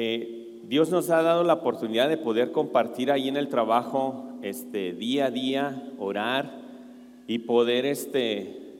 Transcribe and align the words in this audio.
Eh, 0.00 0.60
Dios 0.62 0.90
nos 0.90 1.10
ha 1.10 1.22
dado 1.22 1.42
la 1.42 1.54
oportunidad 1.54 2.08
de 2.08 2.18
poder 2.18 2.52
compartir 2.52 3.10
ahí 3.10 3.26
en 3.26 3.36
el 3.36 3.48
trabajo 3.48 4.38
este, 4.42 4.92
día 4.92 5.26
a 5.26 5.30
día, 5.32 5.92
orar 5.98 6.60
y 7.26 7.40
poder 7.40 7.84
este, 7.84 8.76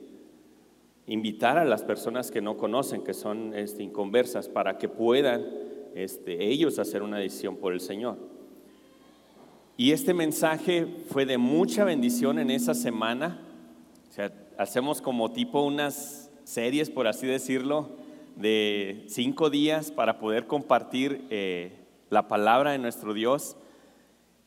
invitar 1.09 1.59
a 1.59 1.65
las 1.65 1.83
personas 1.83 2.31
que 2.31 2.41
no 2.41 2.57
conocen, 2.57 3.03
que 3.03 3.15
son 3.15 3.53
este, 3.53 3.83
inconversas, 3.83 4.49
para 4.49 4.79
que 4.79 4.89
puedan 4.89 5.45
este, 5.97 6.45
ellos 6.45 6.79
hacer 6.79 7.03
una 7.03 7.19
decisión 7.19 7.57
por 7.57 7.73
el 7.73 7.81
Señor. 7.81 8.17
Y 9.77 9.91
este 9.91 10.15
mensaje 10.15 10.87
fue 11.09 11.27
de 11.27 11.37
mucha 11.37 11.83
bendición 11.83 12.39
en 12.39 12.53
esa 12.53 12.75
semana. 12.75 13.41
Hacemos 14.57 15.03
como 15.03 15.33
tipo 15.33 15.63
unas 15.63 16.31
series, 16.45 16.91
por 16.91 17.09
así 17.09 17.27
decirlo, 17.27 18.07
de 18.39 19.05
cinco 19.09 19.51
días 19.51 19.91
para 19.91 20.21
poder 20.21 20.47
compartir 20.47 21.27
eh, 21.29 21.73
la 22.09 22.29
palabra 22.29 22.71
de 22.71 22.79
nuestro 22.79 23.13
Dios. 23.13 23.57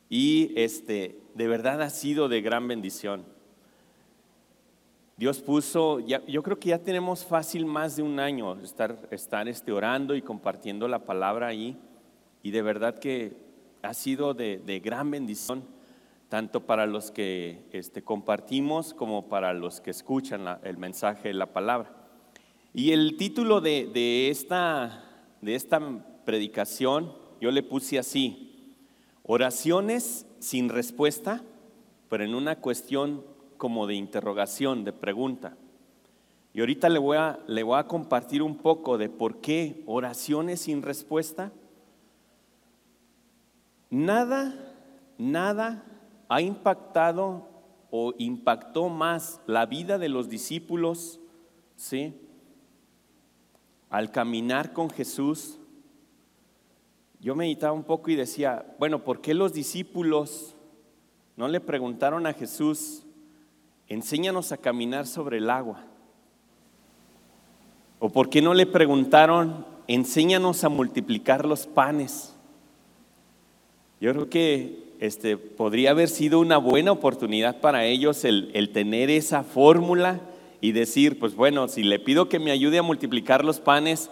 Y 0.08 0.52
este, 0.56 1.20
de 1.34 1.46
verdad 1.46 1.82
ha 1.82 1.90
sido 1.90 2.28
de 2.28 2.40
gran 2.40 2.66
bendición. 2.66 3.24
Dios 5.18 5.40
puso, 5.40 6.00
yo 6.00 6.42
creo 6.42 6.58
que 6.58 6.70
ya 6.70 6.78
tenemos 6.78 7.24
fácil 7.24 7.66
más 7.66 7.96
de 7.96 8.02
un 8.02 8.18
año 8.18 8.58
estar, 8.60 8.96
estar 9.10 9.46
este, 9.46 9.70
orando 9.70 10.16
y 10.16 10.22
compartiendo 10.22 10.88
la 10.88 11.04
palabra 11.04 11.48
ahí. 11.48 11.78
Y 12.42 12.50
de 12.50 12.62
verdad 12.62 12.98
que 12.98 13.36
ha 13.82 13.94
sido 13.94 14.32
de, 14.32 14.80
gran 14.82 15.10
bendición, 15.10 15.64
tanto 16.30 16.64
para 16.64 16.86
los 16.86 17.10
que 17.10 17.62
este, 17.72 18.02
compartimos 18.02 18.94
como 18.94 19.28
para 19.28 19.52
los 19.52 19.82
que 19.82 19.90
escuchan 19.90 20.58
el 20.64 20.78
mensaje 20.78 21.28
de 21.28 21.34
la 21.34 21.52
palabra. 21.52 22.01
Y 22.74 22.92
el 22.92 23.18
título 23.18 23.60
de, 23.60 24.30
esta, 24.30 25.04
de 25.42 25.54
esta 25.54 25.78
predicación 26.24 27.12
yo 27.38 27.50
le 27.50 27.62
puse 27.62 27.98
así, 27.98 28.76
oraciones 29.24 30.26
sin 30.38 30.70
respuesta, 30.70 31.42
pero 32.08 32.24
en 32.24 32.34
una 32.34 32.60
cuestión 32.60 33.24
como 33.58 33.86
de 33.86 33.94
interrogación, 33.94 34.84
de 34.84 34.92
pregunta. 34.94 35.56
Y 36.54 36.60
ahorita 36.60 36.88
le 36.88 36.98
voy 36.98 37.18
a, 37.18 37.40
le 37.46 37.62
voy 37.62 37.78
a 37.78 37.86
compartir 37.86 38.42
un 38.42 38.56
poco 38.56 38.96
de 38.96 39.10
por 39.10 39.42
qué 39.42 39.82
oraciones 39.86 40.60
sin 40.60 40.80
respuesta. 40.80 41.52
Nada, 43.90 44.54
nada 45.18 45.84
ha 46.28 46.40
impactado 46.40 47.48
o 47.90 48.14
impactó 48.16 48.88
más 48.88 49.42
la 49.46 49.66
vida 49.66 49.98
de 49.98 50.08
los 50.08 50.30
discípulos, 50.30 51.20
¿sí? 51.76 52.14
Al 53.92 54.10
caminar 54.10 54.72
con 54.72 54.90
Jesús, 54.90 55.60
yo 57.20 57.36
meditaba 57.36 57.72
un 57.72 57.84
poco 57.84 58.10
y 58.10 58.16
decía, 58.16 58.66
bueno, 58.80 59.04
¿por 59.04 59.20
qué 59.20 59.34
los 59.34 59.52
discípulos 59.52 60.56
no 61.36 61.48
le 61.48 61.60
preguntaron 61.60 62.26
a 62.26 62.34
Jesús, 62.34 63.02
enséñanos 63.88 64.52
a 64.52 64.58
caminar 64.58 65.06
sobre 65.06 65.38
el 65.38 65.50
agua. 65.50 65.84
¿O 67.98 68.10
por 68.10 68.28
qué 68.28 68.42
no 68.42 68.54
le 68.54 68.66
preguntaron, 68.66 69.64
enséñanos 69.86 70.64
a 70.64 70.68
multiplicar 70.68 71.46
los 71.46 71.66
panes? 71.66 72.34
Yo 74.00 74.12
creo 74.12 74.28
que 74.28 74.94
este, 74.98 75.36
podría 75.36 75.92
haber 75.92 76.08
sido 76.08 76.40
una 76.40 76.58
buena 76.58 76.92
oportunidad 76.92 77.60
para 77.60 77.84
ellos 77.84 78.24
el, 78.24 78.50
el 78.54 78.70
tener 78.70 79.10
esa 79.10 79.42
fórmula 79.42 80.20
y 80.62 80.70
decir, 80.70 81.18
pues 81.18 81.34
bueno, 81.34 81.66
si 81.66 81.82
le 81.82 81.98
pido 81.98 82.28
que 82.28 82.38
me 82.38 82.52
ayude 82.52 82.78
a 82.78 82.82
multiplicar 82.82 83.44
los 83.44 83.58
panes, 83.58 84.08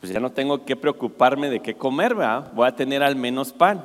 pues 0.00 0.12
ya 0.12 0.20
no 0.20 0.30
tengo 0.30 0.66
que 0.66 0.76
preocuparme 0.76 1.48
de 1.48 1.60
qué 1.60 1.74
comer, 1.74 2.14
¿verdad? 2.14 2.52
Voy 2.54 2.68
a 2.68 2.76
tener 2.76 3.02
al 3.02 3.16
menos 3.16 3.52
pan. 3.54 3.84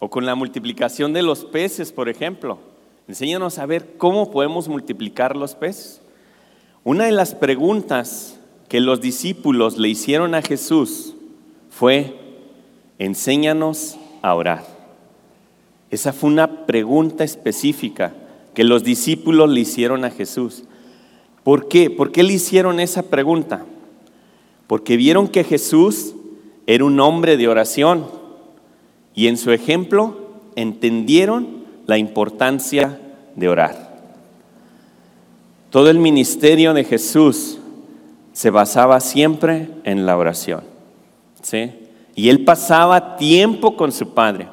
O 0.00 0.08
con 0.08 0.24
la 0.24 0.34
multiplicación 0.34 1.12
de 1.12 1.22
los 1.22 1.44
peces, 1.44 1.92
por 1.92 2.08
ejemplo. 2.08 2.58
Enséñanos 3.06 3.58
a 3.58 3.66
ver 3.66 3.94
cómo 3.98 4.30
podemos 4.30 4.68
multiplicar 4.68 5.36
los 5.36 5.54
peces. 5.54 6.00
Una 6.82 7.04
de 7.04 7.12
las 7.12 7.34
preguntas 7.34 8.40
que 8.68 8.80
los 8.80 9.02
discípulos 9.02 9.76
le 9.76 9.88
hicieron 9.88 10.34
a 10.34 10.40
Jesús 10.40 11.14
fue, 11.68 12.16
enséñanos 12.98 13.98
a 14.22 14.34
orar. 14.34 14.64
Esa 15.90 16.14
fue 16.14 16.30
una 16.30 16.64
pregunta 16.64 17.22
específica 17.22 18.14
que 18.54 18.64
los 18.64 18.82
discípulos 18.82 19.50
le 19.50 19.60
hicieron 19.60 20.06
a 20.06 20.10
Jesús. 20.10 20.64
¿Por 21.48 21.66
qué? 21.66 21.88
¿Por 21.88 22.12
qué 22.12 22.22
le 22.22 22.34
hicieron 22.34 22.78
esa 22.78 23.04
pregunta? 23.04 23.64
Porque 24.66 24.98
vieron 24.98 25.28
que 25.28 25.44
Jesús 25.44 26.14
era 26.66 26.84
un 26.84 27.00
hombre 27.00 27.38
de 27.38 27.48
oración 27.48 28.04
y 29.14 29.28
en 29.28 29.38
su 29.38 29.50
ejemplo 29.50 30.28
entendieron 30.56 31.64
la 31.86 31.96
importancia 31.96 33.00
de 33.34 33.48
orar. 33.48 33.98
Todo 35.70 35.88
el 35.88 35.98
ministerio 35.98 36.74
de 36.74 36.84
Jesús 36.84 37.58
se 38.34 38.50
basaba 38.50 39.00
siempre 39.00 39.70
en 39.84 40.04
la 40.04 40.18
oración. 40.18 40.64
¿sí? 41.40 41.72
Y 42.14 42.28
él 42.28 42.44
pasaba 42.44 43.16
tiempo 43.16 43.74
con 43.74 43.90
su 43.90 44.12
Padre, 44.12 44.48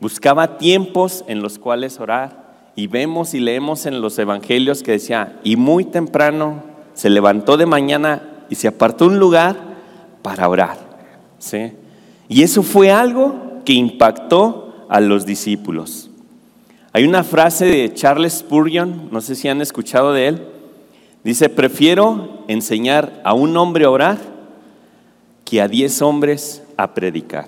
buscaba 0.00 0.58
tiempos 0.58 1.24
en 1.28 1.40
los 1.40 1.56
cuales 1.56 2.00
orar. 2.00 2.45
Y 2.76 2.86
vemos 2.86 3.32
y 3.34 3.40
leemos 3.40 3.86
en 3.86 4.00
los 4.00 4.18
evangelios 4.18 4.82
que 4.82 4.92
decía, 4.92 5.40
y 5.42 5.56
muy 5.56 5.86
temprano 5.86 6.62
se 6.92 7.10
levantó 7.10 7.56
de 7.56 7.66
mañana 7.66 8.44
y 8.50 8.54
se 8.54 8.68
apartó 8.68 9.06
un 9.06 9.18
lugar 9.18 9.56
para 10.22 10.48
orar. 10.48 10.78
¿sí? 11.38 11.72
Y 12.28 12.42
eso 12.42 12.62
fue 12.62 12.92
algo 12.92 13.62
que 13.64 13.72
impactó 13.72 14.86
a 14.88 15.00
los 15.00 15.24
discípulos. 15.24 16.10
Hay 16.92 17.04
una 17.04 17.24
frase 17.24 17.66
de 17.66 17.92
Charles 17.94 18.38
Spurgeon, 18.38 19.08
no 19.10 19.20
sé 19.20 19.34
si 19.34 19.48
han 19.48 19.60
escuchado 19.60 20.12
de 20.12 20.28
él. 20.28 20.46
Dice, 21.24 21.48
prefiero 21.48 22.44
enseñar 22.46 23.20
a 23.24 23.34
un 23.34 23.56
hombre 23.56 23.84
a 23.84 23.90
orar 23.90 24.18
que 25.44 25.60
a 25.60 25.68
diez 25.68 26.02
hombres 26.02 26.62
a 26.76 26.94
predicar. 26.94 27.46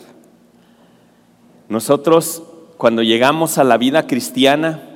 Nosotros, 1.69 2.43
cuando 2.77 3.03
llegamos 3.03 3.59
a 3.59 3.65
la 3.65 3.77
vida 3.77 4.07
cristiana, 4.07 4.88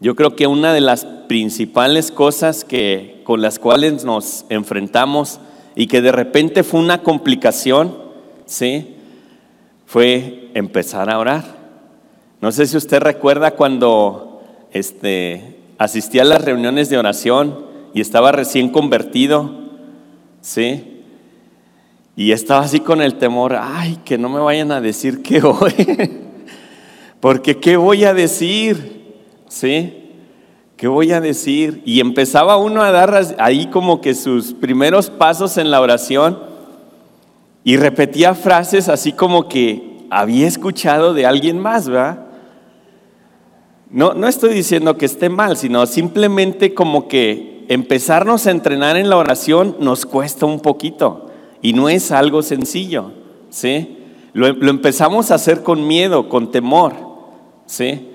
yo 0.00 0.16
creo 0.16 0.34
que 0.34 0.46
una 0.46 0.72
de 0.72 0.80
las 0.80 1.04
principales 1.04 2.10
cosas 2.10 2.64
que, 2.64 3.20
con 3.24 3.42
las 3.42 3.58
cuales 3.58 4.04
nos 4.04 4.46
enfrentamos 4.48 5.40
y 5.76 5.86
que 5.86 6.00
de 6.00 6.10
repente 6.10 6.62
fue 6.62 6.80
una 6.80 7.02
complicación, 7.02 7.96
¿sí? 8.46 8.96
fue 9.90 10.50
empezar 10.54 11.10
a 11.10 11.18
orar. 11.18 11.42
No 12.40 12.52
sé 12.52 12.66
si 12.66 12.76
usted 12.76 13.00
recuerda 13.00 13.56
cuando 13.56 14.40
este, 14.72 15.58
asistía 15.78 16.22
a 16.22 16.26
las 16.26 16.44
reuniones 16.44 16.88
de 16.88 16.96
oración 16.96 17.66
y 17.92 18.00
estaba 18.00 18.30
recién 18.30 18.68
convertido, 18.68 19.50
¿sí? 20.40 21.02
Y 22.14 22.30
estaba 22.30 22.60
así 22.60 22.78
con 22.78 23.02
el 23.02 23.16
temor, 23.16 23.56
ay, 23.60 23.98
que 24.04 24.16
no 24.16 24.28
me 24.28 24.38
vayan 24.38 24.70
a 24.70 24.80
decir 24.80 25.22
que 25.22 25.42
hoy, 25.42 25.74
porque 27.20 27.58
¿qué 27.58 27.76
voy 27.76 28.04
a 28.04 28.14
decir? 28.14 28.99
¿Sí? 29.50 30.12
¿Qué 30.76 30.86
voy 30.86 31.10
a 31.10 31.20
decir? 31.20 31.82
Y 31.84 31.98
empezaba 31.98 32.56
uno 32.56 32.82
a 32.82 32.92
dar 32.92 33.20
ahí 33.38 33.66
como 33.66 34.00
que 34.00 34.14
sus 34.14 34.54
primeros 34.54 35.10
pasos 35.10 35.58
en 35.58 35.72
la 35.72 35.80
oración 35.80 36.38
y 37.64 37.76
repetía 37.76 38.34
frases 38.34 38.88
así 38.88 39.12
como 39.12 39.48
que 39.48 40.06
había 40.08 40.46
escuchado 40.46 41.14
de 41.14 41.26
alguien 41.26 41.58
más, 41.58 41.88
¿verdad? 41.88 42.26
No, 43.90 44.14
no 44.14 44.28
estoy 44.28 44.54
diciendo 44.54 44.96
que 44.96 45.06
esté 45.06 45.28
mal, 45.28 45.56
sino 45.56 45.84
simplemente 45.86 46.72
como 46.72 47.08
que 47.08 47.66
empezarnos 47.68 48.46
a 48.46 48.52
entrenar 48.52 48.96
en 48.96 49.10
la 49.10 49.16
oración 49.16 49.76
nos 49.80 50.06
cuesta 50.06 50.46
un 50.46 50.60
poquito 50.60 51.26
y 51.60 51.72
no 51.72 51.88
es 51.88 52.12
algo 52.12 52.42
sencillo, 52.42 53.10
¿sí? 53.50 53.98
Lo, 54.32 54.46
empezamos 54.46 55.32
a 55.32 55.34
hacer 55.34 55.64
con 55.64 55.88
miedo, 55.88 56.28
con 56.28 56.52
temor, 56.52 56.92
¿sí? 57.66 58.09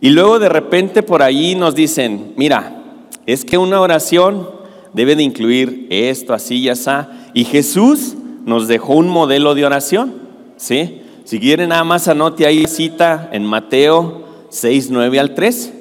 Y 0.00 0.10
luego 0.10 0.38
de 0.38 0.48
repente 0.48 1.02
por 1.02 1.22
ahí 1.22 1.54
nos 1.54 1.74
dicen, 1.74 2.34
mira, 2.36 2.82
es 3.26 3.44
que 3.44 3.58
una 3.58 3.80
oración 3.80 4.48
debe 4.92 5.16
de 5.16 5.22
incluir 5.22 5.86
esto, 5.90 6.34
así 6.34 6.56
y 6.56 6.68
así. 6.68 6.90
Y 7.34 7.44
Jesús 7.44 8.14
nos 8.44 8.68
dejó 8.68 8.94
un 8.94 9.08
modelo 9.08 9.54
de 9.54 9.66
oración, 9.66 10.14
¿sí? 10.56 11.02
Si 11.24 11.40
quieren 11.40 11.68
nada 11.68 11.84
más 11.84 12.08
anote 12.08 12.46
ahí 12.46 12.66
cita 12.66 13.28
en 13.32 13.44
Mateo 13.44 14.22
6, 14.48 14.88
9 14.90 15.20
al 15.20 15.34
13. 15.34 15.74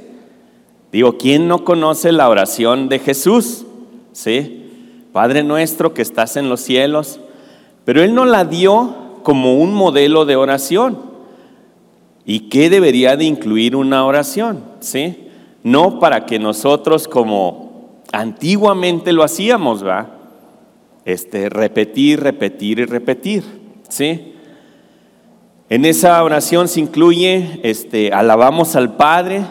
Digo, 0.91 1.17
¿quién 1.17 1.47
no 1.47 1.63
conoce 1.63 2.11
la 2.11 2.27
oración 2.27 2.89
de 2.89 2.99
Jesús? 2.99 3.65
¿Sí? 4.11 4.65
Padre 5.13 5.43
nuestro 5.43 5.93
que 5.93 6.01
estás 6.01 6.35
en 6.37 6.49
los 6.49 6.61
cielos. 6.61 7.19
Pero 7.85 8.03
Él 8.03 8.13
no 8.13 8.25
la 8.25 8.43
dio 8.43 9.21
como 9.23 9.57
un 9.57 9.73
modelo 9.73 10.25
de 10.25 10.35
oración. 10.35 10.99
¿Y 12.29 12.49
qué 12.49 12.69
debería 12.69 13.15
de 13.15 13.23
incluir 13.23 13.73
una 13.73 14.03
oración? 14.03 14.61
¿Sí? 14.81 15.29
No 15.63 15.97
para 15.97 16.25
que 16.25 16.39
nosotros 16.39 17.07
como 17.07 18.01
antiguamente 18.11 19.13
lo 19.13 19.23
hacíamos, 19.23 19.85
¿va? 19.85 20.09
Este, 21.05 21.47
repetir, 21.47 22.19
repetir 22.19 22.79
y 22.79 22.85
repetir. 22.85 23.45
¿Sí? 23.87 24.33
En 25.69 25.85
esa 25.85 26.21
oración 26.21 26.67
se 26.67 26.81
incluye, 26.81 27.61
este, 27.63 28.11
alabamos 28.11 28.75
al 28.75 28.97
Padre, 28.97 29.45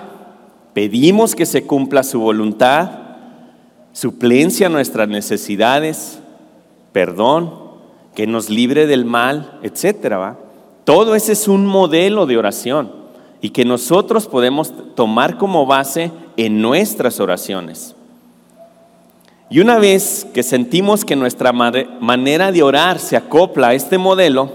pedimos 0.74 1.34
que 1.34 1.46
se 1.46 1.66
cumpla 1.66 2.02
su 2.02 2.20
voluntad, 2.20 2.90
suplencia 3.92 4.68
nuestras 4.68 5.08
necesidades, 5.08 6.18
perdón, 6.92 7.54
que 8.14 8.26
nos 8.26 8.50
libre 8.50 8.86
del 8.86 9.06
mal, 9.06 9.58
etcétera. 9.62 10.40
Todo 10.86 11.16
ese 11.16 11.32
es 11.32 11.48
un 11.48 11.66
modelo 11.66 12.26
de 12.26 12.38
oración 12.38 12.92
y 13.40 13.50
que 13.50 13.64
nosotros 13.64 14.28
podemos 14.28 14.72
tomar 14.94 15.36
como 15.36 15.66
base 15.66 16.12
en 16.36 16.62
nuestras 16.62 17.18
oraciones. 17.18 17.96
Y 19.50 19.58
una 19.58 19.80
vez 19.80 20.28
que 20.32 20.44
sentimos 20.44 21.04
que 21.04 21.16
nuestra 21.16 21.52
manera 21.52 22.52
de 22.52 22.62
orar 22.62 23.00
se 23.00 23.16
acopla 23.16 23.70
a 23.70 23.74
este 23.74 23.98
modelo, 23.98 24.48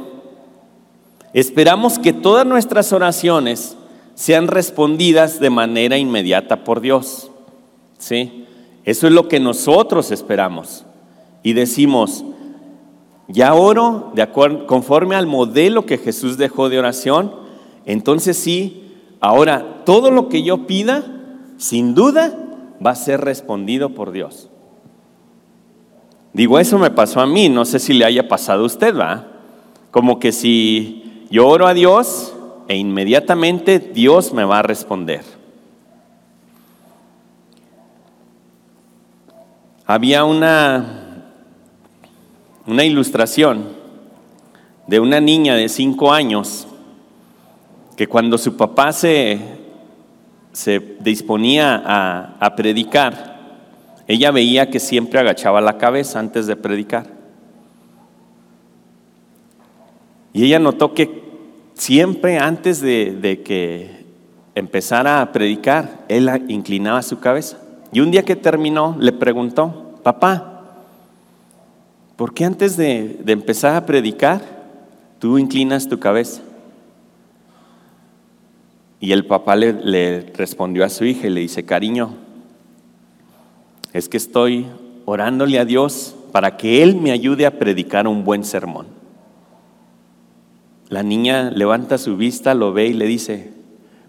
esperamos 1.34 2.00
que 2.00 2.14
todas 2.14 2.46
nuestras 2.46 2.94
oraciones 2.94 3.76
sean 4.16 4.48
respondidas 4.48 5.38
de 5.42 5.50
manera 5.50 5.98
inmediata 5.98 6.64
por 6.64 6.80
Dios. 6.80 7.30
¿Sí? 7.98 8.46
Eso 8.86 9.06
es 9.06 9.12
lo 9.12 9.28
que 9.28 9.42
nosotros 9.42 10.12
esperamos. 10.12 10.86
Y 11.44 11.52
decimos, 11.52 12.24
ya 13.32 13.54
oro 13.54 14.12
de 14.14 14.22
acuerdo, 14.22 14.68
conforme 14.68 15.16
al 15.16 15.28
modelo 15.28 15.86
que 15.86 15.98
Jesús 15.98 16.38
dejó 16.38 16.70
de 16.70 16.80
oración, 16.80 17.34
entonces 17.86 18.38
sí, 18.38 18.96
ahora 19.20 19.84
todo 19.86 20.12
lo 20.12 20.30
que 20.30 20.44
yo 20.44 20.68
pida, 20.68 21.04
sin 21.58 21.96
duda, 21.96 22.38
va 22.86 22.92
a 22.92 22.96
ser 22.96 23.22
respondido 23.22 23.92
por 23.92 24.12
Dios. 24.12 24.50
Digo, 26.34 26.60
eso 26.60 26.80
me 26.80 26.92
pasó 26.92 27.20
a 27.20 27.28
mí, 27.28 27.50
no 27.50 27.66
sé 27.66 27.80
si 27.80 27.94
le 27.94 28.06
haya 28.06 28.28
pasado 28.28 28.64
a 28.64 28.66
usted, 28.66 28.98
¿va? 28.98 29.28
Como 29.92 30.20
que 30.20 30.32
si 30.32 31.26
yo 31.30 31.48
oro 31.48 31.68
a 31.68 31.74
Dios 31.74 32.34
e 32.68 32.78
inmediatamente 32.78 33.80
Dios 33.80 34.34
me 34.34 34.46
va 34.46 34.60
a 34.60 34.64
responder. 34.64 35.24
Había 39.86 40.24
una, 40.24 41.01
una 42.68 42.84
ilustración 42.84 43.70
de 44.88 45.00
una 45.00 45.20
niña 45.20 45.56
de 45.56 45.70
cinco 45.70 46.12
años 46.12 46.68
que 47.96 48.08
cuando 48.08 48.38
su 48.38 48.58
papá 48.58 48.94
se, 48.94 49.40
se 50.52 50.80
disponía 51.00 51.82
a, 51.86 52.38
a 52.40 52.56
predicar, 52.56 53.32
ella 54.08 54.32
veía 54.32 54.70
que 54.70 54.80
siempre 54.80 55.20
agachaba 55.20 55.62
la 55.62 55.78
cabeza 55.78 56.20
antes 56.20 56.48
de 56.48 56.56
predicar. 56.56 57.08
Y 60.34 60.46
ella 60.46 60.60
notó 60.60 60.94
que 60.94 61.22
siempre 61.74 62.38
antes 62.38 62.82
de, 62.82 63.18
de, 63.20 63.42
que 63.42 64.06
empezara 64.56 65.22
a 65.22 65.32
predicar, 65.32 66.06
él 66.08 66.30
inclinaba 66.48 67.02
su 67.02 67.20
cabeza. 67.20 67.58
Y 67.92 68.00
un 68.00 68.12
día 68.12 68.24
que 68.24 68.36
terminó, 68.36 68.96
le 69.00 69.12
preguntó, 69.12 69.96
papá, 70.04 70.51
¿por 72.16 72.34
qué 72.34 72.46
antes 72.46 72.78
de, 72.78 73.22
empezar 73.28 73.76
a 73.76 73.86
predicar, 73.86 74.42
tú 75.20 75.38
inclinas 75.38 75.88
tu 75.88 76.00
cabeza? 76.00 76.42
Y 79.00 79.14
el 79.14 79.26
papá 79.26 79.56
le 79.56 80.32
respondió 80.36 80.86
a 80.86 80.90
su 80.90 81.06
hija 81.06 81.28
y 81.28 81.32
le 81.32 81.42
dice, 81.42 81.66
cariño, 81.66 82.16
es 83.94 84.08
que 84.08 84.18
estoy 84.18 84.68
orándole 85.06 85.60
a 85.60 85.66
Dios 85.66 86.16
para 86.32 86.58
que 86.58 86.82
Él 86.82 86.96
me 86.96 87.12
ayude 87.12 87.46
a 87.46 87.60
predicar 87.60 88.08
un 88.08 88.24
buen 88.24 88.44
sermón. 88.44 88.88
La 90.90 91.04
niña 91.04 91.52
levanta 91.52 91.98
su 91.98 92.18
vista, 92.18 92.54
lo 92.54 92.74
ve 92.74 92.88
y 92.88 92.94
le 92.94 93.06
dice, 93.06 93.52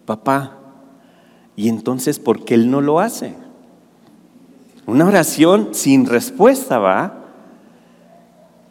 papá, 0.05 0.59
¿y 1.57 1.69
entonces 1.69 2.19
por 2.19 2.45
qué 2.45 2.55
Él 2.55 2.71
no 2.71 2.81
lo 2.81 3.01
hace? 3.01 3.35
Una 4.87 5.07
oración 5.07 5.69
sin 5.73 6.07
respuesta, 6.07 6.79
¿va? 6.79 7.22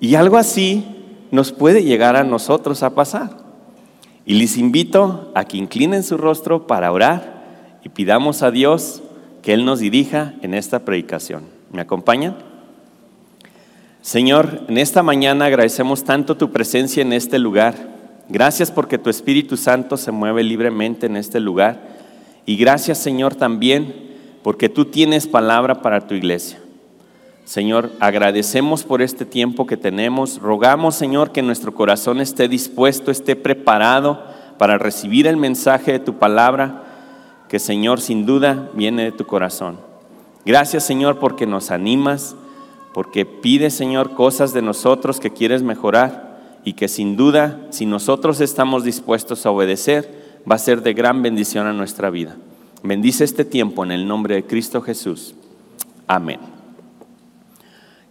Y 0.02 0.16
algo 0.16 0.38
así 0.38 0.84
nos 1.30 1.52
puede 1.52 1.84
llegar 1.84 2.16
a 2.16 2.24
nosotros 2.24 2.82
a 2.82 2.96
pasar. 2.96 3.38
Y 4.26 4.34
les 4.34 4.58
invito 4.58 5.32
a 5.36 5.46
que 5.46 5.58
inclinen 5.58 6.04
su 6.04 6.18
rostro 6.18 6.66
para 6.66 6.92
orar 6.92 7.80
y 7.84 7.90
pidamos 7.90 8.42
a 8.42 8.50
Dios 8.50 9.04
que 9.44 9.54
Él 9.54 9.64
nos 9.64 9.80
dirija 9.80 10.34
en 10.42 10.56
esta 10.56 10.80
predicación. 10.80 11.44
¿Me 11.72 11.82
acompañan? 11.82 12.36
Señor, 14.02 14.62
en 14.68 14.80
esta 14.80 15.04
mañana 15.04 15.46
agradecemos 15.46 16.04
tanto 16.04 16.36
tu 16.36 16.52
presencia 16.52 17.04
en 17.04 17.14
este 17.14 17.38
lugar. 17.38 17.76
Gracias 18.28 18.72
porque 18.72 18.98
tu 18.98 19.12
Espíritu 19.12 19.56
Santo 19.56 19.98
se 19.98 20.12
mueve 20.12 20.44
libremente 20.44 21.06
en 21.06 21.16
este 21.16 21.40
lugar. 21.40 21.80
Y 22.48 22.56
gracias, 22.56 22.98
Señor, 22.98 23.36
también 23.36 23.94
porque 24.42 24.68
tú 24.68 24.86
tienes 24.86 25.28
palabra 25.28 25.84
para 25.84 26.08
tu 26.08 26.16
iglesia. 26.16 26.60
Señor, 27.52 27.92
agradecemos 28.00 28.86
por 28.86 29.02
este 29.02 29.26
tiempo 29.26 29.68
que 29.68 29.76
tenemos. 29.76 30.40
Rogamos, 30.40 30.96
Señor, 30.96 31.34
que 31.34 31.42
nuestro 31.42 31.74
corazón 31.74 32.22
esté 32.22 32.48
dispuesto, 32.48 33.12
esté 33.12 33.36
preparado 33.36 34.24
para 34.58 34.78
recibir 34.78 35.28
el 35.28 35.36
mensaje 35.36 35.92
de 35.92 36.00
tu 36.00 36.14
palabra 36.14 36.84
que 37.50 37.60
Señor 37.60 38.00
sin 38.00 38.26
duda 38.26 38.70
viene 38.74 39.04
de 39.04 39.12
tu 39.12 39.26
corazón. 39.26 39.82
Gracias 40.46 40.86
Señor 40.86 41.20
porque 41.20 41.46
nos 41.46 41.72
animas, 41.72 42.38
porque 42.94 43.26
pides 43.26 43.74
Señor 43.74 44.14
cosas 44.14 44.54
de 44.54 44.62
nosotros 44.62 45.20
que 45.20 45.32
quieres 45.32 45.62
mejorar 45.62 46.40
y 46.64 46.72
que 46.72 46.88
sin 46.88 47.18
duda 47.18 47.60
si 47.70 47.86
nosotros 47.86 48.40
estamos 48.40 48.86
dispuestos 48.86 49.46
a 49.46 49.52
obedecer 49.52 50.40
va 50.50 50.56
a 50.56 50.58
ser 50.58 50.84
de 50.84 50.94
gran 50.94 51.22
bendición 51.22 51.68
a 51.68 51.74
nuestra 51.74 52.10
vida. 52.12 52.38
Bendice 52.82 53.26
este 53.26 53.44
tiempo 53.44 53.84
en 53.84 53.92
el 53.92 54.08
nombre 54.08 54.36
de 54.36 54.46
Cristo 54.46 54.82
Jesús. 54.82 55.36
Amén. 56.08 56.51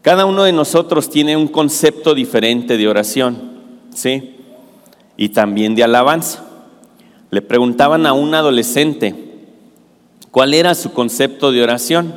Cada 0.03 0.25
uno 0.25 0.45
de 0.45 0.53
nosotros 0.53 1.11
tiene 1.11 1.37
un 1.37 1.49
concepto 1.49 2.15
diferente 2.15 2.77
de 2.79 2.89
oración, 2.89 3.61
¿sí? 3.95 4.37
Y 5.17 5.29
también 5.31 5.75
de 5.75 5.85
alabanza. 5.85 6.45
Le 7.31 7.43
preguntaban 7.43 8.07
a 8.07 8.13
un 8.13 8.35
adolescente, 8.35 9.15
cuál 10.31 10.55
era 10.55 10.75
su 10.75 10.93
concepto 10.93 11.53
de 11.53 11.63
oración. 11.63 12.15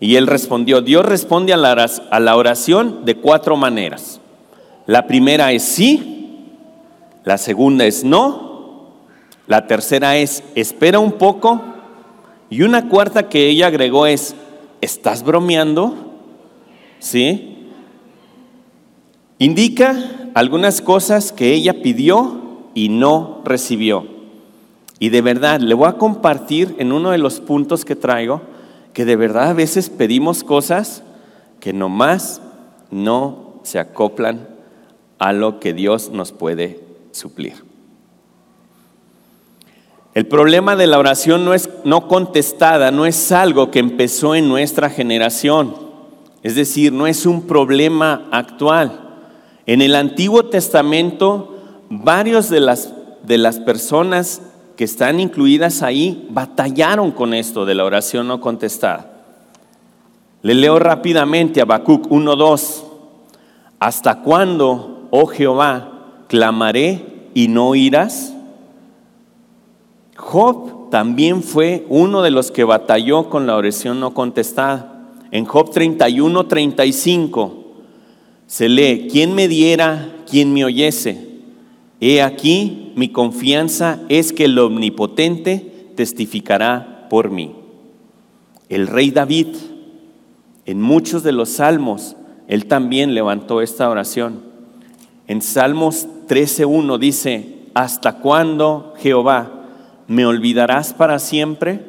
Y 0.00 0.16
él 0.16 0.26
respondió, 0.26 0.80
Dios 0.80 1.04
responde 1.04 1.52
a 1.52 1.56
la 1.56 2.36
oración 2.36 3.04
de 3.04 3.14
cuatro 3.14 3.56
maneras. 3.56 4.20
La 4.86 5.06
primera 5.06 5.52
es 5.52 5.62
sí, 5.62 6.50
la 7.24 7.38
segunda 7.38 7.86
es 7.86 8.04
no, 8.04 8.90
la 9.46 9.66
tercera 9.66 10.16
es 10.16 10.42
espera 10.54 10.98
un 10.98 11.12
poco 11.12 11.62
y 12.50 12.62
una 12.62 12.88
cuarta 12.88 13.28
que 13.28 13.48
ella 13.48 13.68
agregó 13.68 14.06
es, 14.06 14.34
¿estás 14.80 15.22
bromeando? 15.22 16.03
¿Sí? 17.04 17.68
Indica 19.38 19.94
algunas 20.32 20.80
cosas 20.80 21.32
que 21.32 21.52
ella 21.52 21.82
pidió 21.82 22.70
y 22.72 22.88
no 22.88 23.42
recibió. 23.44 24.06
Y 24.98 25.10
de 25.10 25.20
verdad, 25.20 25.60
le 25.60 25.74
voy 25.74 25.86
a 25.86 25.98
compartir 25.98 26.74
en 26.78 26.92
uno 26.92 27.10
de 27.10 27.18
los 27.18 27.40
puntos 27.40 27.84
que 27.84 27.94
traigo, 27.94 28.40
que 28.94 29.04
de 29.04 29.16
verdad 29.16 29.50
a 29.50 29.52
veces 29.52 29.90
pedimos 29.90 30.42
cosas 30.42 31.02
que 31.60 31.74
nomás 31.74 32.40
no 32.90 33.60
se 33.64 33.78
acoplan 33.78 34.48
a 35.18 35.34
lo 35.34 35.60
que 35.60 35.74
Dios 35.74 36.08
nos 36.08 36.32
puede 36.32 36.80
suplir. 37.12 37.52
El 40.14 40.26
problema 40.26 40.74
de 40.74 40.86
la 40.86 40.98
oración 40.98 41.44
no 41.44 41.52
es 41.52 41.68
no 41.84 42.08
contestada, 42.08 42.90
no 42.90 43.04
es 43.04 43.30
algo 43.30 43.70
que 43.70 43.80
empezó 43.80 44.34
en 44.34 44.48
nuestra 44.48 44.88
generación. 44.88 45.83
Es 46.44 46.54
decir, 46.54 46.92
no 46.92 47.06
es 47.06 47.24
un 47.24 47.46
problema 47.46 48.28
actual. 48.30 49.00
En 49.64 49.80
el 49.80 49.96
Antiguo 49.96 50.44
Testamento, 50.44 51.56
varios 51.88 52.50
de 52.50 52.60
las, 52.60 52.92
de 53.22 53.38
las 53.38 53.58
personas 53.58 54.42
que 54.76 54.84
están 54.84 55.20
incluidas 55.20 55.82
ahí 55.82 56.28
batallaron 56.30 57.12
con 57.12 57.32
esto 57.32 57.64
de 57.64 57.74
la 57.74 57.84
oración 57.84 58.28
no 58.28 58.42
contestada. 58.42 59.10
Le 60.42 60.54
leo 60.54 60.78
rápidamente 60.78 61.60
a 61.60 61.62
Habacuc 61.62 62.08
1:2. 62.08 62.84
¿Hasta 63.78 64.20
cuándo, 64.20 65.08
oh 65.10 65.26
Jehová, 65.26 65.92
clamaré 66.28 67.30
y 67.32 67.48
no 67.48 67.68
oirás? 67.68 68.34
Job 70.14 70.90
también 70.90 71.42
fue 71.42 71.86
uno 71.88 72.20
de 72.20 72.30
los 72.30 72.50
que 72.50 72.64
batalló 72.64 73.30
con 73.30 73.46
la 73.46 73.56
oración 73.56 73.98
no 73.98 74.12
contestada. 74.12 74.93
En 75.34 75.46
Job 75.46 75.72
31, 75.72 76.46
35 76.46 77.64
se 78.46 78.68
lee, 78.68 79.08
¿quién 79.10 79.34
me 79.34 79.48
diera, 79.48 80.14
quién 80.30 80.54
me 80.54 80.64
oyese? 80.64 81.26
He 82.00 82.22
aquí, 82.22 82.92
mi 82.94 83.08
confianza 83.08 83.98
es 84.08 84.32
que 84.32 84.44
el 84.44 84.56
omnipotente 84.56 85.90
testificará 85.96 87.08
por 87.10 87.32
mí. 87.32 87.52
El 88.68 88.86
rey 88.86 89.10
David, 89.10 89.48
en 90.66 90.80
muchos 90.80 91.24
de 91.24 91.32
los 91.32 91.48
salmos, 91.48 92.14
él 92.46 92.66
también 92.66 93.12
levantó 93.12 93.60
esta 93.60 93.90
oración. 93.90 94.40
En 95.26 95.42
Salmos 95.42 96.06
13.1 96.28 96.96
dice, 97.00 97.58
¿hasta 97.74 98.20
cuándo, 98.20 98.94
Jehová, 98.98 99.64
me 100.06 100.26
olvidarás 100.26 100.94
para 100.94 101.18
siempre? 101.18 101.80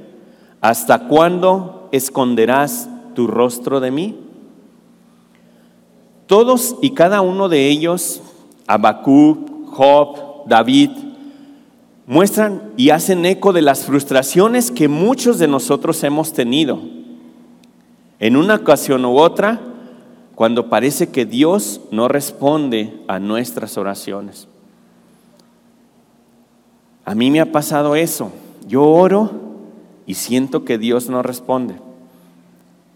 ¿Hasta 0.62 1.08
cuándo 1.08 1.90
esconderás 1.92 2.90
tu 3.16 3.26
rostro 3.26 3.80
de 3.80 3.90
mí? 3.90 4.16
Todos 6.28 6.76
y 6.82 6.92
cada 6.92 7.22
uno 7.22 7.50
de 7.50 7.68
ellos, 7.70 8.22
Habacuc, 8.68 9.70
Job, 9.72 10.46
David, 10.48 10.92
muestran 12.06 12.72
y 12.78 12.92
hacen 12.92 13.26
eco 13.26 13.54
de 13.54 13.64
las 13.64 13.86
frustraciones 13.86 14.70
que 14.70 14.88
muchos 14.88 15.40
de 15.40 15.48
nosotros 15.48 16.04
hemos 16.04 16.34
tenido. 16.34 16.80
En 18.20 18.38
una 18.38 18.56
ocasión 18.56 19.06
u 19.06 19.18
otra, 19.18 19.60
cuando 20.36 20.70
parece 20.70 21.10
que 21.10 21.26
Dios 21.26 21.82
no 21.92 22.08
responde 22.08 23.02
a 23.08 23.20
nuestras 23.20 23.78
oraciones. 23.78 24.48
A 27.06 27.14
mí 27.14 27.30
me 27.30 27.40
ha 27.40 27.52
pasado 27.52 27.96
eso. 27.96 28.32
Yo 28.68 28.84
oro 28.84 29.32
y 30.08 30.16
siento 30.16 30.66
que 30.66 30.78
Dios 30.78 31.10
no 31.10 31.22
responde. 31.22 31.76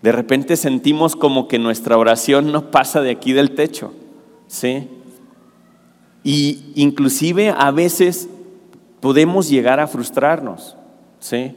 De 0.01 0.11
repente 0.11 0.55
sentimos 0.55 1.15
como 1.15 1.47
que 1.47 1.59
nuestra 1.59 1.97
oración 1.97 2.51
no 2.51 2.71
pasa 2.71 3.01
de 3.01 3.11
aquí 3.11 3.33
del 3.33 3.51
techo, 3.51 3.93
¿sí? 4.47 4.87
Y 6.23 6.71
inclusive 6.75 7.53
a 7.55 7.71
veces 7.71 8.29
podemos 9.01 9.49
llegar 9.49 9.79
a 9.79 9.87
frustrarnos, 9.87 10.77
¿sí? 11.19 11.53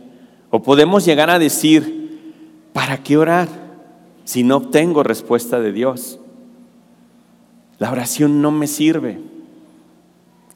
O 0.51 0.63
podemos 0.63 1.05
llegar 1.05 1.31
a 1.31 1.39
decir, 1.39 2.41
¿para 2.73 2.99
qué 3.03 3.17
orar 3.17 3.49
si 4.25 4.43
no 4.43 4.57
obtengo 4.57 5.05
respuesta 5.05 5.61
de 5.61 5.73
Dios? 5.73 6.19
La 7.79 7.93
oración 7.93 8.43
no 8.43 8.51
me 8.51 8.67
sirve. 8.67 9.21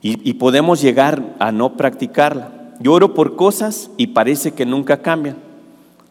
Y, 0.02 0.28
y 0.28 0.34
podemos 0.34 0.82
llegar 0.82 1.34
a 1.38 1.52
no 1.52 1.76
practicarla. 1.76 2.74
Yo 2.80 2.92
oro 2.92 3.14
por 3.14 3.36
cosas 3.36 3.90
y 3.96 4.08
parece 4.08 4.52
que 4.52 4.66
nunca 4.66 5.02
cambian. 5.02 5.45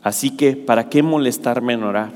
Así 0.05 0.29
que, 0.29 0.55
¿para 0.55 0.87
qué 0.87 1.01
molestarme 1.01 1.73
en 1.73 1.81
orar? 1.81 2.11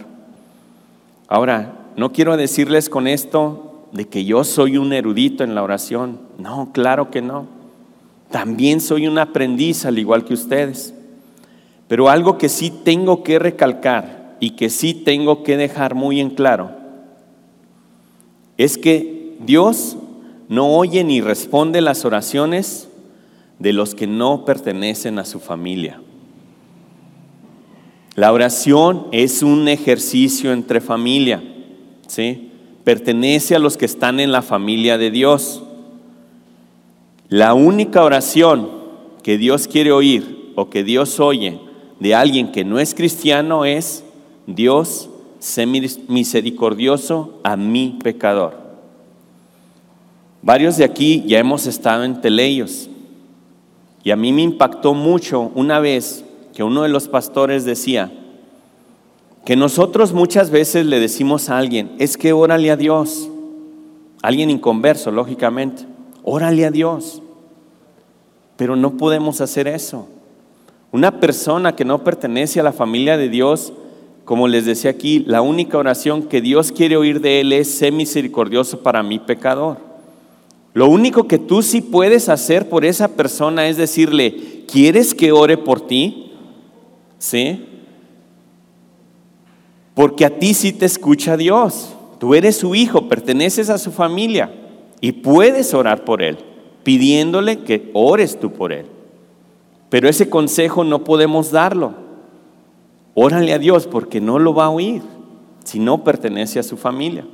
Ahora, 1.28 1.74
no 1.98 2.12
quiero 2.12 2.38
decirles 2.38 2.88
con 2.88 3.08
esto 3.08 3.88
de 3.94 4.08
que 4.08 4.26
yo 4.26 4.44
soy 4.44 4.78
un 4.78 4.94
erudito 4.94 5.44
en 5.44 5.56
la 5.56 5.64
oración. 5.64 6.20
No, 6.38 6.70
claro 6.72 7.10
que 7.10 7.24
no. 7.24 7.48
También 8.30 8.80
soy 8.80 9.08
un 9.08 9.18
aprendiz 9.18 9.86
al 9.86 9.98
igual 9.98 10.24
que 10.24 10.36
ustedes. 10.36 10.94
Pero 11.88 12.10
algo 12.10 12.38
que 12.38 12.48
sí 12.48 12.70
tengo 12.70 13.24
que 13.24 13.40
recalcar 13.40 14.38
y 14.40 14.52
que 14.52 14.70
sí 14.70 14.94
tengo 14.94 15.42
que 15.42 15.58
dejar 15.58 15.96
muy 15.96 16.20
en 16.20 16.30
claro 16.30 16.70
es 18.58 18.78
que 18.78 19.36
Dios 19.40 19.98
no 20.48 20.76
oye 20.76 21.04
ni 21.04 21.22
responde 21.22 21.82
las 21.82 22.06
oraciones 22.06 22.88
de 23.58 23.74
los 23.74 23.96
que 23.96 24.06
no 24.06 24.46
pertenecen 24.46 25.18
a 25.18 25.26
su 25.26 25.40
familia. 25.40 26.02
La 28.20 28.34
oración 28.34 29.08
es 29.14 29.44
un 29.44 29.70
ejercicio 29.70 30.52
entre 30.52 30.82
familia, 30.82 31.42
¿sí? 32.06 32.52
Pertenece 32.84 33.56
a 33.56 33.60
los 33.60 33.78
que 33.78 33.86
están 33.86 34.20
en 34.20 34.34
la 34.34 34.42
familia 34.42 34.98
de 34.98 35.10
Dios. 35.10 35.64
La 37.30 37.54
única 37.54 38.04
oración 38.04 38.72
que 39.24 39.38
Dios 39.38 39.70
quiere 39.70 39.94
oír 39.94 40.52
o 40.58 40.70
que 40.70 40.84
Dios 40.84 41.22
oye 41.22 41.62
de 42.02 42.14
alguien 42.14 42.52
que 42.52 42.66
no 42.66 42.78
es 42.78 42.94
cristiano 42.94 43.64
es, 43.64 44.04
Dios, 44.48 45.10
sé 45.40 45.66
misericordioso 45.66 47.40
a 47.46 47.56
mi 47.56 48.00
pecador. 48.04 48.58
Varios 50.42 50.76
de 50.76 50.84
aquí 50.84 51.24
ya 51.26 51.40
hemos 51.40 51.68
estado 51.68 52.04
en 52.04 52.20
Teleios 52.20 52.90
y 54.04 54.12
a 54.12 54.18
mí 54.18 54.34
me 54.34 54.42
impactó 54.42 54.94
mucho 54.94 55.54
una 55.56 55.80
vez 55.80 56.26
que 56.60 56.64
uno 56.66 56.84
de 56.84 56.90
los 56.90 57.08
pastores 57.08 57.64
decía 57.64 58.12
que 59.46 59.56
nosotros 59.56 60.12
muchas 60.12 60.50
veces 60.50 60.86
le 60.86 61.00
decimos 61.00 61.50
a 61.50 61.58
alguien, 61.58 61.92
es 62.00 62.18
que 62.18 62.34
órale 62.34 62.70
a 62.70 62.76
Dios, 62.76 63.30
alguien 64.22 64.50
inconverso, 64.50 65.10
lógicamente, 65.10 65.86
órale 66.22 66.66
a 66.66 66.70
Dios, 66.70 67.22
pero 68.58 68.76
no 68.76 68.98
podemos 68.98 69.40
hacer 69.40 69.70
eso. 69.70 70.10
Una 70.92 71.22
persona 71.22 71.78
que 71.78 71.86
no 71.86 72.04
pertenece 72.04 72.60
a 72.60 72.64
la 72.64 72.74
familia 72.74 73.16
de 73.16 73.30
Dios, 73.30 73.72
como 74.26 74.50
les 74.50 74.66
decía 74.66 74.92
aquí, 74.92 75.20
la 75.20 75.42
única 75.42 75.78
oración 75.78 76.24
que 76.24 76.42
Dios 76.42 76.74
quiere 76.74 76.98
oír 76.98 77.22
de 77.22 77.40
él 77.40 77.54
es, 77.54 77.72
sé 77.72 77.90
misericordioso 77.90 78.84
para 78.84 79.02
mi 79.02 79.18
pecador. 79.18 79.78
Lo 80.74 80.90
único 80.90 81.26
que 81.26 81.38
tú 81.38 81.62
sí 81.62 81.80
puedes 81.80 82.28
hacer 82.28 82.68
por 82.68 82.84
esa 82.84 83.08
persona 83.08 83.70
es 83.70 83.78
decirle, 83.78 84.66
¿quieres 84.68 85.16
que 85.16 85.32
ore 85.32 85.58
por 85.58 85.80
ti? 85.80 86.26
¿Sí? 87.20 87.68
Porque 89.94 90.26
a 90.26 90.40
ti 90.40 90.54
sí 90.54 90.74
te 90.74 90.86
escucha 90.86 91.38
Dios. 91.38 91.94
Tú 92.20 92.34
eres 92.34 92.58
su 92.58 92.74
hijo, 92.74 93.08
perteneces 93.08 93.70
a 93.70 93.78
su 93.78 93.92
familia 93.92 94.52
y 95.02 95.12
puedes 95.12 95.74
orar 95.74 96.04
por 96.04 96.22
él, 96.22 96.38
pidiéndole 96.84 97.60
que 97.60 97.92
ores 97.94 98.40
tú 98.40 98.52
por 98.52 98.74
él. 98.74 98.86
Pero 99.90 100.10
ese 100.10 100.30
consejo 100.30 100.84
no 100.84 101.04
podemos 101.04 101.52
darlo. 101.52 101.94
Órale 103.14 103.54
a 103.54 103.60
Dios 103.60 103.88
porque 103.88 104.22
no 104.22 104.40
lo 104.40 104.54
va 104.54 104.66
a 104.66 104.70
oír 104.70 105.02
si 105.64 105.80
no 105.80 106.04
pertenece 106.04 106.60
a 106.60 106.64
su 106.64 106.78
familia. 106.78 107.26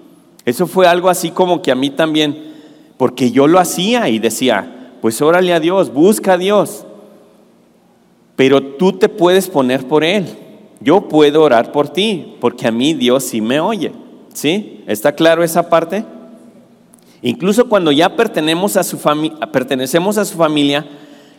Eso 0.46 0.68
fue 0.68 0.88
algo 0.88 1.10
así 1.10 1.32
como 1.32 1.62
que 1.62 1.72
a 1.72 1.76
mí 1.76 1.90
también, 1.90 2.54
porque 2.98 3.32
yo 3.32 3.48
lo 3.48 3.60
hacía 3.60 4.10
y 4.10 4.20
decía, 4.20 4.94
pues 5.02 5.22
órale 5.22 5.54
a 5.54 5.60
Dios, 5.60 5.94
busca 5.94 6.34
a 6.34 6.38
Dios 6.38 6.85
pero 8.36 8.62
tú 8.62 8.94
te 8.94 9.10
puedes 9.10 9.48
poner 9.48 9.88
por 9.88 10.04
Él. 10.04 10.26
Yo 10.82 11.08
puedo 11.08 11.42
orar 11.42 11.72
por 11.72 11.90
ti, 11.90 12.36
porque 12.40 12.68
a 12.68 12.72
mí 12.72 12.94
Dios 12.94 13.24
sí 13.24 13.42
me 13.42 13.60
oye. 13.60 13.92
¿Sí? 14.34 14.84
¿Está 14.88 15.14
claro 15.14 15.44
esa 15.44 15.70
parte? 15.70 16.04
Incluso 17.22 17.70
cuando 17.70 17.92
ya 17.92 18.16
pertenecemos 18.16 18.76
a 18.76 18.84
su, 18.84 19.00
pertenecemos 19.52 20.18
a 20.18 20.26
su 20.26 20.36
familia, 20.36 20.86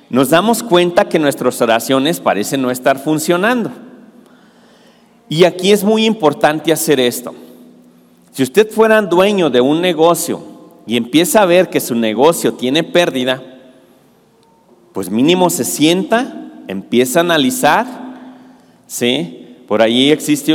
nos 0.08 0.30
damos 0.30 0.62
cuenta 0.62 1.08
que 1.08 1.18
nuestras 1.18 1.60
oraciones 1.60 2.20
parecen 2.20 2.62
no 2.62 2.70
estar 2.70 2.98
funcionando. 2.98 3.70
Y 5.28 5.44
aquí 5.44 5.72
es 5.72 5.84
muy 5.84 6.06
importante 6.06 6.72
hacer 6.72 6.98
esto. 6.98 7.34
Si 8.32 8.42
usted 8.42 8.70
fuera 8.70 9.00
dueño 9.02 9.50
de 9.50 9.60
un 9.60 9.80
negocio 9.80 10.42
y 10.86 10.96
empieza 10.96 11.42
a 11.42 11.46
ver 11.46 11.68
que 11.68 11.80
su 11.80 11.94
negocio 11.94 12.54
tiene 12.54 12.82
pérdida, 12.82 13.42
pues 14.92 15.10
mínimo 15.10 15.50
se 15.50 15.64
sienta 15.64 16.45
empieza 16.68 17.20
a 17.20 17.22
analizar, 17.22 17.86
¿sí? 18.86 19.56
Por 19.66 19.82
ahí 19.82 20.10
existe 20.10 20.54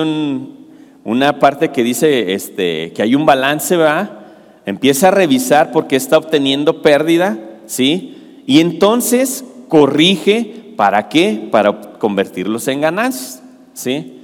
una 1.04 1.40
parte 1.40 1.72
que 1.72 1.84
dice 1.84 2.34
este, 2.34 2.94
que 2.94 3.02
hay 3.02 3.16
un 3.16 3.26
balance, 3.26 3.76
¿verdad? 3.76 4.20
Empieza 4.66 5.10
a 5.10 5.12
revisar 5.12 5.72
porque 5.72 5.96
está 5.96 6.18
obteniendo 6.18 6.82
pérdida, 6.82 7.38
¿sí? 7.66 8.44
Y 8.46 8.60
entonces 8.60 9.44
corrige, 9.68 10.74
¿para 10.78 11.10
qué? 11.10 11.48
Para 11.52 11.82
convertirlos 12.00 12.68
en 12.68 12.82
ganancias, 12.82 13.44
¿sí? 13.74 14.20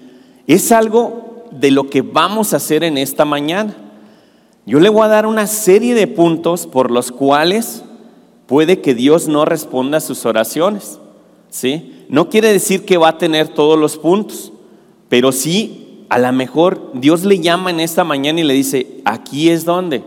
Es 0.48 0.72
algo 0.72 1.46
de 1.51 1.72
lo 1.72 1.89
que 1.89 2.01
vamos 2.01 2.53
a 2.53 2.58
hacer 2.58 2.84
en 2.84 2.98
esta 2.98 3.25
mañana. 3.25 3.75
Yo 4.65 4.79
le 4.79 4.89
voy 4.89 5.03
a 5.03 5.08
dar 5.08 5.25
una 5.25 5.48
serie 5.48 5.96
de 5.96 6.08
puntos 6.08 6.67
por 6.67 6.91
los 6.91 7.12
cuales 7.12 7.84
puede 8.48 8.82
que 8.82 8.94
Dios 8.94 9.27
no 9.27 9.46
responda 9.46 9.98
a 9.98 10.01
sus 10.01 10.25
oraciones. 10.25 11.00
¿Sí? 11.50 12.06
No 12.10 12.30
quiere 12.30 12.51
decir 12.51 12.86
que 12.86 12.98
va 12.98 13.10
a 13.10 13.18
tener 13.18 13.50
todos 13.50 13.77
los 13.77 13.98
puntos, 13.98 14.51
pero 15.10 15.32
sí, 15.32 16.06
a 16.10 16.20
lo 16.20 16.32
mejor 16.32 16.92
Dios 16.94 17.24
le 17.25 17.39
llama 17.39 17.70
en 17.70 17.80
esta 17.80 18.04
mañana 18.04 18.39
y 18.39 18.44
le 18.44 18.54
dice, 18.54 19.01
aquí 19.06 19.50
es 19.50 19.66
donde. 19.66 20.04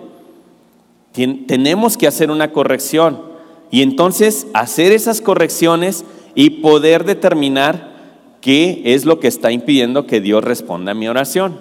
tenemos 1.47 1.97
que 1.97 2.07
hacer 2.07 2.31
una 2.31 2.53
corrección. 2.53 3.31
Y 3.71 3.83
entonces 3.83 4.47
hacer 4.53 4.93
esas 4.93 5.21
correcciones 5.21 6.05
y 6.35 6.51
poder 6.51 7.05
determinar 7.05 7.91
qué 8.41 8.83
es 8.85 9.05
lo 9.05 9.21
que 9.21 9.29
está 9.29 9.53
impidiendo 9.53 10.07
que 10.07 10.21
Dios 10.21 10.43
responda 10.43 10.93
a 10.93 10.95
mi 10.95 11.09
oración. 11.09 11.59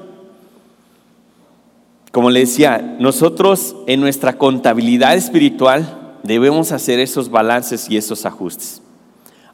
Como 2.12 2.32
le 2.32 2.40
decía, 2.42 2.98
nosotros 3.00 3.76
en 3.86 4.02
nuestra 4.02 4.38
contabilidad 4.38 5.16
espiritual 5.16 6.18
debemos 6.24 6.72
hacer 6.72 7.00
esos 7.00 7.30
balances 7.30 7.90
y 7.90 7.98
esos 7.98 8.26
ajustes. 8.26 8.82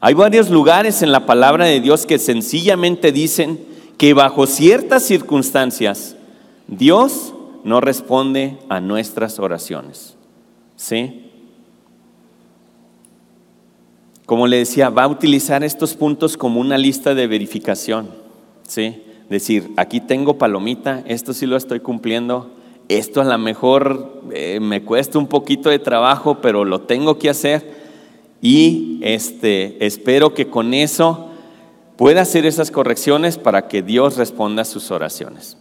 Hay 0.00 0.14
varios 0.14 0.50
lugares 0.50 1.02
en 1.02 1.12
la 1.12 1.26
palabra 1.26 1.64
de 1.64 1.80
Dios 1.80 2.06
que 2.06 2.18
sencillamente 2.18 3.12
dicen 3.12 3.58
que 3.96 4.12
bajo 4.12 4.46
ciertas 4.46 5.04
circunstancias 5.04 6.16
Dios 6.68 7.32
no 7.64 7.80
responde 7.80 8.58
a 8.68 8.80
nuestras 8.80 9.38
oraciones. 9.38 10.16
¿Sí? 10.76 11.30
Como 14.26 14.46
le 14.46 14.58
decía, 14.58 14.90
va 14.90 15.04
a 15.04 15.08
utilizar 15.08 15.64
estos 15.64 15.94
puntos 15.94 16.36
como 16.36 16.60
una 16.60 16.76
lista 16.76 17.14
de 17.14 17.26
verificación. 17.26 18.10
¿Sí? 18.66 19.02
Decir, 19.30 19.72
aquí 19.76 20.00
tengo 20.00 20.38
palomita, 20.38 21.02
esto 21.06 21.32
sí 21.32 21.46
lo 21.46 21.56
estoy 21.56 21.80
cumpliendo, 21.80 22.50
esto 22.88 23.20
a 23.20 23.24
lo 23.24 23.38
mejor 23.38 24.22
eh, 24.32 24.60
me 24.60 24.82
cuesta 24.82 25.18
un 25.18 25.26
poquito 25.26 25.70
de 25.70 25.78
trabajo, 25.78 26.38
pero 26.40 26.64
lo 26.64 26.82
tengo 26.82 27.18
que 27.18 27.30
hacer 27.30 27.85
y 28.40 28.98
este, 29.02 29.84
espero 29.84 30.34
que 30.34 30.48
con 30.48 30.74
eso 30.74 31.30
pueda 31.96 32.22
hacer 32.22 32.46
esas 32.46 32.70
correcciones 32.70 33.38
para 33.38 33.68
que 33.68 33.82
Dios 33.82 34.16
responda 34.16 34.62
a 34.62 34.66
sus 34.66 34.90
oraciones. 34.90 35.56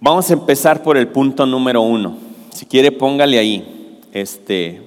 Vamos 0.00 0.30
a 0.30 0.34
empezar 0.34 0.82
por 0.82 0.96
el 0.96 1.08
punto 1.08 1.46
número 1.46 1.82
uno. 1.82 2.18
Si 2.50 2.66
quiere, 2.66 2.92
póngale 2.92 3.38
ahí. 3.38 4.00
Este, 4.12 4.80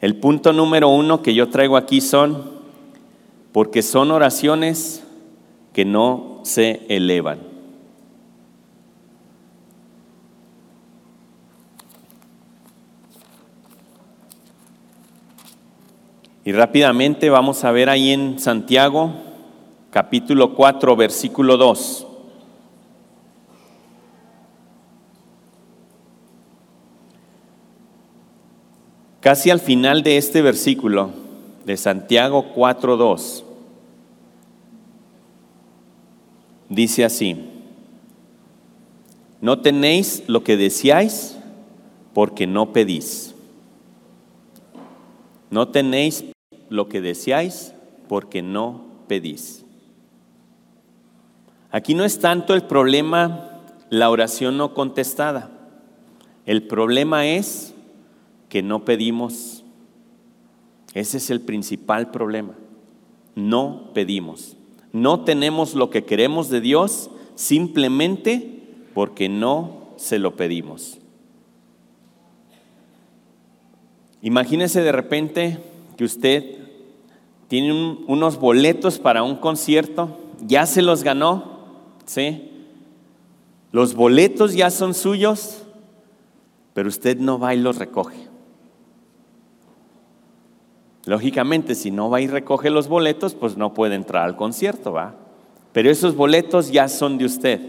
el 0.00 0.16
punto 0.16 0.52
número 0.52 0.88
uno 0.88 1.22
que 1.22 1.34
yo 1.34 1.48
traigo 1.48 1.76
aquí 1.76 2.00
son, 2.00 2.50
porque 3.52 3.82
son 3.82 4.10
oraciones 4.10 5.02
que 5.72 5.84
no 5.84 6.40
se 6.42 6.82
elevan. 6.88 7.53
Y 16.46 16.52
rápidamente 16.52 17.30
vamos 17.30 17.64
a 17.64 17.70
ver 17.70 17.88
ahí 17.88 18.10
en 18.10 18.38
Santiago, 18.38 19.12
capítulo 19.90 20.54
4, 20.54 20.94
versículo 20.94 21.56
2. 21.56 22.06
Casi 29.20 29.48
al 29.48 29.58
final 29.58 30.02
de 30.02 30.18
este 30.18 30.42
versículo 30.42 31.12
de 31.64 31.78
Santiago 31.78 32.44
4.2, 32.54 33.42
dice 36.68 37.06
así, 37.06 37.42
no 39.40 39.60
tenéis 39.60 40.24
lo 40.26 40.44
que 40.44 40.58
deseáis 40.58 41.38
porque 42.12 42.46
no 42.46 42.74
pedís. 42.74 43.34
No 45.50 45.68
tenéis 45.68 46.33
lo 46.68 46.88
que 46.88 47.00
deseáis 47.00 47.74
porque 48.08 48.42
no 48.42 48.84
pedís. 49.08 49.64
Aquí 51.70 51.94
no 51.94 52.04
es 52.04 52.20
tanto 52.20 52.54
el 52.54 52.62
problema 52.62 53.50
la 53.90 54.10
oración 54.10 54.56
no 54.56 54.74
contestada. 54.74 55.50
El 56.46 56.66
problema 56.66 57.26
es 57.26 57.74
que 58.48 58.62
no 58.62 58.84
pedimos. 58.84 59.64
Ese 60.94 61.18
es 61.18 61.30
el 61.30 61.40
principal 61.40 62.10
problema. 62.10 62.54
No 63.34 63.90
pedimos. 63.94 64.56
No 64.92 65.24
tenemos 65.24 65.74
lo 65.74 65.90
que 65.90 66.04
queremos 66.04 66.50
de 66.50 66.60
Dios 66.60 67.10
simplemente 67.34 68.62
porque 68.94 69.28
no 69.28 69.88
se 69.96 70.18
lo 70.18 70.36
pedimos. 70.36 70.98
Imagínese 74.22 74.82
de 74.82 74.92
repente 74.92 75.58
que 75.96 76.04
usted 76.04 76.58
tiene 77.48 77.72
unos 78.06 78.38
boletos 78.38 78.98
para 78.98 79.22
un 79.22 79.36
concierto, 79.36 80.18
ya 80.40 80.66
se 80.66 80.82
los 80.82 81.02
ganó, 81.02 81.44
¿sí? 82.04 82.50
Los 83.70 83.94
boletos 83.94 84.54
ya 84.54 84.70
son 84.70 84.94
suyos, 84.94 85.62
pero 86.72 86.88
usted 86.88 87.18
no 87.18 87.38
va 87.38 87.54
y 87.54 87.60
los 87.60 87.76
recoge. 87.76 88.28
Lógicamente, 91.06 91.74
si 91.74 91.90
no 91.90 92.08
va 92.08 92.20
y 92.20 92.26
recoge 92.26 92.70
los 92.70 92.88
boletos, 92.88 93.34
pues 93.34 93.56
no 93.56 93.74
puede 93.74 93.94
entrar 93.94 94.24
al 94.24 94.36
concierto, 94.36 94.92
¿va? 94.92 95.14
Pero 95.72 95.90
esos 95.90 96.16
boletos 96.16 96.70
ya 96.70 96.88
son 96.88 97.18
de 97.18 97.26
usted, 97.26 97.60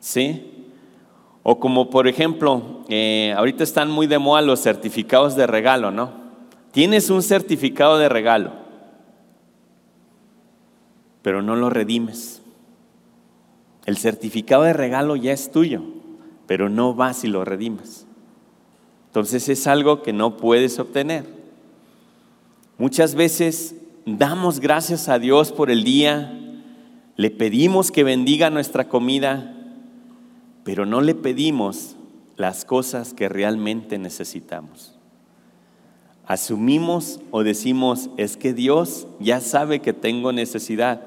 ¿sí? 0.00 0.70
O 1.42 1.60
como 1.60 1.90
por 1.90 2.08
ejemplo, 2.08 2.80
eh, 2.88 3.34
ahorita 3.36 3.62
están 3.62 3.90
muy 3.90 4.06
de 4.06 4.18
moda 4.18 4.40
los 4.40 4.60
certificados 4.60 5.36
de 5.36 5.46
regalo, 5.46 5.90
¿no? 5.90 6.25
Tienes 6.76 7.08
un 7.08 7.22
certificado 7.22 7.96
de 7.96 8.10
regalo, 8.10 8.52
pero 11.22 11.40
no 11.40 11.56
lo 11.56 11.70
redimes. 11.70 12.42
El 13.86 13.96
certificado 13.96 14.64
de 14.64 14.74
regalo 14.74 15.16
ya 15.16 15.32
es 15.32 15.50
tuyo, 15.50 15.80
pero 16.46 16.68
no 16.68 16.92
vas 16.92 17.24
y 17.24 17.28
lo 17.28 17.46
redimes. 17.46 18.06
Entonces 19.06 19.48
es 19.48 19.66
algo 19.66 20.02
que 20.02 20.12
no 20.12 20.36
puedes 20.36 20.78
obtener. 20.78 21.24
Muchas 22.76 23.14
veces 23.14 23.76
damos 24.04 24.60
gracias 24.60 25.08
a 25.08 25.18
Dios 25.18 25.52
por 25.52 25.70
el 25.70 25.82
día, 25.82 26.38
le 27.16 27.30
pedimos 27.30 27.90
que 27.90 28.04
bendiga 28.04 28.50
nuestra 28.50 28.86
comida, 28.86 29.56
pero 30.62 30.84
no 30.84 31.00
le 31.00 31.14
pedimos 31.14 31.96
las 32.36 32.66
cosas 32.66 33.14
que 33.14 33.30
realmente 33.30 33.96
necesitamos. 33.96 34.95
Asumimos 36.26 37.20
o 37.30 37.44
decimos, 37.44 38.10
es 38.16 38.36
que 38.36 38.52
Dios 38.52 39.06
ya 39.20 39.40
sabe 39.40 39.80
que 39.80 39.92
tengo 39.92 40.32
necesidad, 40.32 41.02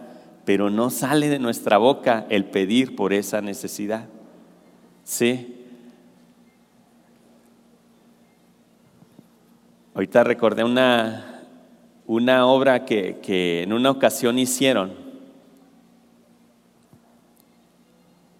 pero 0.45 0.69
no 0.69 0.89
sale 0.89 1.27
de 1.27 1.39
nuestra 1.39 1.77
boca 1.77 2.25
el 2.29 2.45
pedir 2.45 2.95
por 2.95 3.12
esa 3.12 3.41
necesidad. 3.41 4.08
¿Sí? 5.03 5.55
Ahorita 9.93 10.23
recordé 10.23 10.63
una, 10.63 11.43
una 12.08 12.45
obra 12.45 12.86
que, 12.86 13.19
que 13.21 13.63
en 13.63 13.73
una 13.73 13.91
ocasión 13.91 14.39
hicieron 14.39 14.93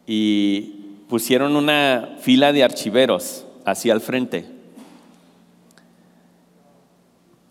y 0.08 1.04
pusieron 1.10 1.58
una 1.58 2.16
fila 2.20 2.54
de 2.54 2.64
archiveros 2.64 3.46
hacia 3.66 3.94
el 3.94 4.00
frente. 4.00 4.59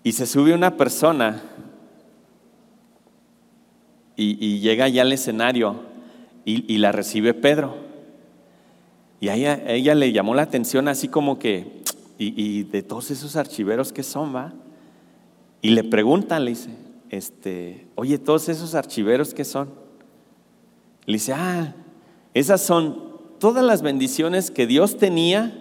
Y 0.02 0.12
se 0.12 0.26
sube 0.26 0.54
una 0.54 0.76
persona 0.76 1.42
y, 4.20 4.58
llega 4.58 4.88
ya 4.88 5.02
al 5.02 5.12
escenario 5.12 5.76
y, 6.44 6.78
la 6.78 6.90
recibe 6.90 7.34
Pedro. 7.34 7.76
Y 9.20 9.28
a 9.28 9.34
ella, 9.36 9.94
le 9.94 10.12
llamó 10.12 10.34
la 10.34 10.42
atención 10.42 10.88
así 10.88 11.08
como 11.08 11.38
que, 11.38 11.82
y, 12.18 12.64
de 12.64 12.82
todos 12.82 13.10
esos 13.10 13.36
archiveros 13.36 13.92
que 13.92 14.02
son, 14.02 14.34
va? 14.34 14.52
Y 15.62 15.70
le 15.70 15.84
pregunta, 15.84 16.40
le 16.40 16.50
dice, 16.50 16.70
este, 17.10 17.86
oye, 17.94 18.18
todos 18.18 18.48
esos 18.48 18.74
archiveros 18.74 19.34
que 19.34 19.44
son. 19.44 19.68
Le 21.06 21.14
dice, 21.14 21.32
ah, 21.32 21.74
esas 22.34 22.60
son 22.60 23.08
todas 23.38 23.64
las 23.64 23.82
bendiciones 23.82 24.50
que 24.50 24.66
Dios 24.66 24.98
tenía 24.98 25.56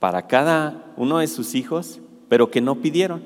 para 0.00 0.26
cada 0.26 0.92
uno 0.96 1.18
de 1.18 1.28
sus 1.28 1.54
hijos, 1.54 2.00
pero 2.28 2.50
que 2.50 2.60
no 2.60 2.76
pidieron. 2.76 3.22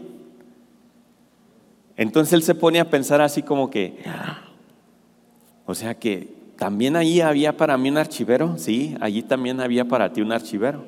Entonces 1.97 2.33
él 2.33 2.43
se 2.43 2.55
pone 2.55 2.81
a 2.81 2.91
pensar 2.91 3.21
así 3.21 3.43
como 3.43 3.71
que, 3.71 3.99
o 5.67 5.75
sea 5.75 5.95
que 5.95 6.35
también 6.57 6.97
allí 6.97 7.21
había 7.21 7.57
para 7.57 7.77
mí 7.77 7.89
un 7.91 7.99
archivero, 7.99 8.57
sí, 8.59 8.97
allí 9.01 9.23
también 9.23 9.61
había 9.61 9.85
para 9.87 10.13
ti 10.13 10.21
un 10.21 10.33
archivero. 10.33 10.85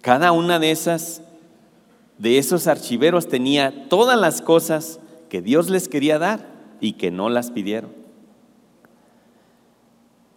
Cada 0.00 0.32
una 0.32 0.58
de 0.58 0.70
esas, 0.70 1.22
de 2.18 2.38
esos 2.38 2.66
archiveros 2.66 3.28
tenía 3.28 3.88
todas 3.88 4.18
las 4.18 4.42
cosas 4.42 5.00
que 5.28 5.42
Dios 5.42 5.70
les 5.70 5.88
quería 5.88 6.18
dar 6.18 6.46
y 6.80 6.94
que 6.94 7.10
no 7.10 7.28
las 7.28 7.50
pidieron. 7.50 7.92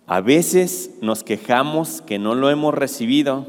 A 0.05 0.19
veces 0.19 0.91
nos 1.01 1.23
quejamos 1.23 2.01
que 2.01 2.19
no 2.19 2.35
lo 2.35 2.49
hemos 2.49 2.73
recibido, 2.73 3.47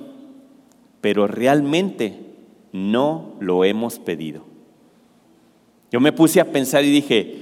pero 1.00 1.26
realmente 1.26 2.18
no 2.72 3.34
lo 3.40 3.64
hemos 3.64 3.98
pedido. 3.98 4.53
Yo 5.94 6.00
me 6.00 6.10
puse 6.10 6.40
a 6.40 6.50
pensar 6.50 6.84
y 6.84 6.90
dije, 6.90 7.36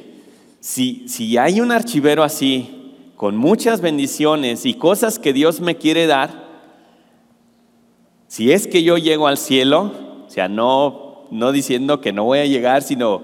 si, 0.60 1.08
si 1.08 1.38
hay 1.38 1.62
un 1.62 1.72
archivero 1.72 2.22
así, 2.22 2.92
con 3.16 3.34
muchas 3.34 3.80
bendiciones 3.80 4.66
y 4.66 4.74
cosas 4.74 5.18
que 5.18 5.32
Dios 5.32 5.62
me 5.62 5.78
quiere 5.78 6.06
dar, 6.06 6.50
si 8.28 8.52
es 8.52 8.66
que 8.66 8.82
yo 8.82 8.98
llego 8.98 9.26
al 9.26 9.38
cielo, 9.38 9.90
o 10.26 10.28
sea, 10.30 10.48
no, 10.48 11.28
no 11.30 11.50
diciendo 11.50 12.02
que 12.02 12.12
no 12.12 12.24
voy 12.24 12.40
a 12.40 12.44
llegar, 12.44 12.82
sino 12.82 13.22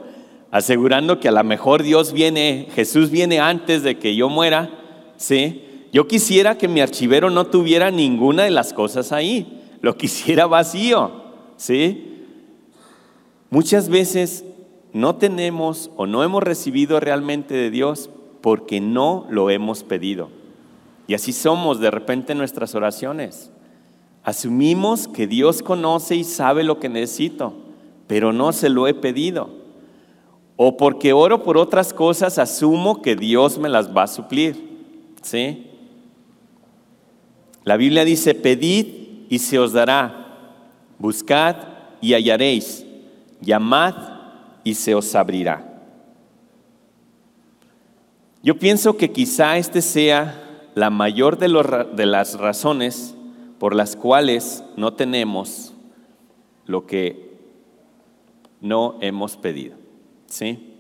asegurando 0.51 1.21
que 1.21 1.29
a 1.29 1.33
lo 1.33 1.45
mejor 1.45 1.83
Dios 1.83 2.15
viene, 2.15 2.69
Jesús 2.75 3.11
viene 3.11 3.39
antes 3.39 3.83
de 3.83 3.99
que 3.99 4.17
yo 4.17 4.31
muera, 4.31 4.71
¿sí? 5.19 5.63
Yo 5.93 6.09
quisiera 6.09 6.57
que 6.57 6.69
mi 6.69 6.81
archivero 6.81 7.29
no 7.29 7.49
tuviera 7.49 7.91
ninguna 7.91 8.45
de 8.45 8.51
las 8.51 8.73
cosas 8.73 9.13
ahí, 9.13 9.61
lo 9.83 9.95
quisiera 9.95 10.47
vacío, 10.47 11.13
¿sí? 11.59 12.15
Muchas 13.51 13.91
veces 13.91 14.47
no 14.99 15.17
tenemos 15.17 15.91
o 15.97 16.07
no 16.07 16.23
hemos 16.23 16.43
recibido 16.43 17.01
realmente 17.01 17.55
de 17.55 17.71
Dios 17.71 18.11
porque 18.41 18.81
no 18.81 19.27
lo 19.31 19.51
hemos 19.51 19.85
pedido. 19.85 20.29
Y 21.07 21.15
así 21.15 21.33
somos 21.33 21.81
de 21.81 21.91
repente 21.91 22.33
en 22.33 22.39
nuestras 22.39 22.75
oraciones. 22.75 23.51
Asumimos 24.25 25.09
que 25.09 25.27
Dios 25.27 25.63
conoce 25.63 26.17
y 26.17 26.25
sabe 26.25 26.65
lo 26.65 26.79
que 26.81 26.89
necesito, 26.89 27.55
pero 28.07 28.33
no 28.33 28.53
se 28.53 28.69
lo 28.69 28.87
he 28.87 28.95
pedido. 28.95 29.51
O 30.57 30.77
porque 30.77 31.13
oro 31.13 31.43
por 31.45 31.57
otras 31.57 31.95
cosas, 31.95 32.39
asumo 32.39 33.01
que 33.01 33.17
Dios 33.17 33.59
me 33.59 33.69
las 33.69 33.97
va 33.97 34.03
a 34.03 34.09
suplir. 34.09 34.69
¿Sí? 35.23 35.67
La 37.65 37.77
Biblia 37.77 38.05
dice, 38.05 38.35
pedid 38.35 38.87
y 39.29 39.39
se 39.39 39.59
os 39.59 39.73
dará, 39.73 40.27
buscad 40.99 41.57
y 42.01 42.15
hallaréis, 42.15 42.87
llamad 43.41 44.18
y 44.65 44.75
se 44.75 44.95
os 44.95 45.15
abrirá. 45.15 45.65
Yo 48.43 48.59
pienso 48.59 48.97
que 48.97 49.11
quizá 49.13 49.59
este 49.59 49.83
sea 49.83 50.69
la 50.75 50.91
mayor 50.91 51.39
de, 51.39 51.49
de 51.95 52.07
las 52.07 52.39
razones 52.39 53.15
por 53.59 53.75
las 53.75 53.97
cuales 53.97 54.63
no 54.77 54.93
tenemos 54.95 55.73
lo 56.67 56.87
que 56.87 57.37
no 58.61 58.97
hemos 59.01 59.37
pedido. 59.37 59.77
¿Sí? 60.27 60.75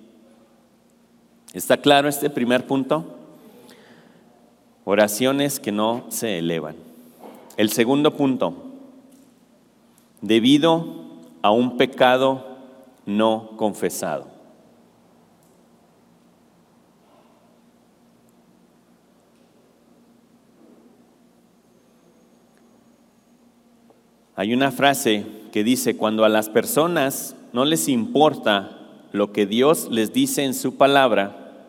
¿Está 1.53 1.79
claro 1.79 2.09
este 2.09 2.31
primer 2.31 2.67
punto? 2.67 3.17
Oraciones 4.85 5.59
que 5.59 5.73
no 5.73 6.05
se 6.09 6.39
elevan. 6.39 6.77
El 7.57 7.71
segundo 7.71 8.15
punto, 8.17 8.55
debido 10.21 11.07
a 11.43 11.51
un 11.51 11.77
pecado 11.77 12.48
no 13.09 13.57
confesado. 13.57 14.27
Hay 24.37 24.53
una 24.53 24.71
frase 24.71 25.25
que 25.53 25.65
dice, 25.65 25.97
cuando 25.97 26.27
a 26.27 26.29
las 26.29 26.51
personas 26.51 27.35
no 27.55 27.65
les 27.65 27.89
importa 27.89 28.79
lo 29.13 29.33
que 29.33 29.47
Dios 29.47 29.89
les 29.91 30.13
dice 30.13 30.45
en 30.45 30.53
su 30.53 30.77
palabra, 30.77 31.65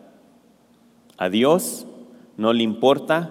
a 1.16 1.30
Dios 1.30 1.86
no 2.36 2.52
le 2.52 2.62
importa 2.62 3.30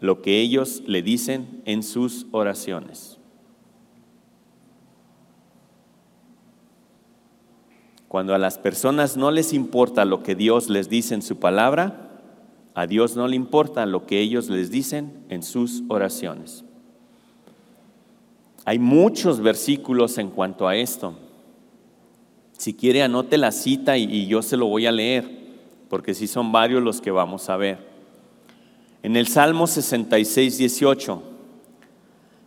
lo 0.00 0.22
que 0.22 0.40
ellos 0.40 0.82
le 0.86 1.02
dicen 1.02 1.62
en 1.66 1.84
sus 1.84 2.26
oraciones. 2.32 3.20
Cuando 8.14 8.32
a 8.32 8.38
las 8.38 8.58
personas 8.58 9.16
no 9.16 9.32
les 9.32 9.52
importa 9.52 10.04
lo 10.04 10.22
que 10.22 10.36
Dios 10.36 10.70
les 10.70 10.88
dice 10.88 11.16
en 11.16 11.22
su 11.22 11.40
palabra, 11.40 12.12
a 12.72 12.86
Dios 12.86 13.16
no 13.16 13.26
le 13.26 13.34
importa 13.34 13.86
lo 13.86 14.06
que 14.06 14.20
ellos 14.20 14.48
les 14.48 14.70
dicen 14.70 15.24
en 15.30 15.42
sus 15.42 15.82
oraciones. 15.88 16.64
Hay 18.64 18.78
muchos 18.78 19.40
versículos 19.40 20.16
en 20.18 20.30
cuanto 20.30 20.68
a 20.68 20.76
esto. 20.76 21.14
Si 22.56 22.72
quiere, 22.72 23.02
anote 23.02 23.36
la 23.36 23.50
cita 23.50 23.98
y, 23.98 24.28
yo 24.28 24.42
se 24.42 24.56
lo 24.56 24.66
voy 24.66 24.86
a 24.86 24.92
leer, 24.92 25.28
porque 25.88 26.14
sí 26.14 26.28
son 26.28 26.52
varios 26.52 26.84
los 26.84 27.00
que 27.00 27.10
vamos 27.10 27.50
a 27.50 27.56
ver. 27.56 27.78
En 29.02 29.16
el 29.16 29.26
Salmo 29.26 29.66
66, 29.66 30.56
18, 30.56 31.20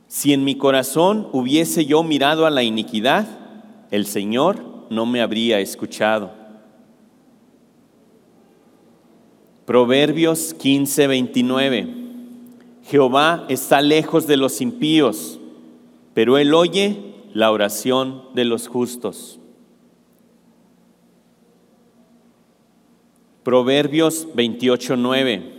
si 0.08 0.32
en 0.32 0.46
mi 0.46 0.56
corazón 0.56 1.28
hubiese 1.34 1.86
yo 1.86 2.04
mirado 2.04 2.46
a 2.46 2.52
la 2.52 2.64
iniquidad, 2.64 3.28
el 3.92 4.06
Señor 4.06 4.77
no 4.90 5.06
me 5.06 5.22
habría 5.22 5.60
escuchado. 5.60 6.32
Proverbios 9.66 10.54
15, 10.54 11.08
29, 11.08 11.88
Jehová 12.86 13.46
está 13.50 13.82
lejos 13.82 14.26
de 14.26 14.38
los 14.38 14.62
impíos, 14.62 15.40
pero 16.14 16.38
Él 16.38 16.54
oye 16.54 16.98
la 17.34 17.52
oración 17.52 18.24
de 18.34 18.46
los 18.46 18.70
justos. 18.70 19.40
Proverbios 23.44 24.28
28, 24.34 24.96
9. 24.96 25.54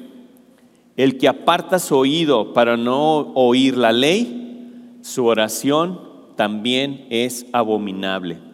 El 0.96 1.16
que 1.18 1.28
aparta 1.28 1.78
su 1.78 1.96
oído 1.96 2.52
para 2.52 2.76
no 2.76 3.32
oír 3.34 3.76
la 3.76 3.92
ley, 3.92 4.98
su 5.02 5.26
oración 5.26 6.00
también 6.34 7.06
es 7.10 7.46
abominable. 7.52 8.47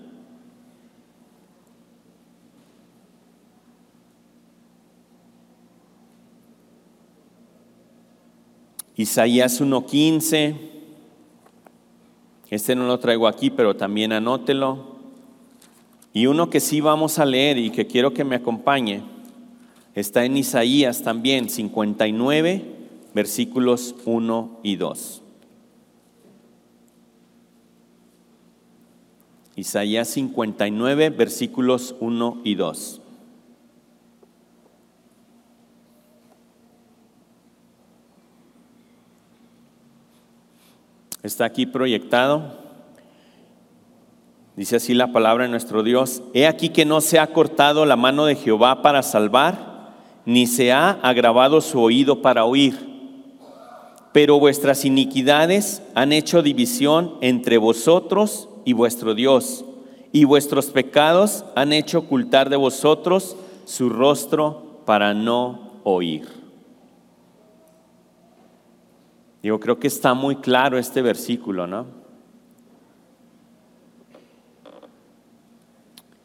Isaías 8.97 9.61
1:15, 9.61 10.57
este 12.51 12.75
no 12.75 12.87
lo 12.87 12.99
traigo 12.99 13.27
aquí, 13.27 13.51
pero 13.51 13.75
también 13.77 14.13
anótelo. 14.13 14.95
Y 16.13 16.27
uno 16.27 16.51
que 16.51 16.61
sí 16.61 16.81
vamos 16.81 17.19
a 17.19 17.25
leer 17.25 17.59
y 17.59 17.71
que 17.71 17.87
quiero 17.87 18.15
que 18.15 18.25
me 18.25 18.37
acompañe 18.37 19.15
Está 19.95 20.25
en 20.25 20.37
Isaías 20.37 21.03
también 21.03 21.49
59, 21.49 22.65
versículos 23.15 23.95
1 24.05 24.59
y 24.65 24.75
2. 24.75 25.23
Isaías 29.55 30.09
59, 30.09 31.11
versículos 31.11 31.95
1 32.01 32.41
y 32.43 32.57
2. 32.57 33.01
Está 41.25 41.47
aquí 41.47 41.65
proyectado. 41.65 42.53
Dice 44.57 44.77
así 44.77 44.93
la 44.93 45.11
palabra 45.11 45.45
de 45.45 45.51
nuestro 45.51 45.83
Dios. 45.83 46.23
He 46.35 46.47
aquí 46.47 46.69
que 46.69 46.85
no 46.85 47.01
se 47.01 47.19
ha 47.19 47.29
cortado 47.29 47.87
la 47.87 47.97
mano 47.97 48.27
de 48.27 48.37
Jehová 48.37 48.83
para 48.83 49.03
salvar 49.03 49.95
ni 50.27 50.47
se 50.47 50.71
ha 50.71 50.91
agravado 50.91 51.63
su 51.63 51.81
oído 51.81 52.21
para 52.21 52.45
oír. 52.45 52.77
Pero 54.13 54.39
vuestras 54.39 54.85
iniquidades 54.85 55.83
han 55.95 56.13
hecho 56.13 56.43
división 56.43 57.15
entre 57.23 57.57
vosotros 57.57 58.51
y 58.67 58.75
vuestro 58.75 59.15
Dios, 59.15 59.65
y 60.13 60.25
vuestros 60.25 60.67
pecados 60.67 61.47
han 61.57 61.73
hecho 61.73 62.01
ocultar 62.01 62.51
de 62.51 62.57
vosotros 62.57 63.35
su 63.65 63.89
rostro 63.89 64.83
para 64.85 65.15
no 65.15 65.73
oír. 65.85 66.44
Yo 69.45 69.61
creo 69.61 69.79
que 69.79 69.89
está 69.89 70.15
muy 70.15 70.37
claro 70.37 70.79
este 70.79 71.03
versículo, 71.03 71.67
¿no? 71.67 71.85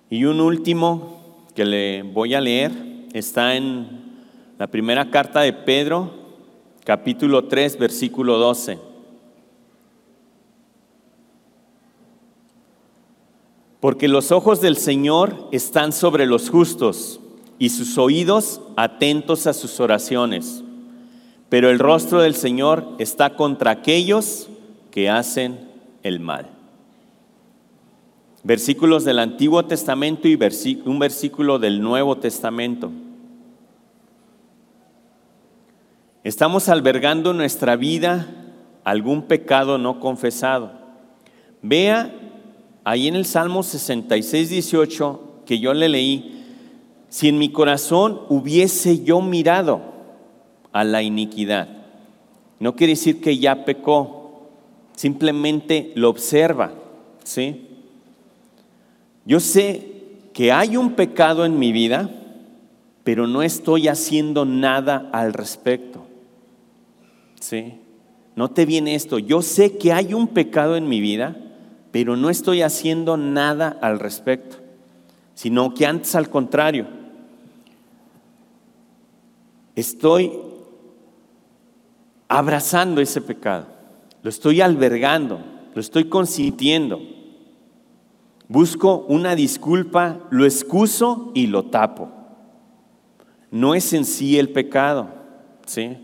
Y 0.10 0.23
un 0.23 0.39
último 0.39 1.43
que 1.53 1.65
le 1.65 2.03
voy 2.03 2.34
a 2.34 2.39
leer 2.39 2.71
está 3.12 3.58
en 3.58 4.23
la 4.58 4.67
primera 4.67 5.12
carta 5.12 5.41
de 5.41 5.51
Pedro, 5.51 6.12
capítulo 6.86 7.43
3, 7.49 7.77
versículo 7.77 8.38
12. 8.38 8.79
Porque 13.82 14.08
los 14.08 14.32
ojos 14.32 14.62
del 14.62 14.77
Señor 14.77 15.49
están 15.51 15.91
sobre 15.91 16.25
los 16.25 16.49
justos 16.49 17.19
y 17.58 17.67
sus 17.67 17.97
oídos 17.97 18.62
atentos 18.77 19.45
a 19.45 19.51
sus 19.51 19.82
oraciones. 19.82 20.63
Pero 21.50 21.72
el 21.72 21.80
rostro 21.80 22.22
del 22.22 22.36
Señor 22.36 22.96
está 23.00 23.36
contra 23.36 23.72
aquellos 23.72 24.50
que 24.92 25.10
hacen 25.10 25.60
el 26.04 26.20
mal. 26.20 26.48
Versículos 28.44 29.04
del 29.04 29.20
Antiguo 29.20 29.66
Testamento 29.66 30.28
y 30.28 30.40
un 30.86 31.00
versículo 31.00 31.60
del 31.60 31.82
Nuevo 31.82 32.18
Testamento. 32.18 32.92
Estamos 36.24 36.70
albergando 36.70 37.32
en 37.32 37.38
nuestra 37.38 37.76
vida 37.76 38.28
algún 38.84 39.24
pecado 39.24 39.78
no 39.78 40.00
confesado. 40.00 40.72
Vea 41.62 42.14
ahí 42.84 43.08
en 43.08 43.16
el 43.16 43.26
Salmo 43.26 43.64
66, 43.64 44.50
18 44.50 45.22
que 45.46 45.60
yo 45.60 45.74
le 45.74 45.90
leí, 45.90 46.46
si 47.10 47.28
en 47.28 47.40
mi 47.40 47.52
corazón 47.52 48.22
hubiese 48.30 49.04
yo 49.04 49.20
mirado 49.22 49.99
a 50.71 50.84
la 50.84 51.01
iniquidad, 51.01 51.67
no 52.60 52.75
quiere 52.75 52.93
decir 52.93 53.21
que 53.21 53.38
ya 53.38 53.65
pecó, 53.65 54.49
simplemente 54.95 55.91
lo 55.95 56.10
observa, 56.10 56.73
¿sí? 57.23 57.67
Yo 59.25 59.39
sé 59.39 59.99
que 60.34 60.51
hay 60.51 60.75
un 60.75 60.93
pecado 60.93 61.45
en 61.45 61.60
mi 61.60 61.71
vida, 61.71 62.10
pero 63.03 63.27
no 63.27 63.41
estoy 63.43 63.88
haciendo 63.88 64.45
nada 64.45 65.10
al 65.12 65.34
respecto. 65.34 66.05
¿Sí? 67.39 67.79
No 68.36 68.49
te 68.49 68.65
viene 68.65 68.95
esto. 68.95 69.19
Yo 69.19 69.41
sé 69.41 69.77
que 69.77 69.93
hay 69.93 70.13
un 70.13 70.27
pecado 70.27 70.75
en 70.75 70.88
mi 70.88 71.01
vida, 71.01 71.36
pero 71.91 72.15
no 72.15 72.29
estoy 72.29 72.62
haciendo 72.62 73.17
nada 73.17 73.77
al 73.82 73.99
respecto, 73.99 74.58
sino 75.34 75.73
que 75.73 75.86
antes 75.86 76.15
al 76.15 76.29
contrario, 76.29 76.88
estoy 79.75 80.32
abrazando 82.30 83.02
ese 83.02 83.20
pecado, 83.20 83.68
lo 84.24 84.30
estoy 84.30 84.62
albergando, 84.62 85.42
lo 85.76 85.82
estoy 85.82 86.06
consintiendo. 86.06 87.02
Busco 88.48 89.06
una 89.08 89.36
disculpa, 89.36 90.20
lo 90.30 90.46
excuso 90.46 91.32
y 91.36 91.48
lo 91.48 91.65
tapo. 91.65 92.10
No 93.52 93.76
es 93.76 93.92
en 93.94 94.06
sí 94.06 94.39
el 94.39 94.50
pecado, 94.50 95.10
¿sí? 95.65 95.98